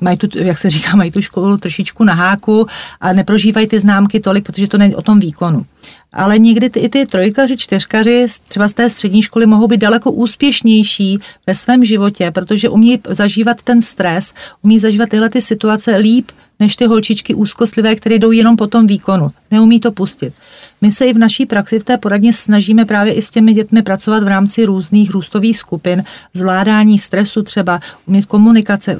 mají 0.00 0.16
tu, 0.16 0.28
jak 0.38 0.58
se 0.58 0.70
říká, 0.70 0.96
mají 0.96 1.10
tu 1.10 1.22
školu 1.22 1.56
trošičku 1.56 2.04
na 2.04 2.14
háku 2.14 2.66
a 3.00 3.12
neprožívají 3.12 3.66
ty 3.66 3.78
známky 3.78 4.20
tolik, 4.20 4.44
protože 4.44 4.68
to 4.68 4.78
není 4.78 4.94
o 4.94 5.02
tom 5.02 5.20
výkonu 5.20 5.66
ale 6.12 6.38
někdy 6.38 6.70
ty, 6.70 6.80
i 6.80 6.88
ty 6.88 7.06
trojkaři, 7.06 7.56
čtyřkaři 7.56 8.26
třeba 8.48 8.68
z 8.68 8.74
té 8.74 8.90
střední 8.90 9.22
školy 9.22 9.46
mohou 9.46 9.66
být 9.66 9.80
daleko 9.80 10.12
úspěšnější 10.12 11.18
ve 11.46 11.54
svém 11.54 11.84
životě, 11.84 12.30
protože 12.30 12.68
umí 12.68 13.00
zažívat 13.08 13.62
ten 13.62 13.82
stres, 13.82 14.34
umí 14.62 14.78
zažívat 14.78 15.08
tyhle 15.08 15.30
ty 15.30 15.42
situace 15.42 15.96
líp, 15.96 16.30
než 16.60 16.76
ty 16.76 16.86
holčičky 16.86 17.34
úzkostlivé, 17.34 17.94
které 17.94 18.18
jdou 18.18 18.30
jenom 18.30 18.56
po 18.56 18.66
tom 18.66 18.86
výkonu. 18.86 19.30
Neumí 19.50 19.80
to 19.80 19.92
pustit. 19.92 20.34
My 20.80 20.92
se 20.92 21.06
i 21.06 21.12
v 21.12 21.18
naší 21.18 21.46
praxi 21.46 21.78
v 21.78 21.84
té 21.84 21.98
poradně 21.98 22.32
snažíme 22.32 22.84
právě 22.84 23.12
i 23.12 23.22
s 23.22 23.30
těmi 23.30 23.52
dětmi 23.52 23.82
pracovat 23.82 24.22
v 24.22 24.28
rámci 24.28 24.64
různých 24.64 25.10
růstových 25.10 25.58
skupin, 25.58 26.04
zvládání 26.34 26.98
stresu 26.98 27.42
třeba, 27.42 27.80
umět 28.06 28.26
komunikace, 28.26 28.98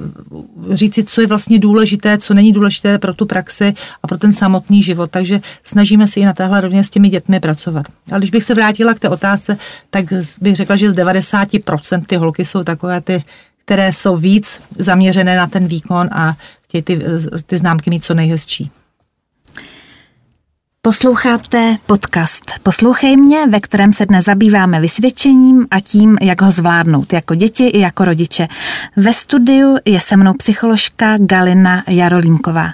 říci, 0.70 1.04
co 1.04 1.20
je 1.20 1.26
vlastně 1.26 1.58
důležité, 1.58 2.18
co 2.18 2.34
není 2.34 2.52
důležité 2.52 2.98
pro 2.98 3.14
tu 3.14 3.26
praxi 3.26 3.74
a 4.02 4.06
pro 4.06 4.18
ten 4.18 4.32
samotný 4.32 4.82
život. 4.82 5.10
Takže 5.10 5.40
snažíme 5.64 6.08
se 6.08 6.20
i 6.20 6.24
na 6.24 6.32
téhle 6.32 6.60
rovně 6.60 6.84
s 6.84 6.90
těmi 6.90 7.08
dětmi 7.08 7.40
pracovat. 7.40 7.86
Ale 8.10 8.18
když 8.18 8.30
bych 8.30 8.44
se 8.44 8.54
vrátila 8.54 8.94
k 8.94 8.98
té 8.98 9.08
otázce, 9.08 9.58
tak 9.90 10.04
bych 10.40 10.56
řekla, 10.56 10.76
že 10.76 10.90
z 10.90 10.94
90% 10.94 12.04
ty 12.06 12.16
holky 12.16 12.44
jsou 12.44 12.64
takové 12.64 13.00
ty 13.00 13.24
které 13.70 13.92
jsou 13.92 14.16
víc 14.16 14.60
zaměřené 14.78 15.36
na 15.36 15.46
ten 15.46 15.66
výkon 15.66 16.08
a 16.12 16.36
chtějí 16.70 16.83
ty, 16.83 17.02
ty 17.46 17.59
známky 17.59 17.90
mít 17.90 18.04
co 18.04 18.14
nejhezčí. 18.14 18.70
Posloucháte 20.83 21.76
podcast 21.87 22.44
Poslouchej 22.62 23.16
mě, 23.16 23.46
ve 23.46 23.61
kterém 23.61 23.92
se 23.92 24.06
dnes 24.06 24.24
zabýváme 24.24 24.80
vysvědčením 24.80 25.66
a 25.70 25.80
tím, 25.80 26.18
jak 26.20 26.42
ho 26.42 26.50
zvládnout 26.50 27.12
jako 27.12 27.35
děti 27.35 27.66
i 27.66 27.78
jako 27.78 28.04
rodiče. 28.04 28.48
Ve 28.96 29.12
studiu 29.12 29.76
je 29.85 30.00
se 30.00 30.16
mnou 30.16 30.35
psycholožka 30.35 31.18
Galina 31.18 31.85
Jarolímková. 31.87 32.72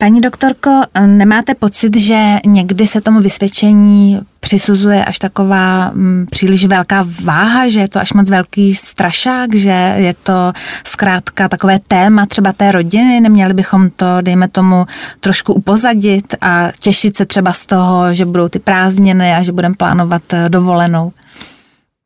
Paní 0.00 0.20
doktorko, 0.20 0.82
nemáte 1.06 1.54
pocit, 1.54 1.96
že 1.96 2.36
někdy 2.46 2.86
se 2.86 3.00
tomu 3.00 3.20
vysvědčení 3.20 4.20
přisuzuje 4.40 5.04
až 5.04 5.18
taková 5.18 5.88
m, 5.88 5.92
mm, 5.94 6.26
příliš 6.30 6.66
velká 6.66 7.06
váha, 7.24 7.68
že 7.68 7.80
je 7.80 7.88
to 7.88 8.00
až 8.00 8.12
moc 8.12 8.30
velký 8.30 8.74
strašák, 8.74 9.54
že 9.54 9.94
je 9.96 10.14
to 10.22 10.52
zkrátka 10.84 11.48
takové 11.48 11.78
téma 11.88 12.26
třeba 12.26 12.52
té 12.52 12.72
rodiny, 12.72 13.20
neměli 13.20 13.54
bychom 13.54 13.90
to, 13.90 14.06
dejme 14.20 14.48
tomu, 14.48 14.86
trošku 15.20 15.52
upozadit 15.52 16.34
a 16.40 16.68
těšit 16.78 17.16
se 17.16 17.26
třeba 17.26 17.52
z 17.52 17.66
toho, 17.66 18.14
že 18.14 18.24
budou 18.24 18.48
ty 18.48 18.58
prázdniny 18.58 19.34
a 19.34 19.42
že 19.42 19.52
budeme 19.52 19.74
plánovat 19.74 20.22
dovolenou? 20.48 21.12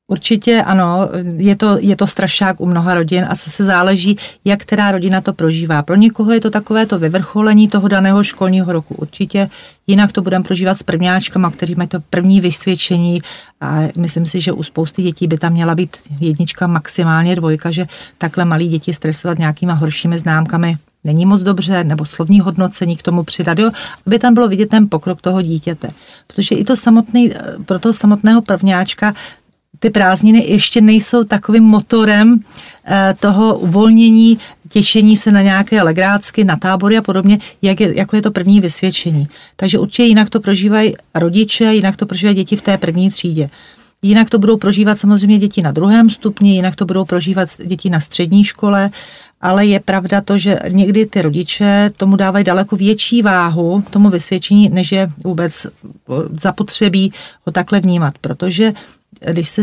Určitě 0.06 0.62
ano, 0.62 1.08
je 1.36 1.56
to, 1.56 1.78
je 1.80 1.96
to 1.96 2.06
strašák 2.06 2.60
u 2.60 2.66
mnoha 2.66 2.94
rodin 2.94 3.26
a 3.28 3.34
se 3.34 3.64
záleží, 3.64 4.16
jak 4.44 4.60
která 4.60 4.92
rodina 4.92 5.20
to 5.20 5.32
prožívá. 5.32 5.82
Pro 5.82 5.96
někoho 5.96 6.32
je 6.32 6.40
to 6.40 6.50
takové 6.50 6.86
to 6.86 6.98
vyvrcholení 6.98 7.68
toho 7.68 7.88
daného 7.88 8.24
školního 8.24 8.72
roku. 8.72 8.94
Určitě 8.94 9.50
jinak 9.86 10.12
to 10.12 10.22
budeme 10.22 10.44
prožívat 10.44 10.78
s 10.78 10.82
prvňáčkama, 10.82 11.50
kteří 11.50 11.74
mají 11.74 11.88
to 11.88 12.00
první 12.10 12.40
vysvědčení 12.40 13.22
a 13.60 13.80
myslím 13.96 14.26
si, 14.26 14.40
že 14.40 14.52
u 14.52 14.62
spousty 14.62 15.02
dětí 15.02 15.26
by 15.26 15.38
tam 15.38 15.52
měla 15.52 15.74
být 15.74 15.96
jednička, 16.20 16.66
maximálně 16.66 17.36
dvojka, 17.36 17.70
že 17.70 17.86
takhle 18.18 18.44
malí 18.44 18.68
děti 18.68 18.94
stresovat 18.94 19.38
nějakýma 19.38 19.72
horšími 19.72 20.18
známkami 20.18 20.76
není 21.04 21.26
moc 21.26 21.42
dobře, 21.42 21.84
nebo 21.84 22.04
slovní 22.04 22.40
hodnocení 22.40 22.96
k 22.96 23.02
tomu 23.02 23.22
přidat, 23.22 23.58
jo, 23.58 23.70
aby 24.06 24.18
tam 24.18 24.34
bylo 24.34 24.48
vidět 24.48 24.70
ten 24.70 24.88
pokrok 24.88 25.20
toho 25.20 25.42
dítěte. 25.42 25.90
Protože 26.26 26.54
i 26.54 26.64
to 26.64 26.76
samotný, 26.76 27.32
pro 27.66 27.78
toho 27.78 27.92
samotného 27.92 28.42
prvňáčka 28.42 29.14
ty 29.84 29.90
prázdniny 29.90 30.44
ještě 30.48 30.80
nejsou 30.80 31.24
takovým 31.24 31.64
motorem 31.64 32.40
eh, 32.84 33.14
toho 33.20 33.58
uvolnění, 33.58 34.38
těšení 34.68 35.16
se 35.16 35.32
na 35.32 35.42
nějaké 35.42 35.82
legrácky, 35.82 36.44
na 36.44 36.56
tábory 36.56 36.96
a 36.98 37.02
podobně, 37.02 37.38
jak 37.62 37.80
je, 37.80 37.98
jako 37.98 38.16
je 38.16 38.22
to 38.22 38.30
první 38.30 38.60
vysvědčení. 38.60 39.28
Takže 39.56 39.78
určitě 39.78 40.02
jinak 40.02 40.30
to 40.30 40.40
prožívají 40.40 40.94
rodiče, 41.14 41.64
jinak 41.64 41.96
to 41.96 42.06
prožívají 42.06 42.36
děti 42.36 42.56
v 42.56 42.62
té 42.62 42.78
první 42.78 43.10
třídě. 43.10 43.50
Jinak 44.02 44.30
to 44.30 44.38
budou 44.38 44.56
prožívat 44.56 44.98
samozřejmě 44.98 45.38
děti 45.38 45.62
na 45.62 45.72
druhém 45.72 46.10
stupni, 46.10 46.54
jinak 46.54 46.76
to 46.76 46.84
budou 46.86 47.04
prožívat 47.04 47.48
děti 47.64 47.90
na 47.90 48.00
střední 48.00 48.44
škole, 48.44 48.90
ale 49.40 49.66
je 49.66 49.80
pravda 49.80 50.20
to, 50.20 50.38
že 50.38 50.58
někdy 50.68 51.06
ty 51.06 51.22
rodiče 51.22 51.90
tomu 51.96 52.16
dávají 52.16 52.44
daleko 52.44 52.76
větší 52.76 53.22
váhu, 53.22 53.84
tomu 53.90 54.10
vysvědčení, 54.10 54.68
než 54.68 54.92
je 54.92 55.12
vůbec 55.24 55.66
zapotřebí 56.40 57.12
ho 57.46 57.52
takhle 57.52 57.80
vnímat, 57.80 58.14
protože 58.20 58.72
když 59.32 59.48
se 59.48 59.62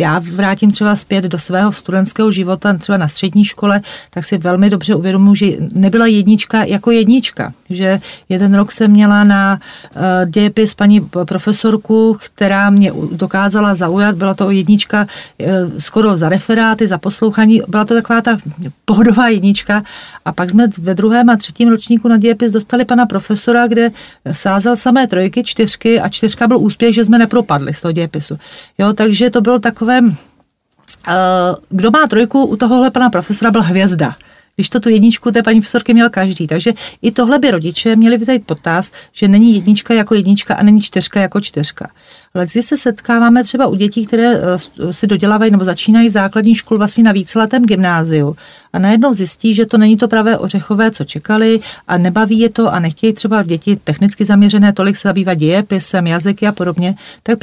já 0.00 0.18
vrátím 0.18 0.70
třeba 0.70 0.96
zpět 0.96 1.24
do 1.24 1.38
svého 1.38 1.72
studentského 1.72 2.32
života, 2.32 2.76
třeba 2.76 2.98
na 2.98 3.08
střední 3.08 3.44
škole, 3.44 3.80
tak 4.10 4.24
si 4.24 4.38
velmi 4.38 4.70
dobře 4.70 4.94
uvědomuji, 4.94 5.34
že 5.34 5.46
nebyla 5.72 6.06
jednička 6.06 6.64
jako 6.64 6.90
jednička. 6.90 7.52
Že 7.70 8.00
jeden 8.28 8.54
rok 8.54 8.72
jsem 8.72 8.90
měla 8.90 9.24
na 9.24 9.60
uh, 9.96 10.02
dějepis 10.30 10.74
paní 10.74 11.00
profesorku, 11.24 12.16
která 12.24 12.70
mě 12.70 12.92
dokázala 13.12 13.74
zaujat. 13.74 14.14
Byla 14.14 14.34
to 14.34 14.50
jednička 14.50 15.06
uh, 15.38 15.46
skoro 15.78 16.18
za 16.18 16.28
referáty, 16.28 16.86
za 16.86 16.98
poslouchání. 16.98 17.62
Byla 17.68 17.84
to 17.84 17.94
taková 17.94 18.20
ta 18.20 18.38
pohodová 18.84 19.28
jednička. 19.28 19.82
A 20.24 20.32
pak 20.32 20.50
jsme 20.50 20.68
ve 20.82 20.94
druhém 20.94 21.30
a 21.30 21.36
třetím 21.36 21.68
ročníku 21.68 22.08
na 22.08 22.16
dějepis 22.16 22.52
dostali 22.52 22.84
pana 22.84 23.06
profesora, 23.06 23.66
kde 23.66 23.90
sázel 24.32 24.76
samé 24.76 25.06
trojky, 25.06 25.44
čtyřky 25.44 26.00
a 26.00 26.08
čtyřka 26.08 26.46
byl 26.48 26.58
úspěch, 26.58 26.94
že 26.94 27.04
jsme 27.04 27.18
nepropadli 27.18 27.74
z 27.74 27.80
toho 27.80 27.92
dějepisu. 27.92 28.38
Jo, 28.78 28.92
takže 28.92 29.30
to 29.30 29.40
bylo 29.40 29.58
takové 29.58 29.89
takovém, 29.90 30.06
uh, 30.08 31.56
kdo 31.68 31.90
má 31.90 32.06
trojku, 32.06 32.44
u 32.44 32.56
tohohle 32.56 32.90
pana 32.90 33.10
profesora 33.10 33.50
byl 33.50 33.62
hvězda. 33.62 34.14
Když 34.56 34.68
to 34.68 34.80
tu 34.80 34.88
jedničku 34.88 35.30
té 35.30 35.42
paní 35.42 35.60
profesorky 35.60 35.94
měl 35.94 36.10
každý. 36.10 36.46
Takže 36.46 36.72
i 37.02 37.10
tohle 37.10 37.38
by 37.38 37.50
rodiče 37.50 37.96
měli 37.96 38.18
vzít 38.18 38.46
potaz, 38.46 38.92
že 39.12 39.28
není 39.28 39.54
jednička 39.54 39.94
jako 39.94 40.14
jednička 40.14 40.54
a 40.54 40.62
není 40.62 40.80
čtyřka 40.80 41.20
jako 41.20 41.40
čtyřka. 41.40 41.90
Ale 42.34 42.46
když 42.46 42.66
se 42.66 42.76
setkáváme 42.76 43.44
třeba 43.44 43.66
u 43.66 43.74
dětí, 43.74 44.06
které 44.06 44.32
eh, 44.34 44.92
si 44.92 45.06
dodělávají 45.06 45.50
nebo 45.50 45.64
začínají 45.64 46.10
základní 46.10 46.54
školu 46.54 46.78
vlastně 46.78 47.04
na 47.04 47.12
víceletém 47.12 47.64
gymnáziu 47.64 48.36
a 48.72 48.78
najednou 48.78 49.14
zjistí, 49.14 49.54
že 49.54 49.66
to 49.66 49.78
není 49.78 49.96
to 49.96 50.08
pravé 50.08 50.38
ořechové, 50.38 50.90
co 50.90 51.04
čekali 51.04 51.60
a 51.88 51.98
nebaví 51.98 52.38
je 52.38 52.50
to 52.50 52.72
a 52.72 52.80
nechtějí 52.80 53.12
třeba 53.12 53.42
děti 53.42 53.76
technicky 53.76 54.24
zaměřené 54.24 54.72
tolik 54.72 54.96
se 54.96 55.08
zabývat 55.08 55.34
dějepisem, 55.34 56.06
jazyky 56.06 56.46
a 56.46 56.52
podobně, 56.52 56.94
tak 57.22 57.38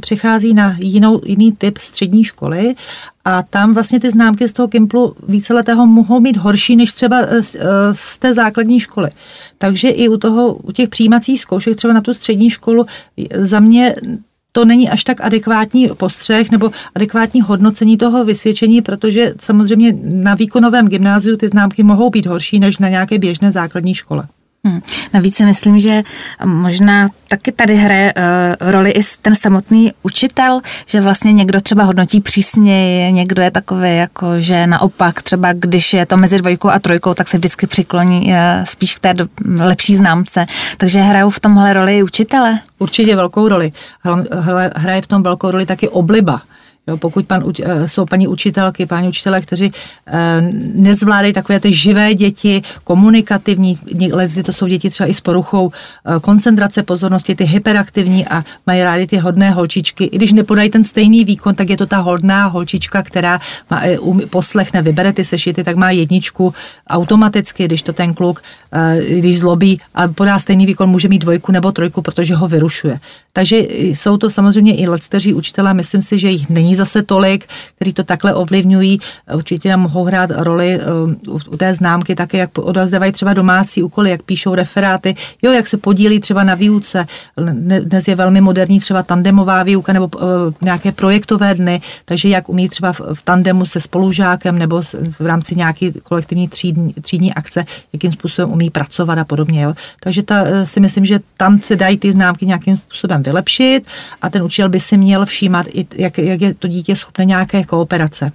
přichází 0.00 0.54
na 0.54 0.76
jinou, 0.78 1.20
jiný 1.24 1.52
typ 1.52 1.78
střední 1.78 2.24
školy 2.24 2.74
a 3.24 3.42
tam 3.42 3.74
vlastně 3.74 4.00
ty 4.00 4.10
známky 4.10 4.48
z 4.48 4.52
toho 4.52 4.68
Kimplu 4.68 5.14
víceletého 5.28 5.86
mohou 5.86 6.20
mít 6.20 6.36
horší 6.36 6.76
než 6.76 6.92
třeba 6.92 7.18
eh, 7.20 7.42
z, 7.42 7.54
eh, 7.54 7.64
z 7.92 8.18
té 8.18 8.34
základní 8.34 8.80
školy. 8.80 9.10
Takže 9.58 9.88
i 9.88 10.08
u 10.08 10.16
toho, 10.16 10.54
u 10.54 10.72
těch 10.72 10.88
přijímacích 10.88 11.40
zkoušek 11.40 11.76
třeba 11.76 11.94
na 11.94 12.00
tu 12.00 12.14
střední 12.14 12.50
školu 12.50 12.86
za 13.34 13.60
mě 13.60 13.94
to 14.52 14.64
není 14.64 14.90
až 14.90 15.04
tak 15.04 15.20
adekvátní 15.20 15.88
postřeh 15.96 16.50
nebo 16.50 16.70
adekvátní 16.94 17.40
hodnocení 17.40 17.96
toho 17.96 18.24
vysvědčení, 18.24 18.82
protože 18.82 19.34
samozřejmě 19.40 19.96
na 20.04 20.34
výkonovém 20.34 20.88
gymnáziu 20.88 21.36
ty 21.36 21.48
známky 21.48 21.82
mohou 21.82 22.10
být 22.10 22.26
horší 22.26 22.60
než 22.60 22.78
na 22.78 22.88
nějaké 22.88 23.18
běžné 23.18 23.52
základní 23.52 23.94
škole. 23.94 24.24
Hmm. 24.66 24.82
Navíc 25.12 25.36
si 25.36 25.44
myslím, 25.44 25.78
že 25.78 26.02
možná 26.44 27.08
taky 27.28 27.52
tady 27.52 27.74
hraje 27.76 28.14
uh, 28.14 28.70
roli 28.70 28.90
i 28.90 29.00
ten 29.22 29.34
samotný 29.34 29.92
učitel, 30.02 30.60
že 30.86 31.00
vlastně 31.00 31.32
někdo 31.32 31.60
třeba 31.60 31.84
hodnotí 31.84 32.20
přísněji, 32.20 33.12
někdo 33.12 33.42
je 33.42 33.50
takový 33.50 33.96
jako, 33.96 34.40
že 34.40 34.66
naopak 34.66 35.22
třeba 35.22 35.52
když 35.52 35.94
je 35.94 36.06
to 36.06 36.16
mezi 36.16 36.38
dvojkou 36.38 36.68
a 36.68 36.78
trojkou, 36.78 37.14
tak 37.14 37.28
se 37.28 37.38
vždycky 37.38 37.66
přikloní 37.66 38.26
uh, 38.26 38.34
spíš 38.64 38.94
k 38.94 39.00
té 39.00 39.14
do, 39.14 39.26
lepší 39.60 39.96
známce. 39.96 40.46
Takže 40.76 41.00
hrajou 41.00 41.30
v 41.30 41.40
tomhle 41.40 41.72
roli 41.72 41.98
i 41.98 42.02
učitele? 42.02 42.58
Určitě 42.78 43.16
velkou 43.16 43.48
roli. 43.48 43.72
Hraje 44.76 45.02
v 45.02 45.06
tom 45.06 45.22
velkou 45.22 45.50
roli 45.50 45.66
taky 45.66 45.88
obliba 45.88 46.42
Jo, 46.86 46.96
pokud 46.96 47.26
pan, 47.26 47.44
eh, 47.62 47.88
jsou 47.88 48.06
paní 48.06 48.28
učitelky, 48.28 48.86
páni 48.86 49.08
učitelé, 49.08 49.40
kteří 49.40 49.72
eh, 50.06 50.40
nezvládají 50.74 51.32
takové 51.32 51.60
ty 51.60 51.72
živé 51.72 52.14
děti, 52.14 52.62
komunikativní, 52.84 53.78
někdy 53.94 54.42
to 54.42 54.52
jsou 54.52 54.66
děti 54.66 54.90
třeba 54.90 55.08
i 55.08 55.14
s 55.14 55.20
poruchou 55.20 55.70
eh, 55.70 56.20
koncentrace 56.20 56.82
pozornosti, 56.82 57.34
ty 57.34 57.44
hyperaktivní 57.44 58.26
a 58.26 58.44
mají 58.66 58.82
rádi 58.82 59.06
ty 59.06 59.16
hodné 59.16 59.50
holčičky. 59.50 60.04
I 60.04 60.16
když 60.16 60.32
nepodají 60.32 60.70
ten 60.70 60.84
stejný 60.84 61.24
výkon, 61.24 61.54
tak 61.54 61.70
je 61.70 61.76
to 61.76 61.86
ta 61.86 61.98
hodná 61.98 62.46
holčička, 62.46 63.02
která 63.02 63.40
má, 63.70 63.82
um, 64.00 64.20
poslechne, 64.30 64.82
vybere 64.82 65.12
ty 65.12 65.24
sešity, 65.24 65.64
tak 65.64 65.76
má 65.76 65.90
jedničku 65.90 66.54
automaticky, 66.88 67.64
když 67.64 67.82
to 67.82 67.92
ten 67.92 68.14
kluk, 68.14 68.42
když 69.08 69.38
zlobí 69.38 69.80
a 69.94 70.08
podá 70.08 70.38
stejný 70.38 70.66
výkon, 70.66 70.90
může 70.90 71.08
mít 71.08 71.18
dvojku 71.18 71.52
nebo 71.52 71.72
trojku, 71.72 72.02
protože 72.02 72.34
ho 72.34 72.48
vyrušuje. 72.48 73.00
Takže 73.32 73.56
jsou 73.68 74.16
to 74.16 74.30
samozřejmě 74.30 74.76
i 74.76 74.88
lecteří 74.88 75.34
učitelé, 75.34 75.74
myslím 75.74 76.02
si, 76.02 76.18
že 76.18 76.30
jich 76.30 76.48
není 76.48 76.71
není 76.72 76.76
zase 76.76 77.02
tolik, 77.02 77.44
který 77.76 77.92
to 77.92 78.04
takhle 78.04 78.34
ovlivňují. 78.34 79.00
Určitě 79.34 79.68
nám 79.70 79.80
mohou 79.80 80.04
hrát 80.04 80.30
roli 80.30 80.80
u 81.28 81.56
té 81.56 81.74
známky 81.74 82.14
také, 82.14 82.38
jak 82.38 82.58
odezdávají 82.58 83.12
třeba 83.12 83.34
domácí 83.34 83.82
úkoly, 83.82 84.10
jak 84.10 84.22
píšou 84.22 84.54
referáty, 84.54 85.14
jo, 85.42 85.52
jak 85.52 85.66
se 85.66 85.76
podílí 85.76 86.20
třeba 86.20 86.44
na 86.44 86.54
výuce. 86.54 87.06
Dnes 87.80 88.08
je 88.08 88.14
velmi 88.14 88.40
moderní 88.40 88.80
třeba 88.80 89.02
tandemová 89.02 89.62
výuka 89.62 89.92
nebo 89.92 90.08
nějaké 90.62 90.92
projektové 90.92 91.54
dny, 91.54 91.80
takže 92.04 92.28
jak 92.28 92.48
umí 92.48 92.68
třeba 92.68 92.92
v 92.92 93.22
tandemu 93.24 93.66
se 93.66 93.80
spolužákem 93.80 94.58
nebo 94.58 94.82
v 95.20 95.26
rámci 95.26 95.54
nějaké 95.54 95.92
kolektivní 96.02 96.48
třídní, 96.48 96.94
třídní 97.02 97.34
akce, 97.34 97.64
jakým 97.92 98.12
způsobem 98.12 98.52
umí 98.52 98.70
pracovat 98.70 99.18
a 99.18 99.24
podobně. 99.24 99.62
Jo. 99.62 99.74
Takže 100.00 100.22
ta, 100.22 100.44
eh, 100.44 100.66
si 100.66 100.80
myslím, 100.80 101.04
že 101.04 101.20
tam 101.36 101.58
se 101.58 101.76
dají 101.76 101.96
ty 101.98 102.12
známky 102.12 102.46
nějakým 102.46 102.76
způsobem 102.76 103.22
vylepšit 103.22 103.84
a 104.22 104.30
ten 104.30 104.42
učitel 104.42 104.68
by 104.68 104.80
si 104.80 104.96
měl 104.96 105.26
všímat, 105.26 105.66
jak, 105.94 106.18
jak 106.18 106.40
je 106.40 106.54
to 106.62 106.68
dítě 106.68 106.96
schopné 106.96 107.24
nějaké 107.24 107.64
kooperace. 107.64 108.32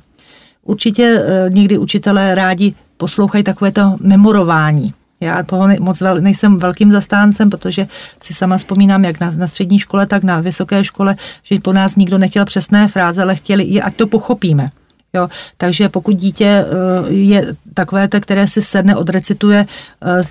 Určitě 0.64 1.04
eh, 1.04 1.50
někdy 1.50 1.78
učitelé 1.78 2.36
rádi 2.36 2.74
poslouchají 2.98 3.44
takové 3.44 3.72
to 3.72 3.96
memorování. 4.02 4.94
Já 5.20 5.44
toho 5.44 5.68
moc 5.80 6.02
vel, 6.02 6.22
nejsem 6.22 6.58
velkým 6.58 6.92
zastáncem, 6.92 7.50
protože 7.50 7.88
si 8.22 8.34
sama 8.34 8.58
vzpomínám, 8.58 9.06
jak 9.06 9.20
na, 9.20 9.32
na 9.32 9.48
střední 9.48 9.80
škole, 9.80 10.06
tak 10.06 10.24
na 10.24 10.40
vysoké 10.40 10.84
škole, 10.84 11.16
že 11.44 11.60
po 11.60 11.74
nás 11.74 11.96
nikdo 11.96 12.18
nechtěl 12.18 12.46
přesné 12.46 12.88
fráze, 12.88 13.22
ale 13.22 13.36
chtěli 13.36 13.64
i, 13.64 13.82
ať 13.82 13.96
to 13.96 14.08
pochopíme. 14.08 14.70
Jo, 15.14 15.28
takže 15.58 15.90
pokud 15.90 16.16
dítě 16.16 16.46
eh, 16.46 17.14
je 17.14 17.56
takové, 17.74 18.08
které 18.08 18.48
si 18.48 18.62
sedne, 18.62 18.96
odrecituje 18.96 19.66
eh, 19.66 20.22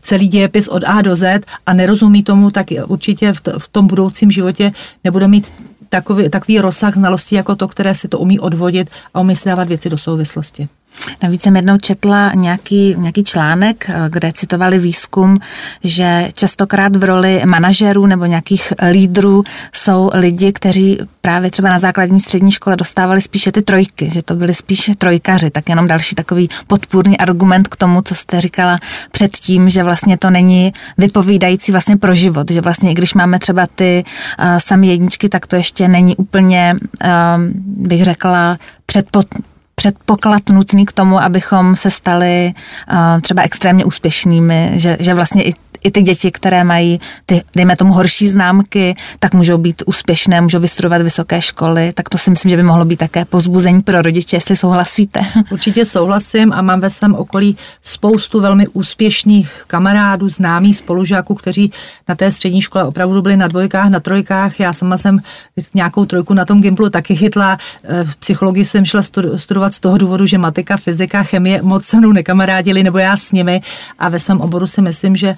celý 0.00 0.28
dějepis 0.28 0.68
od 0.68 0.82
A 0.86 1.02
do 1.02 1.16
Z 1.16 1.40
a 1.66 1.72
nerozumí 1.72 2.22
tomu, 2.22 2.50
tak 2.50 2.66
určitě 2.86 3.32
v 3.58 3.68
tom 3.68 3.86
budoucím 3.86 4.30
životě 4.30 4.72
nebude 5.04 5.28
mít 5.28 5.52
takový, 5.92 6.30
takový 6.30 6.60
rozsah 6.60 6.94
znalostí 6.94 7.34
jako 7.34 7.56
to, 7.56 7.68
které 7.68 7.94
si 7.94 8.08
to 8.08 8.18
umí 8.18 8.40
odvodit 8.40 8.90
a 9.14 9.20
umí 9.20 9.36
si 9.36 9.48
dávat 9.48 9.68
věci 9.68 9.90
do 9.90 9.98
souvislosti. 9.98 10.68
Navíc 11.22 11.42
jsem 11.42 11.56
jednou 11.56 11.78
četla 11.78 12.32
nějaký, 12.34 12.94
nějaký 12.98 13.24
článek, 13.24 13.90
kde 14.08 14.32
citovali 14.32 14.78
výzkum, 14.78 15.38
že 15.84 16.28
častokrát 16.34 16.96
v 16.96 17.04
roli 17.04 17.42
manažerů 17.44 18.06
nebo 18.06 18.24
nějakých 18.24 18.72
lídrů 18.90 19.44
jsou 19.72 20.10
lidi, 20.14 20.52
kteří 20.52 20.98
právě 21.20 21.50
třeba 21.50 21.68
na 21.68 21.78
základní 21.78 22.20
střední 22.20 22.50
škole 22.50 22.76
dostávali 22.76 23.20
spíše 23.20 23.52
ty 23.52 23.62
trojky, 23.62 24.10
že 24.10 24.22
to 24.22 24.34
byli 24.34 24.54
spíše 24.54 24.94
trojkaři. 24.94 25.50
Tak 25.50 25.68
jenom 25.68 25.88
další 25.88 26.14
takový 26.14 26.48
podpůrný 26.66 27.18
argument 27.18 27.68
k 27.68 27.76
tomu, 27.76 28.02
co 28.02 28.14
jste 28.14 28.40
říkala 28.40 28.78
předtím, 29.12 29.68
že 29.68 29.82
vlastně 29.82 30.18
to 30.18 30.30
není 30.30 30.72
vypovídající 30.98 31.72
vlastně 31.72 31.96
pro 31.96 32.14
život, 32.14 32.50
že 32.50 32.60
vlastně 32.60 32.90
i 32.90 32.94
když 32.94 33.14
máme 33.14 33.38
třeba 33.38 33.66
ty 33.74 34.04
uh, 34.38 34.44
samé 34.58 34.86
jedničky, 34.86 35.28
tak 35.28 35.46
to 35.46 35.56
ještě 35.56 35.88
není 35.88 36.16
úplně, 36.16 36.76
uh, 37.04 37.08
bych 37.64 38.04
řekla, 38.04 38.58
předpod, 38.86 39.26
předpoklad 39.74 40.48
nutný 40.48 40.86
k 40.86 40.92
tomu, 40.92 41.22
abychom 41.22 41.76
se 41.76 41.90
stali 41.90 42.54
uh, 42.92 43.20
třeba 43.20 43.42
extrémně 43.42 43.84
úspěšnými, 43.84 44.72
že, 44.74 44.96
že 45.00 45.14
vlastně 45.14 45.42
i 45.42 45.52
i 45.84 45.90
ty 45.90 46.02
děti, 46.02 46.30
které 46.30 46.64
mají 46.64 47.00
ty, 47.26 47.42
dejme 47.56 47.76
tomu, 47.76 47.92
horší 47.92 48.28
známky, 48.28 48.94
tak 49.18 49.34
můžou 49.34 49.58
být 49.58 49.82
úspěšné, 49.86 50.40
můžou 50.40 50.58
vystudovat 50.58 51.02
vysoké 51.02 51.42
školy, 51.42 51.92
tak 51.94 52.08
to 52.08 52.18
si 52.18 52.30
myslím, 52.30 52.50
že 52.50 52.56
by 52.56 52.62
mohlo 52.62 52.84
být 52.84 52.96
také 52.96 53.24
pozbuzení 53.24 53.82
pro 53.82 54.02
rodiče, 54.02 54.36
jestli 54.36 54.56
souhlasíte. 54.56 55.20
Určitě 55.50 55.84
souhlasím 55.84 56.52
a 56.52 56.62
mám 56.62 56.80
ve 56.80 56.90
svém 56.90 57.14
okolí 57.14 57.56
spoustu 57.82 58.40
velmi 58.40 58.68
úspěšných 58.68 59.64
kamarádů, 59.66 60.28
známých 60.28 60.76
spolužáků, 60.76 61.34
kteří 61.34 61.72
na 62.08 62.14
té 62.14 62.30
střední 62.30 62.62
škole 62.62 62.84
opravdu 62.84 63.22
byli 63.22 63.36
na 63.36 63.48
dvojkách, 63.48 63.90
na 63.90 64.00
trojkách. 64.00 64.60
Já 64.60 64.72
sama 64.72 64.98
jsem 64.98 65.20
nějakou 65.74 66.04
trojku 66.04 66.34
na 66.34 66.44
tom 66.44 66.60
Gimplu 66.60 66.90
taky 66.90 67.16
chytla. 67.16 67.58
Eh, 67.84 68.04
v 68.04 68.16
psychologii 68.16 68.64
jsem 68.64 68.84
šla 68.84 69.02
studovat 69.36 69.74
z 69.74 69.80
toho 69.80 69.98
důvodu, 69.98 70.26
že 70.26 70.38
matika, 70.38 70.76
fyzika, 70.76 71.22
chemie 71.22 71.62
moc 71.62 71.84
se 71.84 71.96
mnou 71.96 72.12
nekamarádili, 72.12 72.82
nebo 72.82 72.98
já 72.98 73.16
s 73.16 73.32
nimi. 73.32 73.60
A 73.98 74.08
ve 74.08 74.18
svém 74.18 74.40
oboru 74.40 74.66
si 74.66 74.82
myslím, 74.82 75.16
že 75.16 75.34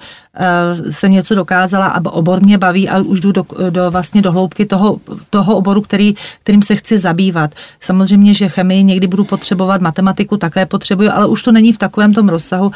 jsem 0.89 1.11
něco 1.11 1.35
dokázala 1.35 1.87
a 1.87 2.11
obor 2.11 2.41
mě 2.41 2.57
baví 2.57 2.89
a 2.89 2.99
už 2.99 3.19
jdu 3.19 3.31
do, 3.31 3.45
do 3.69 3.91
vlastně 3.91 4.21
do 4.21 4.31
hloubky 4.31 4.65
toho, 4.65 4.99
toho 5.29 5.55
oboru, 5.55 5.81
který, 5.81 6.15
kterým 6.43 6.61
se 6.61 6.75
chci 6.75 6.97
zabývat. 6.97 7.51
Samozřejmě, 7.79 8.33
že 8.33 8.49
chemii 8.49 8.83
někdy 8.83 9.07
budu 9.07 9.23
potřebovat, 9.23 9.81
matematiku 9.81 10.37
také 10.37 10.65
potřebuju, 10.65 11.09
ale 11.13 11.27
už 11.27 11.43
to 11.43 11.51
není 11.51 11.73
v 11.73 11.77
takovém 11.77 12.13
tom 12.13 12.29
rozsahu, 12.29 12.71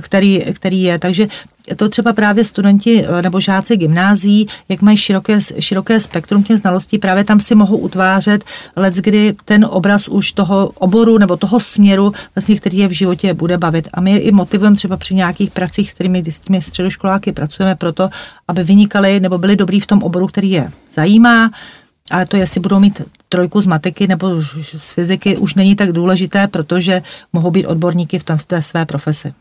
který, 0.00 0.44
který 0.54 0.82
je. 0.82 0.98
Takže 0.98 1.28
to 1.76 1.88
třeba 1.88 2.12
právě 2.12 2.44
studenti 2.44 3.04
eh, 3.04 3.22
nebo 3.22 3.40
žáci 3.40 3.76
gymnází, 3.76 4.46
jak 4.68 4.82
mají 4.82 4.96
široké, 4.96 5.38
široké 5.58 6.00
spektrum 6.00 6.42
těch 6.42 6.58
znalostí, 6.58 6.98
právě 6.98 7.24
tam 7.24 7.40
si 7.40 7.54
mohou 7.54 7.76
utvářet 7.76 8.44
let, 8.76 8.94
kdy 8.94 9.34
ten 9.44 9.66
obraz 9.70 10.08
už 10.08 10.32
toho 10.32 10.70
oboru 10.78 11.18
nebo 11.18 11.36
toho 11.36 11.60
směru, 11.60 12.12
vlastně, 12.34 12.56
který 12.56 12.78
je 12.78 12.88
v 12.88 12.92
životě 12.92 13.34
bude 13.34 13.58
bavit. 13.58 13.88
A 13.94 14.00
my 14.00 14.12
je 14.12 14.18
i 14.18 14.32
motivujeme 14.32 14.76
třeba 14.76 14.96
při 14.96 15.14
nějakých 15.14 15.50
pracích, 15.50 15.90
s 15.90 15.94
kterými 15.94 16.22
s 16.26 16.40
těmi 16.40 16.62
středoškoláky 16.62 17.32
pracujeme 17.32 17.76
proto, 17.76 18.10
aby 18.48 18.64
vynikali 18.64 19.20
nebo 19.20 19.38
byli 19.38 19.56
dobrý 19.56 19.80
v 19.80 19.86
tom 19.86 20.02
oboru, 20.02 20.26
který 20.26 20.50
je 20.50 20.70
zajímá, 20.94 21.50
ale 22.10 22.26
to, 22.26 22.36
jestli 22.36 22.60
budou 22.60 22.80
mít 22.80 23.02
trojku 23.28 23.60
z 23.60 23.66
matiky 23.66 24.06
nebo 24.06 24.42
z 24.76 24.92
fyziky, 24.92 25.36
už 25.36 25.54
není 25.54 25.76
tak 25.76 25.92
důležité, 25.92 26.46
protože 26.46 27.02
mohou 27.32 27.50
být 27.50 27.66
odborníky 27.66 28.18
v 28.18 28.24
té 28.24 28.62
své 28.62 28.86
profesi. 28.86 29.34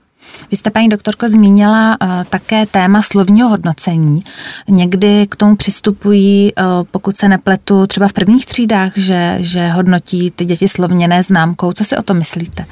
Vy 0.51 0.57
jste, 0.57 0.71
paní 0.71 0.89
doktorko, 0.89 1.29
zmínila 1.29 1.97
uh, 2.01 2.09
také 2.29 2.65
téma 2.65 3.01
slovního 3.01 3.49
hodnocení. 3.49 4.23
Někdy 4.67 5.27
k 5.29 5.35
tomu 5.35 5.55
přistupují, 5.55 6.53
uh, 6.55 6.63
pokud 6.91 7.17
se 7.17 7.29
nepletu, 7.29 7.87
třeba 7.87 8.07
v 8.07 8.13
prvních 8.13 8.45
třídách, 8.45 8.91
že, 8.95 9.37
že 9.39 9.69
hodnotí 9.69 10.31
ty 10.31 10.45
děti 10.45 10.67
slovněné 10.67 11.23
známkou. 11.23 11.71
Co 11.71 11.83
si 11.83 11.97
o 11.97 12.01
tom 12.01 12.17
myslíte? 12.17 12.65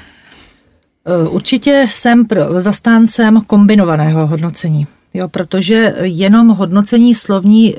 Eh, 1.07 1.27
určitě 1.29 1.85
jsem 1.89 2.25
pro, 2.25 2.61
zastáncem 2.61 3.41
kombinovaného 3.41 4.27
hodnocení. 4.27 4.87
Jo, 5.13 5.27
protože 5.27 5.93
jenom 6.01 6.47
hodnocení 6.47 7.15
slovní 7.15 7.75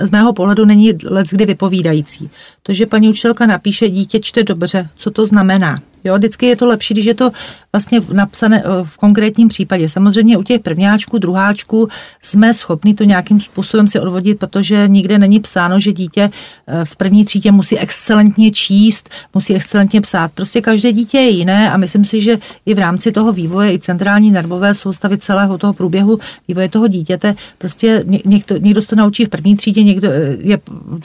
z 0.00 0.10
mého 0.10 0.32
pohledu 0.32 0.64
není 0.64 0.92
let 1.04 1.26
kdy 1.30 1.46
vypovídající. 1.46 2.30
To, 2.62 2.72
že 2.72 2.86
paní 2.86 3.08
učitelka 3.08 3.46
napíše 3.46 3.88
dítě 3.88 4.20
čte 4.20 4.42
dobře, 4.42 4.88
co 4.96 5.10
to 5.10 5.26
znamená? 5.26 5.78
Jo, 6.06 6.16
vždycky 6.16 6.46
je 6.46 6.56
to 6.56 6.66
lepší, 6.66 6.94
když 6.94 7.06
je 7.06 7.14
to 7.14 7.30
vlastně 7.72 8.00
napsané 8.12 8.62
eh, 8.64 8.68
v 8.84 8.96
konkrétním 8.96 9.48
případě. 9.48 9.88
Samozřejmě 9.88 10.36
u 10.36 10.42
těch 10.42 10.60
prvňáčků, 10.60 11.18
druháčků 11.18 11.88
jsme 12.20 12.54
schopni 12.54 12.94
to 12.94 13.04
nějakým 13.04 13.40
způsobem 13.40 13.86
si 13.86 14.00
odvodit, 14.00 14.38
protože 14.38 14.88
nikde 14.88 15.18
není 15.18 15.40
psáno, 15.40 15.80
že 15.80 15.92
dítě 15.92 16.30
eh, 16.66 16.84
v 16.84 16.96
první 16.96 17.24
třídě 17.24 17.52
musí 17.52 17.78
excelentně 17.78 18.50
číst, 18.50 19.10
musí 19.34 19.54
excelentně 19.54 20.00
psát. 20.00 20.32
Prostě 20.32 20.60
každé 20.60 20.92
dítě 20.92 21.18
je 21.18 21.28
jiné 21.28 21.72
a 21.72 21.76
myslím 21.76 22.04
si, 22.04 22.20
že 22.20 22.38
i 22.66 22.74
v 22.74 22.78
rámci 22.78 23.12
toho 23.12 23.32
vývoje, 23.32 23.72
i 23.72 23.78
centrální 23.78 24.30
nervové 24.30 24.74
soustavy 24.74 25.18
celého 25.18 25.58
toho 25.58 25.72
průběhu 25.72 26.18
vývoje 26.48 26.68
toho 26.68 26.88
dítěte, 26.88 27.34
prostě 27.58 28.04
někdo, 28.24 28.56
někdo 28.56 28.82
se 28.82 28.88
to 28.88 28.96
naučí 28.96 29.24
v 29.24 29.28
první 29.28 29.56
třídě, 29.56 29.82
někdo 29.82 30.08
eh, 30.10 30.36
je 30.40 30.58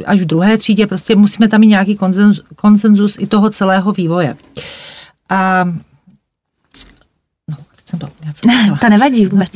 až 0.06 0.22
v 0.22 0.26
druhé 0.26 0.58
třídě, 0.58 0.88
prostě 0.88 1.16
musíme 1.16 1.48
tam 1.48 1.62
mít 1.62 1.68
nějaký 1.68 1.96
konsenzus, 1.96 2.46
konsenzus 2.56 3.18
i 3.20 3.28
toho 3.28 3.50
celého 3.50 3.92
vývoje. 3.92 4.36
A 5.32 5.66
no, 7.50 7.58
jsem 7.86 8.00
to 8.00 8.08
něco 8.26 8.48
To 8.82 8.90
nevadí 8.90 9.26
vůbec. 9.26 9.50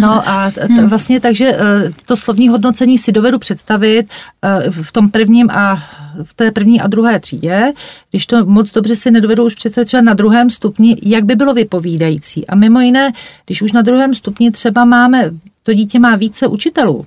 No 0.00 0.28
a 0.28 0.50
t- 0.50 0.68
t- 0.68 0.86
vlastně 0.86 1.20
takže 1.20 1.44
e, 1.44 1.58
to 2.04 2.16
slovní 2.16 2.48
hodnocení 2.48 2.98
si 2.98 3.12
dovedu 3.12 3.38
představit 3.38 4.06
e, 4.42 4.70
v 4.70 4.92
tom 4.92 5.10
prvním 5.10 5.50
a 5.50 5.82
v 6.24 6.34
té 6.34 6.50
první 6.50 6.80
a 6.80 6.86
druhé 6.86 7.20
třídě, 7.20 7.72
když 8.10 8.26
to 8.26 8.44
moc 8.44 8.72
dobře 8.72 8.96
si 8.96 9.10
nedovedu 9.10 9.46
už 9.46 9.54
představit 9.54 9.86
třeba 9.86 10.02
na 10.02 10.14
druhém 10.14 10.50
stupni, 10.50 10.96
jak 11.02 11.24
by 11.24 11.34
bylo 11.34 11.54
vypovídající. 11.54 12.46
A 12.46 12.54
mimo 12.54 12.80
jiné, 12.80 13.12
když 13.46 13.62
už 13.62 13.72
na 13.72 13.82
druhém 13.82 14.14
stupni 14.14 14.50
třeba 14.50 14.84
máme, 14.84 15.30
to 15.62 15.72
dítě 15.74 15.98
má 15.98 16.16
více 16.16 16.46
učitelů, 16.46 17.04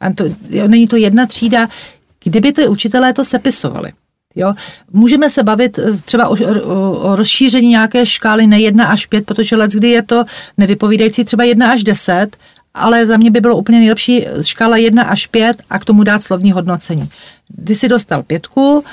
a 0.00 0.12
to, 0.12 0.24
není 0.66 0.88
to 0.88 0.96
jedna 0.96 1.26
třída, 1.26 1.68
kdyby 2.24 2.52
ty 2.52 2.68
učitelé 2.68 3.12
to 3.12 3.24
sepisovali. 3.24 3.92
Jo? 4.36 4.54
Můžeme 4.92 5.30
se 5.30 5.42
bavit 5.42 5.78
eh, 5.78 5.92
třeba 6.04 6.28
o, 6.28 6.36
o, 6.64 6.90
o 6.92 7.16
rozšíření 7.16 7.68
nějaké 7.68 8.06
škály 8.06 8.46
ne 8.46 8.60
1 8.60 8.86
až 8.86 9.06
5, 9.06 9.26
protože 9.26 9.56
let, 9.56 9.70
kdy 9.70 9.90
je 9.90 10.02
to 10.02 10.24
nevypovídající 10.58 11.24
třeba 11.24 11.44
1 11.44 11.72
až 11.72 11.84
10, 11.84 12.36
ale 12.74 13.06
za 13.06 13.16
mě 13.16 13.30
by 13.30 13.40
bylo 13.40 13.56
úplně 13.56 13.78
nejlepší 13.78 14.26
škála 14.42 14.76
1 14.76 15.02
až 15.02 15.26
5 15.26 15.62
a 15.70 15.78
k 15.78 15.84
tomu 15.84 16.04
dát 16.04 16.22
slovní 16.22 16.52
hodnocení. 16.52 17.08
Ty 17.66 17.74
si 17.74 17.88
dostal 17.88 18.22
pětku, 18.22 18.84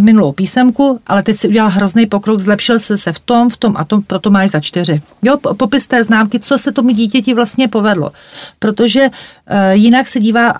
minulou 0.00 0.32
písemku, 0.32 1.00
ale 1.06 1.22
teď 1.22 1.36
si 1.36 1.48
udělal 1.48 1.70
hrozný 1.70 2.06
pokrok, 2.06 2.40
zlepšil 2.40 2.78
se 2.78 2.96
se 2.96 3.12
v 3.12 3.18
tom, 3.18 3.48
v 3.50 3.56
tom 3.56 3.74
a 3.76 3.84
tom, 3.84 4.02
proto 4.02 4.30
máš 4.30 4.50
za 4.50 4.60
čtyři. 4.60 5.02
Jo, 5.22 5.36
popis 5.56 5.86
té 5.86 6.04
známky, 6.04 6.40
co 6.40 6.58
se 6.58 6.72
tomu 6.72 6.90
dítěti 6.90 7.34
vlastně 7.34 7.68
povedlo. 7.68 8.10
Protože 8.58 9.00
uh, 9.00 9.56
jinak 9.72 10.08
se 10.08 10.20
dívá 10.20 10.54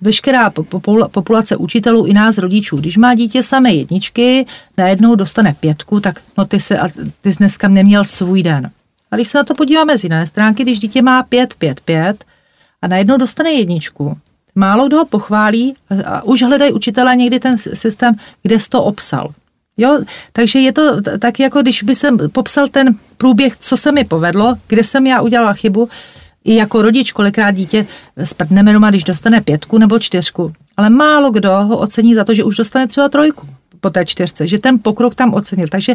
veškerá 0.00 0.50
populace 1.10 1.56
učitelů 1.56 2.06
i 2.06 2.12
nás 2.12 2.38
rodičů. 2.38 2.76
Když 2.76 2.96
má 2.96 3.14
dítě 3.14 3.42
samé 3.42 3.72
jedničky, 3.74 4.46
najednou 4.78 5.14
dostane 5.14 5.54
pětku, 5.60 6.00
tak 6.00 6.20
no 6.38 6.44
ty, 6.44 6.60
se, 6.60 6.78
ty 7.20 7.32
jsi 7.32 7.38
dneska 7.38 7.68
neměl 7.68 8.04
svůj 8.04 8.42
den. 8.42 8.70
A 9.10 9.16
když 9.16 9.28
se 9.28 9.38
na 9.38 9.44
to 9.44 9.54
podíváme 9.54 9.98
z 9.98 10.04
jiné 10.04 10.26
stránky, 10.26 10.62
když 10.62 10.78
dítě 10.78 11.02
má 11.02 11.22
pět, 11.22 11.54
pět, 11.54 11.80
pět 11.80 12.24
a 12.82 12.88
najednou 12.88 13.16
dostane 13.16 13.50
jedničku, 13.52 14.16
Málo 14.54 14.86
kdo 14.86 14.96
ho 14.96 15.04
pochválí 15.04 15.74
a 16.06 16.22
už 16.22 16.42
hledají 16.42 16.72
učitelé 16.72 17.16
někdy 17.16 17.40
ten 17.40 17.56
systém, 17.56 18.14
kde 18.42 18.58
jsi 18.58 18.68
to 18.68 18.84
obsal. 18.84 19.30
Jo, 19.76 20.00
takže 20.32 20.58
je 20.58 20.72
to 20.72 21.00
tak, 21.18 21.40
jako 21.40 21.62
když 21.62 21.82
by 21.82 21.94
jsem 21.94 22.18
popsal 22.32 22.68
ten 22.68 22.94
průběh, 23.16 23.56
co 23.56 23.76
se 23.76 23.92
mi 23.92 24.04
povedlo, 24.04 24.54
kde 24.68 24.84
jsem 24.84 25.06
já 25.06 25.20
udělala 25.20 25.52
chybu, 25.52 25.88
i 26.44 26.54
jako 26.54 26.82
rodič 26.82 27.12
kolikrát 27.12 27.50
dítě 27.50 27.86
sprdneme 28.24 28.72
doma, 28.72 28.90
když 28.90 29.04
dostane 29.04 29.40
pětku 29.40 29.78
nebo 29.78 29.98
čtyřku. 29.98 30.52
Ale 30.76 30.90
málo 30.90 31.30
kdo 31.30 31.50
ho 31.50 31.78
ocení 31.78 32.14
za 32.14 32.24
to, 32.24 32.34
že 32.34 32.44
už 32.44 32.56
dostane 32.56 32.86
třeba 32.86 33.08
trojku 33.08 33.46
po 33.82 33.90
té 33.90 34.04
čtyřce, 34.04 34.46
že 34.46 34.58
ten 34.58 34.78
pokrok 34.78 35.14
tam 35.14 35.34
ocenil. 35.34 35.68
Takže 35.68 35.94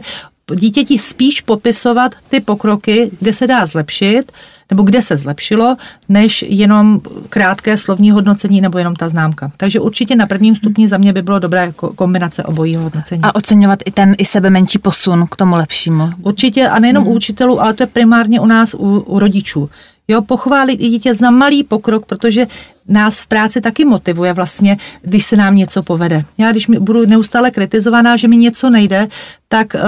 dítěti 0.56 1.00
spíš 1.00 1.42
popisovat 1.42 2.16
ty 2.30 2.40
pokroky, 2.40 3.12
kde 3.20 3.34
se 3.34 3.48
dá 3.48 3.66
zlepšit, 3.66 4.32
nebo 4.70 4.84
kde 4.84 5.02
se 5.02 5.18
zlepšilo, 5.18 5.76
než 6.10 6.46
jenom 6.48 7.02
krátké 7.30 7.78
slovní 7.78 8.12
hodnocení 8.12 8.62
nebo 8.62 8.78
jenom 8.78 8.96
ta 8.96 9.10
známka. 9.10 9.52
Takže 9.58 9.80
určitě 9.80 10.16
na 10.16 10.28
prvním 10.28 10.56
stupni 10.56 10.88
za 10.88 10.98
mě 10.98 11.14
by 11.14 11.22
bylo 11.22 11.40
dobré 11.40 11.74
kombinace 11.96 12.44
obojího 12.44 12.84
hodnocení. 12.84 13.22
A 13.24 13.36
oceňovat 13.36 13.80
i 13.86 13.92
ten 13.92 14.16
i 14.18 14.26
sebe 14.26 14.50
menší 14.50 14.80
posun 14.80 15.28
k 15.32 15.36
tomu 15.36 15.56
lepšímu. 15.56 16.10
Určitě 16.24 16.68
a 16.68 16.80
nejenom 16.80 17.04
hmm. 17.04 17.14
u 17.14 17.16
učitelů, 17.16 17.62
ale 17.62 17.74
to 17.74 17.84
je 17.84 17.88
primárně 17.88 18.40
u 18.40 18.46
nás, 18.46 18.74
u, 18.74 19.00
u 19.00 19.20
rodičů. 19.20 19.70
Jo, 20.08 20.22
pochválit 20.22 20.74
i 20.74 20.90
dítě 20.90 21.14
za 21.14 21.32
malý 21.32 21.64
pokrok, 21.64 22.06
protože 22.06 22.48
nás 22.88 23.22
v 23.22 23.28
práci 23.28 23.62
taky 23.62 23.86
motivuje 23.86 24.34
vlastně, 24.34 24.78
když 25.02 25.26
se 25.26 25.36
nám 25.36 25.56
něco 25.56 25.84
povede. 25.84 26.26
Já 26.38 26.52
když 26.52 26.68
budu 26.68 27.06
neustále 27.06 27.52
kritizovaná, 27.52 28.18
že 28.18 28.28
mi 28.28 28.38
něco 28.38 28.70
nejde, 28.70 29.08
tak 29.48 29.74
uh, 29.74 29.82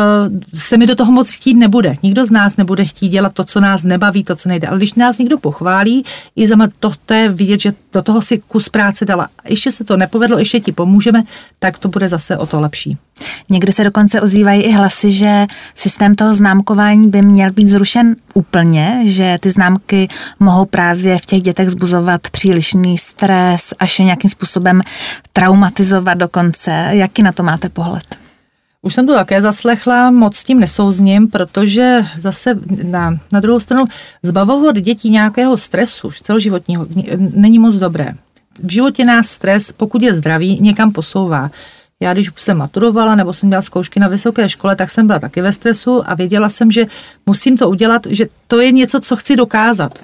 se 0.53 0.77
mi 0.77 0.87
do 0.87 0.95
toho 0.95 1.11
moc 1.11 1.29
chtít 1.29 1.53
nebude. 1.53 1.95
Nikdo 2.03 2.25
z 2.25 2.31
nás 2.31 2.57
nebude 2.57 2.85
chtít 2.85 3.09
dělat 3.09 3.33
to, 3.33 3.43
co 3.43 3.59
nás 3.59 3.83
nebaví, 3.83 4.23
to, 4.23 4.35
co 4.35 4.49
nejde. 4.49 4.67
Ale 4.67 4.77
když 4.77 4.93
nás 4.93 5.17
někdo 5.17 5.37
pochválí, 5.37 6.05
i 6.35 6.47
za 6.47 6.55
to, 6.79 6.91
to 7.05 7.13
je 7.13 7.29
vidět, 7.29 7.59
že 7.59 7.71
do 7.93 8.01
toho 8.01 8.21
si 8.21 8.37
kus 8.37 8.69
práce 8.69 9.05
dala. 9.05 9.23
A 9.23 9.49
ještě 9.49 9.71
se 9.71 9.83
to 9.83 9.97
nepovedlo, 9.97 10.39
ještě 10.39 10.59
ti 10.59 10.71
pomůžeme, 10.71 11.23
tak 11.59 11.77
to 11.77 11.87
bude 11.87 12.07
zase 12.07 12.37
o 12.37 12.45
to 12.45 12.59
lepší. 12.59 12.97
Někdy 13.49 13.71
se 13.71 13.83
dokonce 13.83 14.21
ozývají 14.21 14.61
i 14.61 14.71
hlasy, 14.71 15.11
že 15.11 15.45
systém 15.75 16.15
toho 16.15 16.33
známkování 16.33 17.09
by 17.09 17.21
měl 17.21 17.51
být 17.51 17.67
zrušen 17.67 18.15
úplně, 18.33 19.01
že 19.03 19.37
ty 19.41 19.51
známky 19.51 20.07
mohou 20.39 20.65
právě 20.65 21.17
v 21.17 21.25
těch 21.25 21.41
dětech 21.41 21.69
zbuzovat 21.69 22.29
přílišný 22.29 22.97
stres, 22.97 23.73
až 23.79 23.99
je 23.99 24.05
nějakým 24.05 24.29
způsobem 24.29 24.81
traumatizovat 25.33 26.17
dokonce. 26.17 26.87
Jaký 26.89 27.23
na 27.23 27.31
to 27.31 27.43
máte 27.43 27.69
pohled? 27.69 28.19
Už 28.81 28.93
jsem 28.93 29.07
to 29.07 29.13
také 29.13 29.41
zaslechla, 29.41 30.11
moc 30.11 30.35
s 30.35 30.43
tím 30.43 30.59
nesouzním, 30.59 31.27
protože 31.27 32.05
zase 32.17 32.59
na, 32.83 33.17
na 33.31 33.39
druhou 33.39 33.59
stranu 33.59 33.85
zbavovat 34.23 34.75
dětí 34.75 35.09
nějakého 35.09 35.57
stresu 35.57 36.11
celoživotního 36.23 36.85
není 37.17 37.59
moc 37.59 37.75
dobré. 37.75 38.13
V 38.63 38.71
životě 38.71 39.05
nás 39.05 39.27
stres, 39.27 39.71
pokud 39.71 40.01
je 40.01 40.13
zdravý, 40.13 40.59
někam 40.61 40.91
posouvá. 40.91 41.51
Já 42.01 42.13
když 42.13 42.29
jsem 42.35 42.57
maturovala 42.57 43.15
nebo 43.15 43.33
jsem 43.33 43.49
dělala 43.49 43.61
zkoušky 43.61 43.99
na 43.99 44.07
vysoké 44.07 44.49
škole, 44.49 44.75
tak 44.75 44.89
jsem 44.89 45.07
byla 45.07 45.19
taky 45.19 45.41
ve 45.41 45.53
stresu 45.53 46.09
a 46.09 46.15
věděla 46.15 46.49
jsem, 46.49 46.71
že 46.71 46.85
musím 47.25 47.57
to 47.57 47.69
udělat, 47.69 48.01
že 48.09 48.27
to 48.47 48.59
je 48.59 48.71
něco, 48.71 48.99
co 48.99 49.15
chci 49.15 49.35
dokázat. 49.35 49.99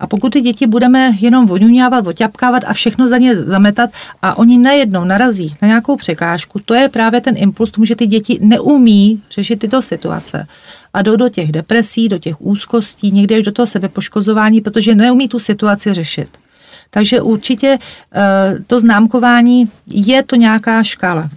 A 0.00 0.06
pokud 0.06 0.32
ty 0.32 0.40
děti 0.40 0.66
budeme 0.66 1.12
jenom 1.20 1.46
voňuňávat, 1.46 2.06
oťapkávat 2.06 2.62
a 2.66 2.72
všechno 2.72 3.08
za 3.08 3.18
ně 3.18 3.36
zametat 3.36 3.90
a 4.22 4.38
oni 4.38 4.58
najednou 4.58 5.04
narazí 5.04 5.56
na 5.62 5.68
nějakou 5.68 5.96
překážku, 5.96 6.60
to 6.64 6.74
je 6.74 6.88
právě 6.88 7.20
ten 7.20 7.34
impuls 7.38 7.70
tomu, 7.70 7.84
že 7.84 7.96
ty 7.96 8.06
děti 8.06 8.38
neumí 8.42 9.22
řešit 9.30 9.56
tyto 9.56 9.82
situace 9.82 10.46
a 10.94 11.02
jdou 11.02 11.16
do 11.16 11.28
těch 11.28 11.52
depresí, 11.52 12.08
do 12.08 12.18
těch 12.18 12.40
úzkostí, 12.40 13.10
někdy 13.10 13.34
až 13.34 13.44
do 13.44 13.52
toho 13.52 13.66
sebepoškozování, 13.66 14.60
protože 14.60 14.94
neumí 14.94 15.28
tu 15.28 15.38
situaci 15.38 15.94
řešit. 15.94 16.28
Takže 16.90 17.20
určitě 17.20 17.78
eh, 18.14 18.54
to 18.66 18.80
známkování 18.80 19.70
je 19.86 20.22
to 20.22 20.36
nějaká 20.36 20.82
škála 20.82 21.30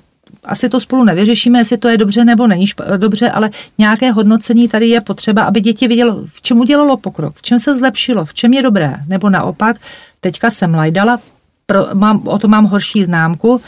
asi 0.48 0.70
to 0.70 0.80
spolu 0.80 1.04
nevyřešíme, 1.04 1.60
jestli 1.60 1.78
to 1.78 1.88
je 1.88 1.98
dobře 1.98 2.26
nebo 2.26 2.48
není 2.48 2.66
dobře, 2.98 3.30
ale 3.32 3.50
nějaké 3.78 4.12
hodnocení 4.12 4.68
tady 4.68 4.88
je 4.88 5.02
potřeba, 5.02 5.44
aby 5.44 5.62
děti 5.62 5.88
vidělo, 5.88 6.24
v 6.26 6.42
čem 6.42 6.60
udělalo 6.60 6.98
pokrok, 6.98 7.36
v 7.36 7.42
čem 7.42 7.60
se 7.60 7.76
zlepšilo, 7.76 8.26
v 8.26 8.34
čem 8.34 8.54
je 8.54 8.62
dobré, 8.62 8.96
nebo 9.08 9.30
naopak, 9.30 9.78
teďka 10.20 10.50
jsem 10.50 10.74
lajdala, 10.74 11.20
pro, 11.66 11.86
mám, 11.94 12.28
o 12.28 12.40
to 12.40 12.48
mám 12.48 12.66
horší 12.66 13.04
známku, 13.04 13.62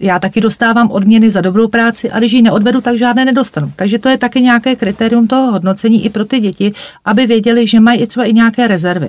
já 0.00 0.18
taky 0.18 0.40
dostávám 0.40 0.90
odměny 0.90 1.30
za 1.30 1.40
dobrou 1.40 1.68
práci 1.68 2.10
a 2.10 2.18
když 2.18 2.32
ji 2.32 2.42
neodvedu, 2.42 2.80
tak 2.80 2.98
žádné 2.98 3.24
nedostanu. 3.24 3.72
Takže 3.76 3.98
to 3.98 4.08
je 4.08 4.18
taky 4.18 4.40
nějaké 4.40 4.76
kritérium 4.76 5.26
toho 5.26 5.52
hodnocení 5.52 6.04
i 6.04 6.10
pro 6.10 6.24
ty 6.24 6.40
děti, 6.40 6.72
aby 7.04 7.26
věděli, 7.26 7.66
že 7.66 7.80
mají 7.80 8.06
třeba 8.06 8.26
i 8.26 8.32
nějaké 8.32 8.68
rezervy. 8.68 9.08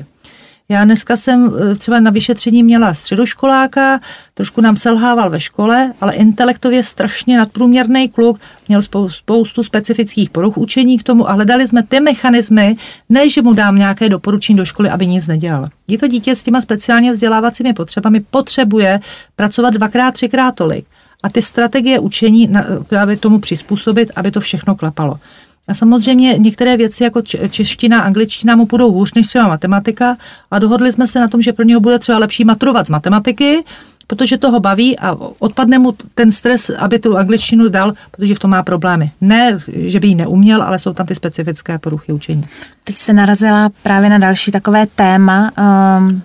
Já 0.72 0.86
dneska 0.86 1.16
jsem 1.16 1.52
eh, 1.72 1.76
třeba 1.76 2.00
na 2.00 2.12
vyšetření 2.12 2.64
měla 2.64 2.94
středoškoláka, 2.94 4.00
trošku 4.34 4.62
nám 4.62 4.78
selhával 4.78 5.30
ve 5.30 5.40
škole, 5.40 5.94
ale 6.02 6.14
intelektově 6.14 6.84
strašně 6.84 7.38
nadprůměrný 7.38 8.10
kluk, 8.10 8.40
měl 8.68 8.82
spoustu 9.08 9.64
specifických 9.64 10.30
poruch 10.30 10.58
učení 10.58 11.00
k 11.00 11.04
tomu 11.04 11.30
a 11.30 11.34
hledali 11.34 11.68
jsme 11.68 11.84
ty 11.84 12.00
mechanismy, 12.00 12.76
než 13.10 13.34
že 13.34 13.42
mu 13.42 13.54
dám 13.54 13.76
nějaké 13.76 14.10
doporučení 14.10 14.58
do 14.58 14.66
školy, 14.66 14.90
aby 14.90 15.08
nic 15.08 15.28
nedělal. 15.28 15.68
Je 15.88 15.98
to 15.98 16.08
dítě 16.08 16.36
s 16.36 16.44
těma 16.44 16.62
speciálně 16.62 17.12
vzdělávacími 17.12 17.74
potřebami 17.74 18.20
potřebuje 18.20 19.00
pracovat 19.36 19.74
dvakrát, 19.74 20.12
třikrát 20.12 20.56
tolik 20.56 20.86
a 21.24 21.30
ty 21.30 21.42
strategie 21.42 22.00
učení 22.00 22.54
právě 22.88 23.18
tomu 23.18 23.40
přizpůsobit, 23.40 24.12
aby 24.16 24.32
to 24.32 24.40
všechno 24.40 24.76
klapalo. 24.76 25.20
A 25.68 25.74
samozřejmě 25.74 26.36
některé 26.38 26.78
věci 26.78 27.04
jako 27.04 27.22
čeština, 27.50 28.02
angličtina 28.02 28.56
mu 28.56 28.66
budou 28.66 28.92
hůř 28.92 29.14
než 29.14 29.28
třeba 29.28 29.48
matematika 29.48 30.18
a 30.52 30.60
dohodli 30.60 30.92
jsme 30.92 31.08
se 31.08 31.20
na 31.20 31.28
tom, 31.28 31.42
že 31.42 31.54
pro 31.54 31.66
něho 31.66 31.82
bude 31.82 32.00
třeba 32.00 32.18
lepší 32.18 32.44
maturovat 32.44 32.88
z 32.88 32.90
matematiky, 32.90 33.64
protože 34.08 34.38
toho 34.38 34.60
baví 34.60 35.00
a 35.00 35.18
odpadne 35.40 35.80
mu 35.80 35.96
ten 36.16 36.32
stres, 36.32 36.70
aby 36.70 37.00
tu 37.00 37.18
angličtinu 37.18 37.70
dal, 37.70 37.94
protože 38.12 38.36
v 38.36 38.40
tom 38.40 38.52
má 38.52 38.64
problémy. 38.64 39.12
Ne, 39.22 39.60
že 39.68 40.00
by 40.00 40.08
ji 40.08 40.16
neuměl, 40.16 40.64
ale 40.64 40.80
jsou 40.80 40.94
tam 40.94 41.06
ty 41.06 41.16
specifické 41.16 41.78
poruchy 41.78 42.14
učení. 42.14 42.44
Teď 42.84 42.96
se 42.96 43.14
narazila 43.14 43.70
právě 43.84 44.10
na 44.10 44.18
další 44.18 44.52
takové 44.52 44.88
téma. 44.96 45.52
Um, 45.98 46.22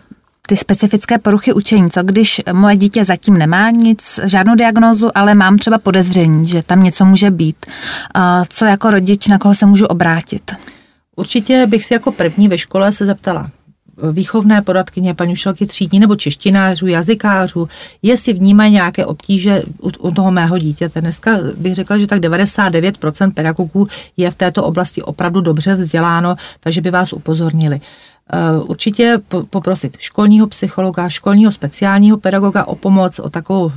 ty 0.48 0.56
specifické 0.56 1.18
poruchy 1.18 1.52
učení. 1.52 1.90
Co 1.90 2.02
když 2.02 2.40
moje 2.52 2.76
dítě 2.76 3.04
zatím 3.04 3.38
nemá 3.38 3.70
nic, 3.70 4.20
žádnou 4.24 4.54
diagnózu, 4.54 5.10
ale 5.14 5.34
mám 5.34 5.58
třeba 5.58 5.78
podezření, 5.78 6.48
že 6.48 6.62
tam 6.62 6.82
něco 6.82 7.04
může 7.04 7.30
být. 7.30 7.66
Co 8.48 8.64
jako 8.64 8.90
rodič, 8.90 9.28
na 9.28 9.38
koho 9.38 9.54
se 9.54 9.66
můžu 9.66 9.86
obrátit? 9.86 10.52
Určitě 11.16 11.66
bych 11.66 11.84
si 11.84 11.94
jako 11.94 12.12
první 12.12 12.48
ve 12.48 12.58
škole 12.58 12.92
se 12.92 13.06
zeptala, 13.06 13.50
výchovné 14.12 14.62
poradkyně, 14.62 15.14
paní 15.14 15.32
učitelky 15.32 15.66
třídní 15.66 16.00
nebo 16.00 16.16
češtinářů, 16.16 16.86
jazykářů, 16.86 17.68
jestli 18.02 18.32
vnímají 18.32 18.72
nějaké 18.72 19.06
obtíže 19.06 19.62
u, 19.78 19.90
u 19.98 20.10
toho 20.10 20.30
mého 20.30 20.58
dítěte. 20.58 21.00
Dneska 21.00 21.38
bych 21.56 21.74
řekla, 21.74 21.98
že 21.98 22.06
tak 22.06 22.20
99% 22.20 23.32
pedagogů 23.32 23.88
je 24.16 24.30
v 24.30 24.34
této 24.34 24.64
oblasti 24.64 25.02
opravdu 25.02 25.40
dobře 25.40 25.74
vzděláno, 25.74 26.36
takže 26.60 26.80
by 26.80 26.90
vás 26.90 27.12
upozornili. 27.12 27.80
Eh, 28.32 28.58
určitě 28.58 29.18
poprosit 29.50 29.96
školního 29.98 30.46
psychologa, 30.46 31.08
školního 31.08 31.52
speciálního 31.52 32.16
pedagoga 32.16 32.64
o 32.64 32.74
pomoc, 32.74 33.18
o 33.18 33.30
takovou 33.30 33.72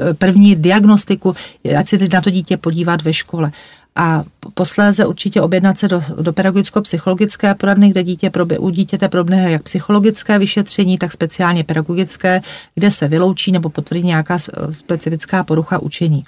eh, 0.00 0.14
první 0.14 0.56
diagnostiku, 0.56 1.34
ať 1.78 1.88
se 1.88 1.98
teď 1.98 2.12
na 2.12 2.20
to 2.20 2.30
dítě 2.30 2.56
podívat 2.56 3.02
ve 3.02 3.12
škole. 3.12 3.52
A 4.00 4.24
posléze 4.54 5.06
určitě 5.06 5.40
objednat 5.40 5.78
se 5.78 5.88
do, 5.88 6.02
do 6.20 6.32
pedagogicko-psychologické 6.32 7.54
poradny, 7.54 7.90
kde 7.90 8.02
dítě 8.02 8.30
probě, 8.30 8.58
u 8.58 8.70
dítěte 8.70 9.08
proběhne 9.08 9.50
jak 9.50 9.62
psychologické 9.62 10.38
vyšetření, 10.38 10.98
tak 10.98 11.12
speciálně 11.12 11.64
pedagogické, 11.64 12.40
kde 12.74 12.90
se 12.90 13.08
vyloučí 13.08 13.52
nebo 13.52 13.68
potvrdí 13.68 14.02
nějaká 14.02 14.38
specifická 14.70 15.44
porucha 15.44 15.78
učení. 15.78 16.24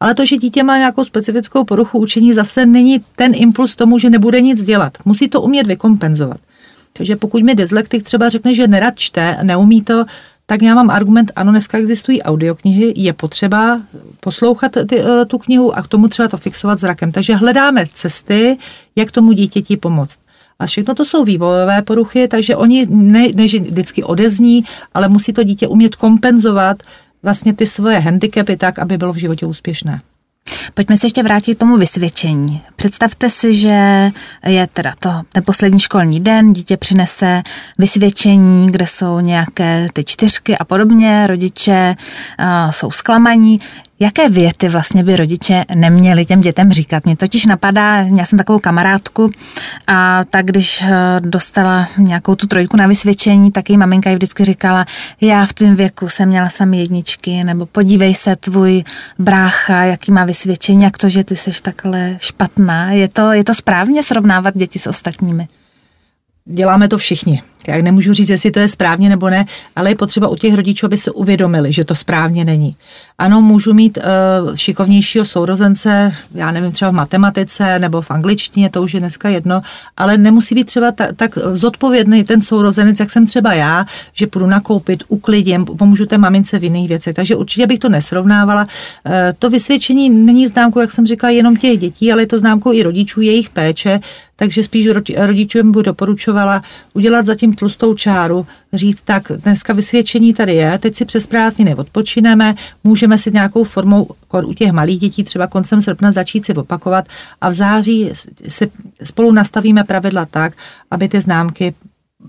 Ale 0.00 0.14
to, 0.14 0.26
že 0.26 0.36
dítě 0.36 0.62
má 0.62 0.78
nějakou 0.78 1.04
specifickou 1.04 1.64
poruchu 1.64 1.98
učení, 1.98 2.32
zase 2.32 2.66
není 2.66 2.98
ten 3.16 3.32
impuls 3.34 3.76
tomu, 3.76 3.98
že 3.98 4.10
nebude 4.10 4.40
nic 4.40 4.62
dělat. 4.62 4.98
Musí 5.04 5.28
to 5.28 5.42
umět 5.42 5.66
vykompenzovat. 5.66 6.40
Takže 6.92 7.16
pokud 7.16 7.42
mi 7.42 7.54
dyslektik 7.54 8.02
třeba 8.02 8.28
řekne, 8.28 8.54
že 8.54 8.68
nerad 8.68 8.94
čte, 8.96 9.36
neumí 9.42 9.82
to, 9.82 10.04
tak 10.46 10.62
já 10.62 10.74
mám 10.74 10.90
argument, 10.90 11.32
ano, 11.36 11.50
dneska 11.50 11.78
existují 11.78 12.22
audioknihy, 12.22 12.92
je 12.96 13.12
potřeba 13.12 13.80
poslouchat 14.20 14.72
ty, 14.88 15.00
eh, 15.00 15.24
tu 15.24 15.38
knihu 15.38 15.76
a 15.76 15.82
k 15.82 15.88
tomu 15.88 16.08
třeba 16.08 16.28
to 16.28 16.36
fixovat 16.36 16.78
zrakem. 16.78 17.12
Takže 17.12 17.34
hledáme 17.34 17.84
cesty, 17.92 18.58
jak 18.96 19.10
tomu 19.10 19.32
dítěti 19.32 19.76
pomoct. 19.76 20.20
A 20.58 20.66
všechno 20.66 20.94
to 20.94 21.04
jsou 21.04 21.24
vývojové 21.24 21.82
poruchy, 21.82 22.28
takže 22.28 22.56
oni 22.56 22.86
ne, 22.90 23.28
ne 23.34 23.48
že 23.48 23.58
vždycky 23.58 24.02
odezní, 24.02 24.64
ale 24.94 25.08
musí 25.08 25.32
to 25.32 25.42
dítě 25.42 25.68
umět 25.68 25.96
kompenzovat 25.96 26.82
vlastně 27.22 27.54
ty 27.54 27.66
svoje 27.66 27.98
handicapy 27.98 28.56
tak, 28.56 28.78
aby 28.78 28.98
bylo 28.98 29.12
v 29.12 29.16
životě 29.16 29.46
úspěšné. 29.46 30.00
Pojďme 30.74 30.96
se 30.96 31.06
ještě 31.06 31.22
vrátit 31.22 31.54
k 31.54 31.58
tomu 31.58 31.76
vysvědčení. 31.76 32.62
Představte 32.76 33.30
si, 33.30 33.54
že 33.54 34.12
je 34.46 34.66
teda 34.66 34.92
to 34.98 35.10
ten 35.32 35.42
poslední 35.46 35.78
školní 35.78 36.20
den, 36.20 36.52
dítě 36.52 36.76
přinese 36.76 37.42
vysvědčení, 37.78 38.66
kde 38.66 38.86
jsou 38.86 39.20
nějaké 39.20 39.86
ty 39.92 40.04
čtyřky 40.04 40.58
a 40.58 40.64
podobně, 40.64 41.26
rodiče 41.26 41.96
uh, 42.40 42.70
jsou 42.70 42.90
zklamaní. 42.90 43.60
Jaké 44.00 44.28
věty 44.28 44.68
vlastně 44.68 45.04
by 45.04 45.16
rodiče 45.16 45.64
neměli 45.74 46.24
těm 46.26 46.40
dětem 46.40 46.72
říkat? 46.72 47.04
Mě 47.04 47.16
totiž 47.16 47.46
napadá, 47.46 47.96
já 47.96 48.24
jsem 48.24 48.38
takovou 48.38 48.58
kamarádku 48.58 49.30
a 49.86 50.24
tak 50.24 50.46
když 50.46 50.82
eh, 50.82 51.20
dostala 51.20 51.88
nějakou 51.98 52.34
tu 52.34 52.46
trojku 52.46 52.76
na 52.76 52.86
vysvědčení, 52.86 53.52
tak 53.52 53.70
její 53.70 53.76
maminka 53.76 54.10
jí 54.10 54.16
vždycky 54.16 54.44
říkala, 54.44 54.86
já 55.20 55.46
v 55.46 55.52
tvém 55.52 55.76
věku 55.76 56.08
jsem 56.08 56.28
měla 56.28 56.48
sami 56.48 56.78
jedničky, 56.78 57.44
nebo 57.44 57.66
podívej 57.66 58.14
se, 58.14 58.36
tvůj 58.36 58.84
brácha, 59.18 59.84
jaký 59.84 60.12
má 60.12 60.24
vysvědčení, 60.24 60.82
jak 60.82 60.98
to, 60.98 61.08
že 61.08 61.24
ty 61.24 61.36
jsi 61.36 61.62
takhle 61.62 62.16
špatná. 62.20 62.92
Je 62.92 63.08
to, 63.08 63.32
je 63.32 63.44
to 63.44 63.54
správně 63.54 64.02
srovnávat 64.02 64.56
děti 64.56 64.78
s 64.78 64.86
ostatními? 64.86 65.48
Děláme 66.44 66.88
to 66.88 66.98
všichni. 66.98 67.42
Já 67.68 67.82
nemůžu 67.82 68.12
říct, 68.12 68.28
jestli 68.28 68.50
to 68.50 68.58
je 68.58 68.68
správně 68.68 69.08
nebo 69.08 69.30
ne, 69.30 69.44
ale 69.76 69.90
je 69.90 69.94
potřeba 69.94 70.28
u 70.28 70.36
těch 70.36 70.54
rodičů, 70.54 70.86
aby 70.86 70.98
se 70.98 71.10
uvědomili, 71.10 71.72
že 71.72 71.84
to 71.84 71.94
správně 71.94 72.44
není. 72.44 72.76
Ano, 73.18 73.42
můžu 73.42 73.74
mít 73.74 73.98
uh, 73.98 74.54
šikovnějšího 74.54 75.24
sourozence, 75.24 76.12
já 76.34 76.50
nevím, 76.50 76.72
třeba 76.72 76.90
v 76.90 76.94
matematice 76.94 77.78
nebo 77.78 78.02
v 78.02 78.10
angličtině, 78.10 78.70
to 78.70 78.82
už 78.82 78.94
je 78.94 79.00
dneska 79.00 79.28
jedno, 79.28 79.60
ale 79.96 80.18
nemusí 80.18 80.54
být 80.54 80.64
třeba 80.64 80.92
ta, 80.92 81.06
tak 81.16 81.38
zodpovědný 81.38 82.24
ten 82.24 82.40
sourozenec, 82.40 83.00
jak 83.00 83.10
jsem 83.10 83.26
třeba 83.26 83.54
já, 83.54 83.84
že 84.12 84.26
půjdu 84.26 84.46
nakoupit, 84.46 85.04
uklidím, 85.08 85.64
pomůžu 85.64 86.06
té 86.06 86.18
mamince 86.18 86.58
v 86.58 86.64
jiných 86.64 86.88
věcech. 86.88 87.14
Takže 87.14 87.36
určitě 87.36 87.66
bych 87.66 87.78
to 87.78 87.88
nesrovnávala. 87.88 88.62
Uh, 88.62 89.12
to 89.38 89.50
vysvědčení 89.50 90.10
není 90.10 90.46
známkou, 90.46 90.80
jak 90.80 90.90
jsem 90.90 91.06
říkala, 91.06 91.30
jenom 91.30 91.56
těch 91.56 91.78
dětí, 91.78 92.12
ale 92.12 92.22
je 92.22 92.26
to 92.26 92.38
známkou 92.38 92.72
i 92.72 92.82
rodičů, 92.82 93.20
jejich 93.20 93.50
péče, 93.50 94.00
takže 94.36 94.62
spíš 94.62 94.86
rodičům 95.16 95.72
by 95.72 95.82
doporučovala 95.82 96.62
udělat 96.94 97.26
zatím 97.26 97.55
tlustou 97.56 97.94
čáru, 97.94 98.46
říct 98.72 99.02
tak, 99.02 99.32
dneska 99.36 99.72
vysvědčení 99.72 100.34
tady 100.34 100.54
je, 100.54 100.78
teď 100.78 100.96
si 100.96 101.04
přes 101.04 101.26
prázdniny 101.26 101.74
odpočineme, 101.74 102.54
můžeme 102.84 103.18
si 103.18 103.30
nějakou 103.32 103.64
formou 103.64 104.08
u 104.44 104.52
těch 104.52 104.72
malých 104.72 104.98
dětí 104.98 105.24
třeba 105.24 105.46
koncem 105.46 105.80
srpna 105.80 106.12
začít 106.12 106.46
si 106.46 106.54
opakovat 106.54 107.04
a 107.40 107.48
v 107.48 107.52
září 107.52 108.10
si 108.48 108.70
spolu 109.04 109.32
nastavíme 109.32 109.84
pravidla 109.84 110.26
tak, 110.26 110.52
aby 110.90 111.08
ty 111.08 111.20
známky 111.20 111.74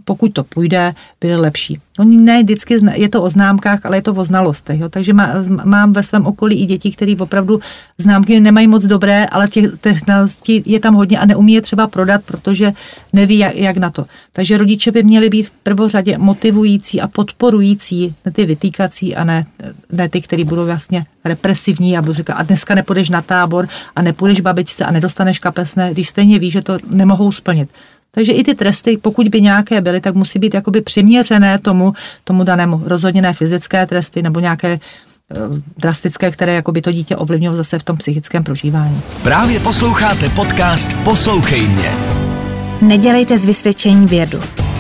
pokud 0.04 0.34
to 0.34 0.44
půjde, 0.44 0.96
byly 1.22 1.36
lepší. 1.36 1.80
No 2.00 2.06
ne 2.06 2.44
vždycky 2.44 2.78
je 2.94 3.10
to 3.10 3.24
o 3.24 3.30
známkách, 3.30 3.86
ale 3.86 3.98
je 3.98 4.02
to 4.02 4.14
o 4.14 4.26
znalostech. 4.26 4.80
Jo. 4.80 4.90
Takže 4.90 5.14
má, 5.14 5.34
mám 5.66 5.94
ve 5.94 6.04
svém 6.04 6.26
okolí 6.26 6.62
i 6.62 6.66
děti, 6.66 6.92
které 6.92 7.16
opravdu 7.20 7.60
známky 7.98 8.40
nemají 8.40 8.68
moc 8.68 8.86
dobré, 8.86 9.26
ale 9.26 9.48
těch, 9.48 9.66
těch 9.82 10.00
znalostí 10.00 10.64
je 10.66 10.80
tam 10.80 10.94
hodně 10.94 11.20
a 11.20 11.26
neumí 11.26 11.54
je 11.54 11.62
třeba 11.62 11.88
prodat, 11.88 12.22
protože 12.26 12.74
neví, 13.14 13.38
jak, 13.38 13.56
jak 13.56 13.78
na 13.78 13.90
to. 13.90 14.06
Takže 14.34 14.58
rodiče 14.58 14.92
by 14.92 15.04
měli 15.04 15.30
být 15.30 15.48
v 15.48 15.52
prvořadě 15.52 16.18
motivující 16.18 17.02
a 17.02 17.08
podporující, 17.08 18.16
ne 18.26 18.32
ty 18.32 18.46
vytýkací 18.46 19.16
a 19.16 19.24
ne, 19.24 19.46
ne 19.92 20.10
ty, 20.10 20.22
který 20.22 20.44
budou 20.44 20.66
vlastně 20.66 21.06
represivní 21.26 21.98
a 21.98 22.02
budu 22.02 22.14
říkat, 22.14 22.34
a 22.34 22.44
dneska 22.44 22.76
nepůjdeš 22.76 23.10
na 23.10 23.22
tábor 23.22 23.68
a 23.96 24.02
nepůjdeš 24.02 24.42
babičce 24.42 24.86
a 24.86 24.92
nedostaneš 24.92 25.40
kapesné, 25.40 25.94
když 25.94 26.10
stejně 26.10 26.40
ví, 26.40 26.52
že 26.52 26.62
to 26.62 26.78
nemohou 26.92 27.32
splnit. 27.32 27.70
Takže 28.18 28.32
i 28.32 28.44
ty 28.44 28.56
tresty, 28.56 28.98
pokud 28.98 29.28
by 29.28 29.42
nějaké 29.42 29.82
byly, 29.82 30.02
tak 30.02 30.16
musí 30.16 30.40
být 30.40 30.54
jakoby 30.54 30.82
přiměřené 30.82 31.60
tomu, 31.60 31.94
tomu 32.24 32.44
danému. 32.44 32.82
Rozhodně 32.86 33.22
ne 33.22 33.34
fyzické 33.34 33.86
tresty 33.86 34.22
nebo 34.22 34.40
nějaké 34.40 34.68
eh, 34.72 35.38
drastické, 35.78 36.32
které 36.32 36.54
jako 36.54 36.72
by 36.72 36.82
to 36.82 36.92
dítě 36.92 37.16
ovlivnilo 37.16 37.56
zase 37.56 37.80
v 37.80 37.84
tom 37.84 37.98
psychickém 37.98 38.44
prožívání. 38.44 39.02
Právě 39.24 39.60
posloucháte 39.60 40.30
podcast 40.30 40.94
Poslouchej 41.04 41.68
mě. 41.68 41.94
Nedělejte 42.82 43.38
z 43.38 43.46
vysvědčení 43.46 44.08
vědu. 44.08 44.40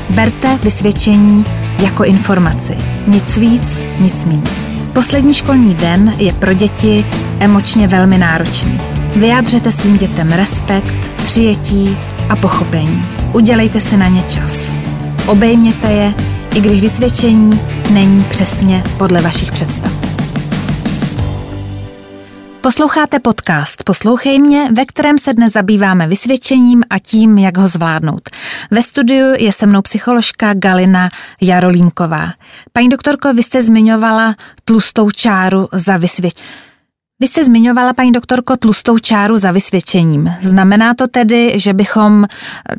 Berte 0.09 0.57
vysvědčení 0.63 1.45
jako 1.83 2.03
informaci. 2.03 2.77
Nic 3.07 3.37
víc, 3.37 3.81
nic 3.99 4.25
méně. 4.25 4.51
Poslední 4.93 5.33
školní 5.33 5.75
den 5.75 6.13
je 6.17 6.33
pro 6.33 6.53
děti 6.53 7.05
emočně 7.39 7.87
velmi 7.87 8.17
náročný. 8.17 8.79
Vyjádřete 9.15 9.71
svým 9.71 9.97
dětem 9.97 10.31
respekt, 10.31 11.11
přijetí 11.25 11.97
a 12.29 12.35
pochopení. 12.35 13.26
Udělejte 13.37 13.81
si 13.81 13.97
na 13.97 14.07
ně 14.07 14.23
čas. 14.23 14.67
Obejměte 15.27 15.91
je, 15.91 16.13
i 16.55 16.61
když 16.61 16.81
vysvědčení 16.81 17.61
není 17.93 18.23
přesně 18.23 18.83
podle 18.97 19.21
vašich 19.21 19.51
představ. 19.51 19.91
Posloucháte 22.61 23.19
podcast 23.19 23.83
Poslouchej 23.83 24.39
mě, 24.39 24.67
ve 24.73 24.85
kterém 24.85 25.17
se 25.17 25.33
dnes 25.33 25.53
zabýváme 25.53 26.07
vysvědčením 26.07 26.83
a 26.89 26.99
tím, 26.99 27.37
jak 27.37 27.57
ho 27.57 27.67
zvládnout. 27.67 28.29
Ve 28.71 28.81
studiu 28.81 29.27
je 29.39 29.51
se 29.51 29.65
mnou 29.65 29.81
psycholožka 29.81 30.53
Galina 30.53 31.09
Jarolímková. 31.41 32.33
Paní 32.73 32.89
doktorko, 32.89 33.33
vy 33.33 33.43
jste 33.43 33.63
zmiňovala 33.63 34.35
tlustou 34.65 35.11
čáru 35.11 35.67
za 35.71 35.97
vysvědčení. 35.97 36.66
Vy 37.19 37.27
jste 37.27 37.45
zmiňovala, 37.45 37.93
paní 37.93 38.11
doktorko, 38.11 38.57
tlustou 38.57 38.97
čáru 38.97 39.37
za 39.37 39.51
vysvědčením. 39.51 40.33
Znamená 40.41 40.93
to 40.93 41.07
tedy, 41.07 41.53
že 41.55 41.73
bychom, 41.73 42.25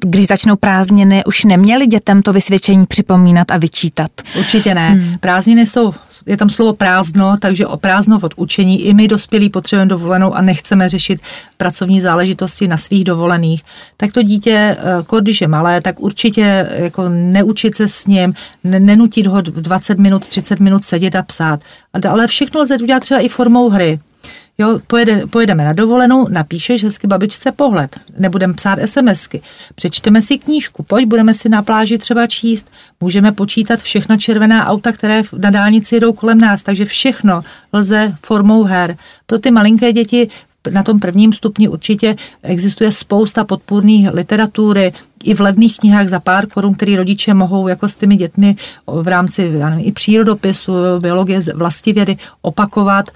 když 0.00 0.26
začnou 0.26 0.56
prázdniny, 0.56 1.24
už 1.24 1.44
neměli 1.44 1.86
dětem 1.86 2.22
to 2.22 2.32
vysvědčení 2.32 2.86
připomínat 2.86 3.50
a 3.50 3.56
vyčítat? 3.56 4.10
Určitě 4.38 4.74
ne. 4.74 4.90
Hmm. 4.90 5.18
Prázdniny 5.18 5.66
jsou, 5.66 5.94
je 6.26 6.36
tam 6.36 6.50
slovo 6.50 6.72
prázdno, 6.72 7.36
takže 7.40 7.66
o 7.66 7.76
prázdno 7.76 8.18
od 8.22 8.34
učení. 8.36 8.82
I 8.82 8.94
my 8.94 9.08
dospělí 9.08 9.50
potřebujeme 9.50 9.88
dovolenou 9.88 10.34
a 10.34 10.42
nechceme 10.42 10.88
řešit 10.88 11.20
pracovní 11.56 12.00
záležitosti 12.00 12.68
na 12.68 12.76
svých 12.76 13.04
dovolených. 13.04 13.62
Tak 13.96 14.12
to 14.12 14.22
dítě, 14.22 14.76
eh, 14.78 15.20
když 15.20 15.40
je 15.40 15.48
malé, 15.48 15.80
tak 15.80 16.00
určitě 16.00 16.68
jako 16.76 17.08
neučit 17.08 17.74
se 17.74 17.88
s 17.88 18.06
ním, 18.06 18.34
nenutit 18.64 19.26
ho 19.26 19.40
20 19.40 19.98
minut, 19.98 20.26
30 20.26 20.60
minut 20.60 20.84
sedět 20.84 21.14
a 21.14 21.22
psát. 21.22 21.60
Ale 22.08 22.26
všechno 22.26 22.60
lze 22.60 22.78
udělat 22.78 23.00
třeba 23.00 23.20
i 23.20 23.28
formou 23.28 23.68
hry. 23.68 23.98
Jo, 24.60 24.80
pojede, 24.86 25.26
pojedeme 25.26 25.64
na 25.64 25.72
dovolenou, 25.72 26.28
napíšeš 26.28 26.84
hezky 26.84 27.06
babičce 27.06 27.52
pohled, 27.52 28.00
nebudeme 28.18 28.54
psát 28.54 28.78
SMSky, 28.84 29.40
přečteme 29.74 30.22
si 30.22 30.38
knížku, 30.38 30.82
pojď, 30.82 31.06
budeme 31.06 31.34
si 31.34 31.48
na 31.48 31.62
pláži 31.62 31.98
třeba 31.98 32.26
číst, 32.26 32.70
můžeme 33.00 33.32
počítat 33.32 33.80
všechno 33.80 34.16
červená 34.16 34.66
auta, 34.66 34.92
které 34.92 35.22
na 35.38 35.50
dálnici 35.50 35.94
jedou 35.94 36.12
kolem 36.12 36.38
nás, 36.38 36.62
takže 36.62 36.84
všechno 36.84 37.42
lze 37.72 38.14
formou 38.22 38.62
her. 38.62 38.96
Pro 39.26 39.38
ty 39.38 39.50
malinké 39.50 39.92
děti 39.92 40.28
na 40.70 40.82
tom 40.82 41.00
prvním 41.00 41.32
stupni 41.32 41.68
určitě 41.68 42.16
existuje 42.42 42.92
spousta 42.92 43.44
podpůrných 43.44 44.08
literatury, 44.12 44.92
i 45.24 45.34
v 45.34 45.40
levných 45.40 45.78
knihách 45.78 46.08
za 46.08 46.20
pár 46.20 46.46
korun, 46.46 46.74
který 46.74 46.96
rodiče 46.96 47.34
mohou 47.34 47.68
jako 47.68 47.88
s 47.88 47.94
těmi 47.94 48.16
dětmi 48.16 48.56
v 48.86 49.08
rámci 49.08 49.50
já 49.58 49.70
nevím, 49.70 49.88
i 49.88 49.92
přírodopisu, 49.92 50.72
biologie, 51.02 51.40
vlastivědy 51.54 52.16
opakovat. 52.42 53.06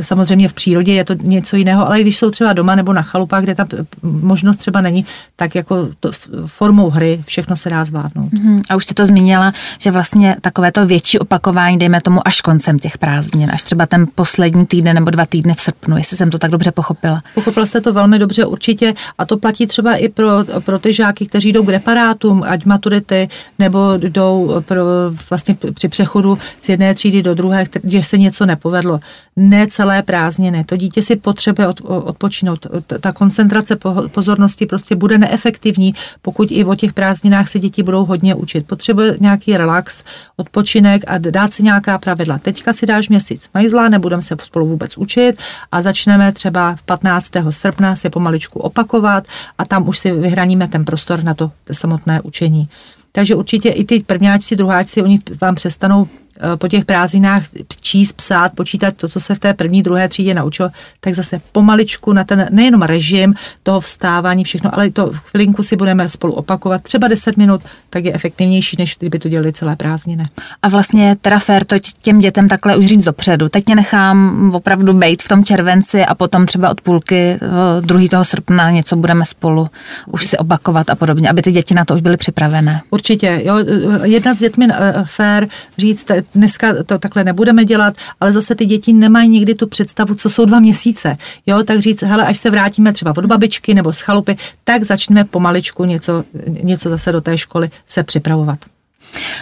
Samozřejmě 0.00 0.48
v 0.48 0.52
přírodě 0.52 0.92
je 0.92 1.04
to 1.04 1.14
něco 1.14 1.56
jiného, 1.56 1.86
ale 1.86 2.00
když 2.00 2.16
jsou 2.16 2.30
třeba 2.30 2.52
doma 2.52 2.74
nebo 2.74 2.92
na 2.92 3.02
chalupách, 3.02 3.42
kde 3.42 3.54
ta 3.54 3.66
možnost 4.02 4.56
třeba 4.56 4.80
není, 4.80 5.06
tak 5.36 5.54
jako 5.54 5.88
to, 6.00 6.10
formou 6.46 6.90
hry 6.90 7.22
všechno 7.26 7.56
se 7.56 7.70
dá 7.70 7.84
zvládnout. 7.84 8.32
Mm-hmm. 8.32 8.62
A 8.70 8.76
už 8.76 8.84
jste 8.84 8.94
to 8.94 9.06
zmínila, 9.06 9.52
že 9.80 9.90
vlastně 9.90 10.36
takové 10.40 10.72
to 10.72 10.86
větší 10.86 11.18
opakování, 11.18 11.78
dejme 11.78 12.00
tomu 12.00 12.28
až 12.28 12.40
koncem 12.40 12.78
těch 12.78 12.98
prázdnin, 12.98 13.50
až 13.50 13.62
třeba 13.62 13.86
ten 13.86 14.06
poslední 14.14 14.66
týden 14.66 14.94
nebo 14.94 15.10
dva 15.10 15.26
týdny 15.26 15.54
v 15.54 15.60
srpnu, 15.60 15.96
jestli 15.96 16.16
jsem 16.16 16.30
to 16.30 16.38
tak 16.38 16.50
dobře 16.50 16.72
pochopila. 16.72 17.22
Pochopila 17.34 17.66
jste 17.66 17.80
to 17.80 17.92
velmi 17.92 18.18
dobře 18.18 18.46
určitě 18.46 18.94
a 19.18 19.24
to 19.24 19.36
platí 19.36 19.66
třeba 19.66 19.94
i 19.94 20.08
pro 20.08 20.30
pro 20.64 20.78
ty 20.78 20.92
žáky, 20.92 21.26
kteří 21.26 21.52
jdou 21.52 21.64
k 21.64 21.68
reparátům, 21.68 22.42
ať 22.46 22.64
maturity, 22.64 23.28
nebo 23.58 23.78
jdou 23.96 24.54
pro, 24.60 24.84
vlastně 25.30 25.56
při 25.74 25.88
přechodu 25.88 26.38
z 26.60 26.68
jedné 26.68 26.94
třídy 26.94 27.22
do 27.22 27.34
druhé, 27.34 27.66
že 27.84 28.02
se 28.02 28.18
něco 28.18 28.46
nepovedlo. 28.46 29.00
Ne 29.36 29.66
celé 29.66 30.02
prázdniny. 30.02 30.64
To 30.64 30.76
dítě 30.76 31.02
si 31.02 31.16
potřebuje 31.16 31.68
od, 31.68 31.80
odpočinout. 31.80 32.66
Ta 33.00 33.12
koncentrace 33.12 33.76
pozornosti 34.08 34.66
prostě 34.66 34.96
bude 34.96 35.18
neefektivní, 35.18 35.94
pokud 36.22 36.48
i 36.50 36.64
o 36.64 36.74
těch 36.74 36.92
prázdninách 36.92 37.48
se 37.48 37.58
děti 37.58 37.82
budou 37.82 38.04
hodně 38.04 38.34
učit. 38.34 38.66
Potřebuje 38.66 39.16
nějaký 39.20 39.56
relax, 39.56 40.04
odpočinek 40.36 41.04
a 41.06 41.18
dát 41.18 41.52
si 41.52 41.62
nějaká 41.62 41.98
pravidla. 41.98 42.38
Teďka 42.38 42.72
si 42.72 42.86
dáš 42.86 43.08
měsíc 43.08 43.50
majzla, 43.54 43.88
nebudeme 43.88 44.22
se 44.22 44.36
spolu 44.44 44.66
vůbec 44.66 44.98
učit 44.98 45.38
a 45.72 45.82
začneme 45.82 46.32
třeba 46.32 46.76
15. 46.84 47.30
srpna 47.50 47.96
se 47.96 48.10
pomaličku 48.10 48.58
opakovat 48.58 49.24
a 49.58 49.64
tam 49.64 49.88
už 49.88 49.98
si 49.98 50.12
vyhraní 50.12 50.53
vyčleníme 50.54 50.68
ten 50.68 50.84
prostor 50.84 51.24
na 51.24 51.34
to 51.34 51.50
samotné 51.72 52.20
učení. 52.20 52.68
Takže 53.12 53.34
určitě 53.34 53.68
i 53.68 53.84
ty 53.84 54.00
prvňáčci, 54.00 54.56
druháčci, 54.56 55.02
oni 55.02 55.20
vám 55.40 55.54
přestanou 55.54 56.08
po 56.56 56.68
těch 56.68 56.84
prázdninách 56.84 57.42
číst, 57.80 58.12
psát, 58.12 58.52
počítat 58.52 58.96
to, 58.96 59.08
co 59.08 59.20
se 59.20 59.34
v 59.34 59.38
té 59.38 59.54
první, 59.54 59.82
druhé 59.82 60.08
třídě 60.08 60.34
naučil, 60.34 60.70
tak 61.00 61.14
zase 61.14 61.40
pomaličku 61.52 62.12
na 62.12 62.24
ten 62.24 62.48
nejenom 62.50 62.82
režim 62.82 63.34
toho 63.62 63.80
vstávání, 63.80 64.44
všechno, 64.44 64.74
ale 64.74 64.90
to 64.90 65.10
chvilinku 65.14 65.62
si 65.62 65.76
budeme 65.76 66.08
spolu 66.08 66.32
opakovat, 66.32 66.82
třeba 66.82 67.08
10 67.08 67.36
minut, 67.36 67.62
tak 67.90 68.04
je 68.04 68.12
efektivnější, 68.12 68.76
než 68.78 68.96
kdyby 68.98 69.18
to 69.18 69.28
dělali 69.28 69.52
celé 69.52 69.76
prázdniny. 69.76 70.26
A 70.62 70.68
vlastně 70.68 71.16
teda 71.20 71.38
fér 71.38 71.64
to 71.64 71.76
těm 72.02 72.18
dětem 72.18 72.48
takhle 72.48 72.76
už 72.76 72.86
říct 72.86 73.04
dopředu. 73.04 73.48
Teď 73.48 73.64
tě 73.64 73.74
nechám 73.74 74.50
opravdu 74.54 74.92
být 74.92 75.22
v 75.22 75.28
tom 75.28 75.44
červenci 75.44 76.04
a 76.04 76.14
potom 76.14 76.46
třeba 76.46 76.70
od 76.70 76.80
půlky 76.80 77.16
eh, 77.16 77.38
druhý 77.80 78.08
toho 78.08 78.24
srpna 78.24 78.70
něco 78.70 78.96
budeme 78.96 79.24
spolu 79.24 79.68
už 80.06 80.26
si 80.26 80.38
opakovat 80.38 80.90
a 80.90 80.94
podobně, 80.94 81.30
aby 81.30 81.42
ty 81.42 81.52
děti 81.52 81.74
na 81.74 81.84
to 81.84 81.94
už 81.94 82.00
byly 82.00 82.16
připravené. 82.16 82.80
Určitě, 82.90 83.40
jo, 83.44 83.56
jednat 84.02 84.36
s 84.36 84.40
dětmi 84.40 84.68
eh, 84.72 84.92
fér, 85.04 85.48
říct, 85.78 86.10
dneska 86.34 86.82
to 86.86 86.98
takhle 86.98 87.24
nebudeme 87.24 87.64
dělat, 87.64 87.94
ale 88.20 88.32
zase 88.32 88.54
ty 88.54 88.66
děti 88.66 88.92
nemají 88.92 89.28
někdy 89.28 89.54
tu 89.54 89.66
představu, 89.66 90.14
co 90.14 90.30
jsou 90.30 90.44
dva 90.44 90.60
měsíce. 90.60 91.16
Jo, 91.46 91.62
tak 91.62 91.78
říct, 91.78 92.02
hele, 92.02 92.26
až 92.26 92.38
se 92.38 92.50
vrátíme 92.50 92.92
třeba 92.92 93.14
od 93.16 93.26
babičky 93.26 93.74
nebo 93.74 93.92
z 93.92 94.00
chalupy, 94.00 94.36
tak 94.64 94.82
začneme 94.82 95.24
pomaličku 95.24 95.84
něco, 95.84 96.24
něco 96.62 96.88
zase 96.90 97.12
do 97.12 97.20
té 97.20 97.38
školy 97.38 97.70
se 97.86 98.02
připravovat. 98.02 98.58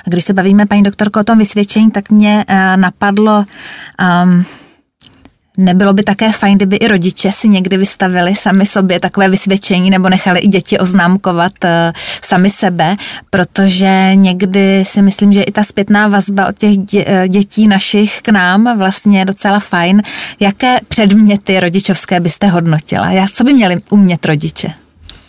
A 0.06 0.10
když 0.10 0.24
se 0.24 0.32
bavíme, 0.32 0.66
paní 0.66 0.82
doktorko, 0.82 1.20
o 1.20 1.24
tom 1.24 1.38
vysvědčení, 1.38 1.90
tak 1.90 2.10
mě 2.10 2.44
uh, 2.48 2.56
napadlo, 2.76 3.44
um, 4.24 4.44
Nebylo 5.58 5.92
by 5.92 6.02
také 6.02 6.32
fajn, 6.32 6.56
kdyby 6.56 6.76
i 6.76 6.88
rodiče 6.88 7.32
si 7.32 7.48
někdy 7.48 7.76
vystavili 7.76 8.36
sami 8.36 8.66
sobě 8.66 9.00
takové 9.00 9.28
vysvědčení 9.28 9.90
nebo 9.90 10.08
nechali 10.08 10.40
i 10.40 10.48
děti 10.48 10.78
oznámkovat 10.78 11.52
uh, 11.64 11.70
sami 12.22 12.50
sebe, 12.50 12.96
protože 13.30 14.10
někdy 14.14 14.84
si 14.86 15.02
myslím, 15.02 15.32
že 15.32 15.42
i 15.42 15.52
ta 15.52 15.64
zpětná 15.64 16.08
vazba 16.08 16.46
od 16.46 16.58
těch 16.58 16.76
uh, 16.76 17.02
dětí 17.28 17.68
našich 17.68 18.22
k 18.22 18.28
nám 18.28 18.78
vlastně 18.78 19.18
je 19.18 19.24
docela 19.24 19.58
fajn. 19.58 20.02
Jaké 20.40 20.80
předměty 20.88 21.60
rodičovské 21.60 22.20
byste 22.20 22.46
hodnotila? 22.46 23.10
Jak, 23.10 23.30
co 23.30 23.44
by 23.44 23.52
měli 23.52 23.80
umět 23.90 24.26
rodiče? 24.26 24.68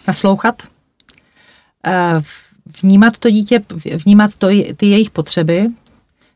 Naslouchat. 0.07 0.63
Uh, 1.87 2.23
vnímat 2.81 3.17
to 3.17 3.29
dítě, 3.29 3.61
vnímat 4.05 4.31
to, 4.37 4.47
ty 4.77 4.85
jejich 4.85 5.09
potřeby, 5.09 5.67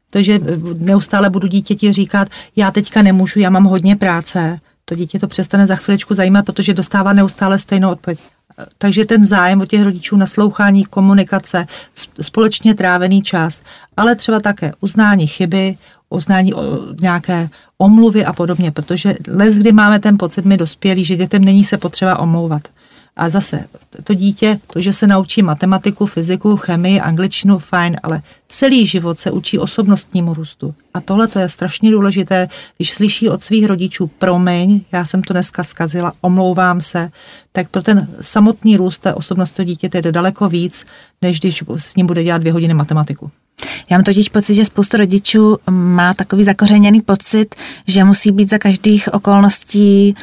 to, 0.09 0.23
že 0.23 0.39
neustále 0.79 1.29
budu 1.29 1.47
dítěti 1.47 1.91
říkat, 1.91 2.27
já 2.55 2.71
teďka 2.71 3.01
nemůžu, 3.01 3.39
já 3.39 3.49
mám 3.49 3.63
hodně 3.63 3.95
práce, 3.95 4.59
to 4.85 4.95
dítě 4.95 5.19
to 5.19 5.27
přestane 5.27 5.67
za 5.67 5.75
chviličku 5.75 6.13
zajímat, 6.13 6.45
protože 6.45 6.73
dostává 6.73 7.13
neustále 7.13 7.59
stejnou 7.59 7.91
odpověď. 7.91 8.19
Takže 8.77 9.05
ten 9.05 9.25
zájem 9.25 9.61
od 9.61 9.69
těch 9.69 9.83
rodičů, 9.83 10.17
naslouchání, 10.17 10.85
komunikace, 10.85 11.65
společně 12.21 12.75
trávený 12.75 13.21
čas, 13.21 13.61
ale 13.97 14.15
třeba 14.15 14.39
také 14.39 14.71
uznání 14.81 15.27
chyby, 15.27 15.77
uznání 16.09 16.53
nějaké 17.01 17.49
omluvy 17.77 18.25
a 18.25 18.33
podobně, 18.33 18.71
protože 18.71 19.15
les, 19.27 19.55
kdy 19.55 19.71
máme 19.71 19.99
ten 19.99 20.17
pocit, 20.17 20.45
my 20.45 20.57
dospělí, 20.57 21.05
že 21.05 21.15
dětem 21.15 21.43
není 21.43 21.65
se 21.65 21.77
potřeba 21.77 22.19
omlouvat. 22.19 22.67
A 23.17 23.29
zase, 23.29 23.65
to 24.03 24.13
dítě, 24.13 24.59
to, 24.73 24.81
že 24.81 24.93
se 24.93 25.07
naučí 25.07 25.41
matematiku, 25.41 26.05
fyziku, 26.05 26.57
chemii, 26.57 27.01
angličtinu, 27.01 27.59
fajn, 27.59 27.95
ale 28.03 28.21
celý 28.47 28.87
život 28.87 29.19
se 29.19 29.31
učí 29.31 29.59
osobnostnímu 29.59 30.33
růstu. 30.33 30.75
A 30.93 31.01
tohle 31.01 31.27
to 31.27 31.39
je 31.39 31.49
strašně 31.49 31.91
důležité, 31.91 32.49
když 32.77 32.91
slyší 32.91 33.29
od 33.29 33.41
svých 33.41 33.65
rodičů, 33.65 34.07
promiň, 34.07 34.81
já 34.91 35.05
jsem 35.05 35.23
to 35.23 35.33
dneska 35.33 35.63
zkazila, 35.63 36.13
omlouvám 36.21 36.81
se, 36.81 37.09
tak 37.51 37.69
pro 37.69 37.81
ten 37.81 38.07
samotný 38.21 38.77
růst 38.77 38.99
té 38.99 39.13
osobnosti 39.13 39.65
dítěte 39.65 40.01
jde 40.01 40.11
daleko 40.11 40.49
víc, 40.49 40.85
než 41.21 41.39
když 41.39 41.63
s 41.77 41.95
ním 41.95 42.07
bude 42.07 42.23
dělat 42.23 42.37
dvě 42.37 42.53
hodiny 42.53 42.73
matematiku. 42.73 43.31
Já 43.89 43.97
mám 43.97 44.03
totiž 44.03 44.29
pocit, 44.29 44.53
že 44.53 44.65
spoustu 44.65 44.97
rodičů 44.97 45.57
má 45.69 46.13
takový 46.13 46.43
zakořeněný 46.43 47.01
pocit, 47.01 47.55
že 47.87 48.03
musí 48.03 48.31
být 48.31 48.49
za 48.49 48.57
každých 48.57 49.13
okolností 49.13 50.15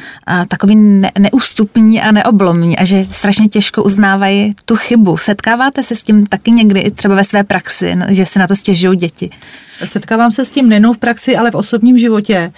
takový 0.47 0.75
ne, 0.75 1.11
neústupní 1.19 2.01
a 2.01 2.11
neoblomní 2.11 2.77
a 2.77 2.85
že 2.85 3.05
strašně 3.05 3.47
těžko 3.47 3.83
uznávají 3.83 4.53
tu 4.65 4.75
chybu. 4.75 5.17
Setkáváte 5.17 5.83
se 5.83 5.95
s 5.95 6.03
tím 6.03 6.25
taky 6.25 6.51
někdy 6.51 6.79
i 6.79 6.91
třeba 6.91 7.15
ve 7.15 7.23
své 7.23 7.43
praxi, 7.43 7.93
že 8.09 8.25
se 8.25 8.39
na 8.39 8.47
to 8.47 8.55
stěžují 8.55 8.97
děti? 8.97 9.29
Setkávám 9.85 10.31
se 10.31 10.45
s 10.45 10.51
tím 10.51 10.69
nejenom 10.69 10.95
v 10.95 10.97
praxi, 10.97 11.37
ale 11.37 11.51
v 11.51 11.55
osobním 11.55 11.97
životě 11.97 12.53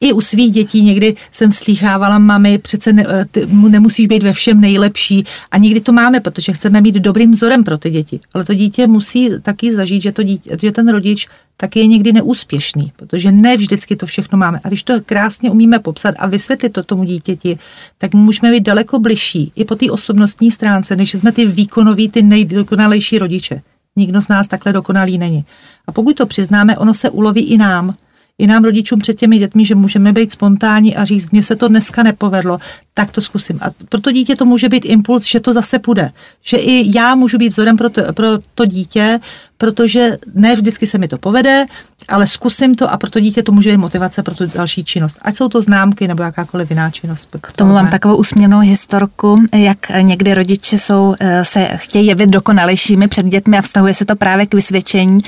i 0.00 0.12
u 0.12 0.20
svých 0.20 0.52
dětí 0.52 0.82
někdy 0.82 1.16
jsem 1.32 1.52
slýchávala, 1.52 2.18
mami, 2.18 2.58
přece 2.58 2.92
ne, 2.92 3.04
eh, 3.08 3.24
ty, 3.30 3.46
nemusíš 3.46 4.06
být 4.06 4.22
ve 4.22 4.32
všem 4.32 4.60
nejlepší 4.60 5.24
a 5.50 5.58
někdy 5.58 5.80
to 5.80 5.92
máme, 5.92 6.20
protože 6.20 6.52
chceme 6.52 6.80
mít 6.80 6.94
dobrým 6.94 7.30
vzorem 7.30 7.64
pro 7.64 7.78
ty 7.78 7.90
děti. 7.90 8.20
Ale 8.34 8.44
to 8.44 8.54
dítě 8.54 8.86
musí 8.86 9.30
taky 9.42 9.72
zažít, 9.72 10.02
že, 10.02 10.12
to 10.12 10.22
dítě, 10.22 10.56
že 10.60 10.72
ten 10.72 10.88
rodič 10.88 11.28
taky 11.56 11.78
je 11.78 11.86
někdy 11.86 12.12
neúspěšný, 12.12 12.92
protože 12.96 13.32
ne 13.32 13.56
vždycky 13.56 13.96
to 13.96 14.06
všechno 14.06 14.38
máme. 14.38 14.60
A 14.64 14.68
když 14.68 14.82
to 14.82 15.00
krásně 15.06 15.50
umíme 15.50 15.78
popsat 15.78 16.14
a 16.18 16.26
vysvětlit 16.26 16.72
to 16.72 16.82
tomu 16.82 17.04
dítěti, 17.04 17.58
tak 17.98 18.14
můžeme 18.14 18.50
být 18.50 18.60
daleko 18.60 18.98
bližší 18.98 19.52
i 19.56 19.64
po 19.64 19.74
té 19.74 19.90
osobnostní 19.90 20.50
stránce, 20.50 20.96
než 20.96 21.14
jsme 21.14 21.32
ty 21.32 21.46
výkonoví, 21.46 22.08
ty 22.08 22.22
nejdokonalejší 22.22 23.18
rodiče. 23.18 23.62
Nikdo 23.96 24.22
z 24.22 24.28
nás 24.28 24.46
takhle 24.46 24.72
dokonalý 24.72 25.18
není. 25.18 25.44
A 25.86 25.92
pokud 25.92 26.16
to 26.16 26.26
přiznáme, 26.26 26.78
ono 26.78 26.94
se 26.94 27.10
uloví 27.10 27.42
i 27.42 27.58
nám 27.58 27.94
i 28.38 28.46
nám 28.46 28.64
rodičům 28.64 28.98
před 28.98 29.18
těmi 29.18 29.38
dětmi, 29.38 29.64
že 29.64 29.74
můžeme 29.74 30.12
být 30.12 30.32
spontánní 30.32 30.96
a 30.96 31.04
říct, 31.04 31.30
mně 31.30 31.42
se 31.42 31.56
to 31.56 31.68
dneska 31.68 32.02
nepovedlo, 32.02 32.58
tak 32.94 33.12
to 33.12 33.20
zkusím. 33.20 33.58
A 33.62 33.70
pro 33.88 34.00
to 34.00 34.12
dítě 34.12 34.36
to 34.36 34.44
může 34.44 34.68
být 34.68 34.84
impuls, 34.84 35.26
že 35.26 35.40
to 35.40 35.52
zase 35.52 35.78
půjde. 35.78 36.12
Že 36.42 36.56
i 36.56 36.96
já 36.98 37.14
můžu 37.14 37.38
být 37.38 37.48
vzorem 37.48 37.76
pro 37.76 37.90
to, 37.90 38.12
pro 38.12 38.26
to 38.54 38.64
dítě, 38.64 39.18
protože 39.58 40.18
ne 40.34 40.56
vždycky 40.56 40.86
se 40.86 40.98
mi 40.98 41.08
to 41.08 41.18
povede, 41.18 41.66
ale 42.08 42.26
zkusím 42.26 42.74
to 42.74 42.90
a 42.92 42.96
pro 42.96 43.10
to 43.10 43.20
dítě 43.20 43.42
to 43.42 43.52
může 43.52 43.70
být 43.70 43.76
motivace 43.76 44.22
pro 44.22 44.34
tu 44.34 44.46
další 44.46 44.84
činnost. 44.84 45.18
Ať 45.22 45.36
jsou 45.36 45.48
to 45.48 45.62
známky 45.62 46.08
nebo 46.08 46.22
jakákoliv 46.22 46.70
jiná 46.70 46.90
činnost. 46.90 47.28
K 47.40 47.52
tomu 47.52 47.72
mám 47.72 47.90
takovou 47.90 48.16
usměrnou 48.16 48.58
historku, 48.58 49.42
jak 49.54 49.78
někdy 50.00 50.34
rodiče 50.34 50.78
jsou, 50.78 51.14
eh, 51.20 51.44
se 51.44 51.68
chtějí 51.76 52.06
jevit 52.06 52.30
dokonalejšími 52.30 53.08
před 53.08 53.26
dětmi 53.26 53.58
a 53.58 53.62
vztahuje 53.62 53.94
se 53.94 54.04
to 54.04 54.16
právě 54.16 54.46
k 54.46 54.54
vysvědčení, 54.54 55.18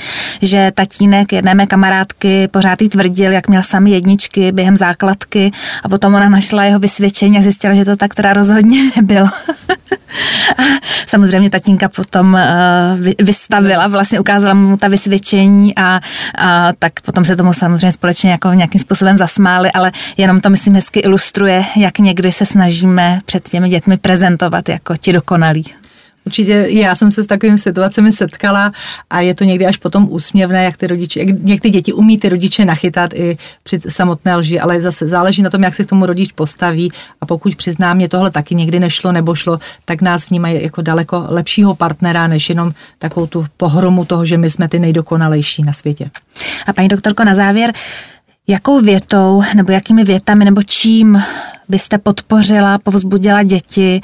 že 0.43 0.73
tatínek 0.75 1.33
jedné 1.33 1.55
mé 1.55 1.67
kamarádky 1.67 2.49
pořád 2.49 2.83
jí 2.83 2.89
tvrdil, 2.89 3.33
jak 3.33 3.49
měl 3.49 3.63
sami 3.63 3.91
jedničky 3.91 4.53
během 4.53 4.77
základky 4.77 5.53
a 5.83 5.89
potom 5.89 6.15
ona 6.15 6.29
našla 6.29 6.65
jeho 6.65 6.79
vysvědčení 6.79 7.39
a 7.39 7.43
zjistila, 7.43 7.75
že 7.75 7.85
to 7.85 7.97
tak 7.97 8.15
teda 8.15 8.33
rozhodně 8.33 8.91
nebylo. 8.97 9.29
A 10.59 10.63
samozřejmě 11.07 11.51
tatínka 11.51 11.89
potom 11.89 12.35
uh, 12.35 13.25
vystavila, 13.27 13.87
vlastně 13.87 14.21
ukázala 14.21 14.55
mu 14.55 14.77
ta 14.77 14.89
vysvědčení 14.89 15.77
a, 15.77 16.01
a 16.39 16.73
tak 16.79 17.01
potom 17.01 17.25
se 17.25 17.37
tomu 17.37 17.53
samozřejmě 17.53 17.93
společně 17.93 18.31
jako 18.31 18.53
nějakým 18.53 18.81
způsobem 18.81 19.17
zasmáli, 19.17 19.73
ale 19.73 19.93
jenom 20.17 20.41
to 20.41 20.51
myslím 20.51 20.75
hezky 20.75 21.01
ilustruje, 21.01 21.65
jak 21.77 21.99
někdy 21.99 22.33
se 22.33 22.47
snažíme 22.47 23.21
před 23.25 23.49
těmi 23.49 23.69
dětmi 23.69 23.97
prezentovat 23.97 24.69
jako 24.69 24.97
ti 24.97 25.13
dokonalí. 25.13 25.65
Určitě 26.31 26.67
já 26.69 26.95
jsem 26.95 27.11
se 27.11 27.23
s 27.23 27.27
takovými 27.27 27.59
situacemi 27.59 28.13
setkala 28.13 28.73
a 29.11 29.21
je 29.21 29.35
to 29.35 29.45
někdy 29.45 29.67
až 29.67 29.77
potom 29.77 30.07
úsměvné, 30.11 30.65
jak 30.65 30.77
ty 30.77 30.87
rodiče, 30.87 31.21
jak, 31.45 31.61
ty 31.61 31.71
děti 31.71 31.93
umí 31.93 32.19
ty 32.19 32.29
rodiče 32.29 32.65
nachytat 32.65 33.15
i 33.15 33.39
při 33.63 33.81
samotné 33.89 34.37
lži, 34.37 34.61
ale 34.61 34.81
zase 34.81 35.09
záleží 35.09 35.43
na 35.43 35.51
tom, 35.51 35.63
jak 35.63 35.75
se 35.75 35.85
k 35.85 35.89
tomu 35.89 36.07
rodič 36.07 36.33
postaví 36.33 36.93
a 37.21 37.27
pokud 37.27 37.57
přizná 37.57 37.95
mě 37.95 38.09
tohle 38.09 38.31
taky 38.31 38.55
někdy 38.55 38.81
nešlo 38.81 39.13
nebo 39.13 39.35
šlo, 39.35 39.59
tak 39.85 40.03
nás 40.03 40.29
vnímají 40.29 40.63
jako 40.63 40.83
daleko 40.83 41.27
lepšího 41.29 41.75
partnera, 41.75 42.27
než 42.27 42.49
jenom 42.49 42.73
takovou 42.99 43.27
tu 43.27 43.47
pohromu 43.57 44.05
toho, 44.05 44.25
že 44.25 44.39
my 44.39 44.51
jsme 44.51 44.69
ty 44.69 44.79
nejdokonalejší 44.79 45.63
na 45.63 45.73
světě. 45.73 46.11
A 46.67 46.73
paní 46.73 46.89
doktorko, 46.89 47.25
na 47.25 47.35
závěr, 47.35 47.73
jakou 48.49 48.81
větou 48.81 49.43
nebo 49.57 49.73
jakými 49.73 50.05
větami 50.05 50.45
nebo 50.45 50.63
čím 50.63 51.23
byste 51.69 51.99
podpořila, 51.99 52.79
povzbudila 52.79 53.43
děti, 53.43 54.01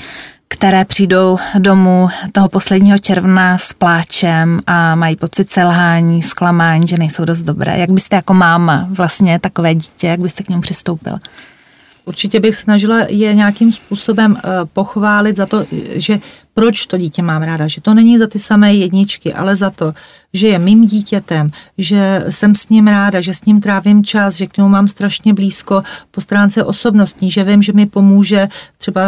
které 0.57 0.85
přijdou 0.85 1.39
domů 1.59 2.09
toho 2.33 2.49
posledního 2.49 2.99
června 2.99 3.59
s 3.59 3.73
pláčem 3.73 4.61
a 4.67 4.95
mají 4.95 5.17
pocit 5.17 5.51
selhání, 5.51 6.23
zklamání, 6.23 6.87
že 6.87 6.99
nejsou 6.99 7.25
dost 7.25 7.43
dobré. 7.43 7.79
Jak 7.79 7.91
byste 7.91 8.17
jako 8.17 8.35
máma 8.35 8.87
vlastně 8.91 9.39
takové 9.39 9.75
dítě, 9.75 10.07
jak 10.07 10.21
byste 10.21 10.43
k 10.43 10.49
němu 10.49 10.63
přistoupila? 10.63 11.19
Určitě 12.07 12.41
bych 12.41 12.57
snažila 12.57 13.07
je 13.09 13.35
nějakým 13.35 13.73
způsobem 13.73 14.37
eh, 14.37 14.51
pochválit 14.73 15.37
za 15.37 15.47
to, 15.47 15.67
že 15.95 16.21
proč 16.55 16.87
to 16.87 16.99
dítě 16.99 17.23
mám 17.23 17.43
ráda, 17.43 17.67
že 17.69 17.81
to 17.81 17.95
není 17.95 18.19
za 18.19 18.27
ty 18.27 18.39
samé 18.39 18.75
jedničky, 18.75 19.35
ale 19.35 19.57
za 19.57 19.71
to, 19.71 19.93
že 20.33 20.49
je 20.49 20.59
mým 20.59 20.87
dítětem, 20.87 21.49
že 21.79 22.25
jsem 22.31 22.55
s 22.55 22.69
ním 22.69 22.87
ráda, 22.87 23.21
že 23.21 23.35
s 23.35 23.45
ním 23.45 23.61
trávím 23.61 24.05
čas, 24.05 24.35
že 24.35 24.47
k 24.47 24.57
němu 24.57 24.69
mám 24.69 24.89
strašně 24.89 25.35
blízko 25.35 25.83
po 26.11 26.21
stránce 26.21 26.65
osobnostní, 26.65 27.31
že 27.31 27.45
vím, 27.45 27.63
že 27.63 27.73
mi 27.73 27.87
pomůže 27.87 28.49
třeba 28.79 29.03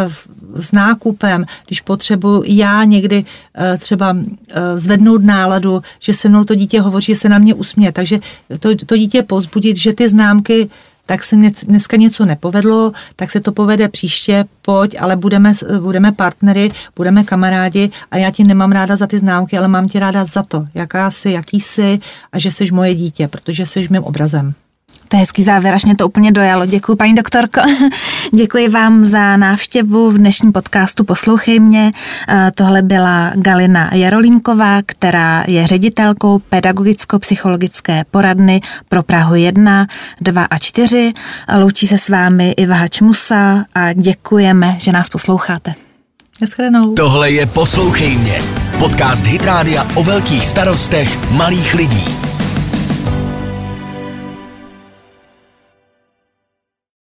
s 0.55 0.71
nákupem, 0.71 1.45
když 1.65 1.81
potřebuji 1.81 2.43
já 2.45 2.83
někdy 2.83 3.25
eh, 3.55 3.77
třeba 3.77 4.17
eh, 4.17 4.77
zvednout 4.77 5.23
náladu, 5.23 5.81
že 5.99 6.13
se 6.13 6.29
mnou 6.29 6.43
to 6.43 6.55
dítě 6.55 6.81
hovoří, 6.81 7.05
že 7.05 7.15
se 7.15 7.29
na 7.29 7.37
mě 7.37 7.53
usměje. 7.53 7.91
Takže 7.91 8.19
to, 8.59 8.75
to 8.75 8.97
dítě 8.97 9.23
pozbudit, 9.23 9.77
že 9.77 9.93
ty 9.93 10.09
známky 10.09 10.69
tak 11.09 11.23
se 11.23 11.35
dneska 11.65 11.97
něco 11.97 12.25
nepovedlo, 12.25 12.91
tak 13.15 13.31
se 13.31 13.39
to 13.39 13.51
povede 13.51 13.89
příště, 13.89 14.45
pojď, 14.61 14.95
ale 14.99 15.15
budeme, 15.15 15.53
budeme 15.79 16.11
partnery, 16.11 16.69
budeme 16.95 17.23
kamarádi 17.23 17.91
a 18.11 18.17
já 18.17 18.31
ti 18.31 18.43
nemám 18.43 18.71
ráda 18.71 18.95
za 18.95 19.07
ty 19.07 19.19
známky, 19.19 19.57
ale 19.57 19.67
mám 19.67 19.87
tě 19.87 19.99
ráda 19.99 20.25
za 20.25 20.43
to, 20.43 20.65
jaká 20.73 21.11
jsi, 21.11 21.31
jaký 21.31 21.61
jsi 21.61 21.99
a 22.31 22.39
že 22.39 22.51
jsi 22.51 22.71
moje 22.71 22.95
dítě, 22.95 23.27
protože 23.27 23.65
jsi 23.65 23.87
mým 23.89 24.03
obrazem. 24.03 24.53
To 25.09 25.17
je 25.17 25.19
hezký 25.19 25.43
závěr, 25.43 25.75
až 25.75 25.85
mě 25.85 25.95
to 25.95 26.07
úplně 26.07 26.31
dojalo. 26.31 26.65
Děkuji, 26.65 26.95
paní 26.95 27.15
doktorko. 27.15 27.61
Děkuji 28.33 28.69
vám 28.69 29.03
za 29.03 29.37
návštěvu 29.37 30.11
v 30.11 30.17
dnešním 30.17 30.51
podcastu 30.51 31.03
Poslouchej 31.03 31.59
mě. 31.59 31.91
Eh, 32.27 32.51
tohle 32.55 32.81
byla 32.81 33.31
Galina 33.35 33.89
Jarolímková, 33.93 34.81
která 34.85 35.43
je 35.47 35.67
ředitelkou 35.67 36.41
pedagogicko-psychologické 36.49 38.03
poradny 38.11 38.61
pro 38.89 39.03
Prahu 39.03 39.35
1, 39.35 39.87
2 40.21 40.43
a 40.43 40.57
4. 40.57 41.13
Loučí 41.57 41.87
se 41.87 41.97
s 41.97 42.09
vámi 42.09 42.51
Iva 42.51 42.75
Hačmusa 42.75 43.65
a 43.75 43.93
děkujeme, 43.93 44.75
že 44.79 44.91
nás 44.91 45.09
posloucháte. 45.09 45.73
Naschledanou. 46.41 46.93
Tohle 46.93 47.31
je 47.31 47.45
Poslouchej 47.45 48.17
mě. 48.17 48.41
Podcast 48.79 49.25
Hitrádia 49.25 49.87
o 49.95 50.03
velkých 50.03 50.47
starostech 50.47 51.31
malých 51.31 51.73
lidí. 51.73 52.28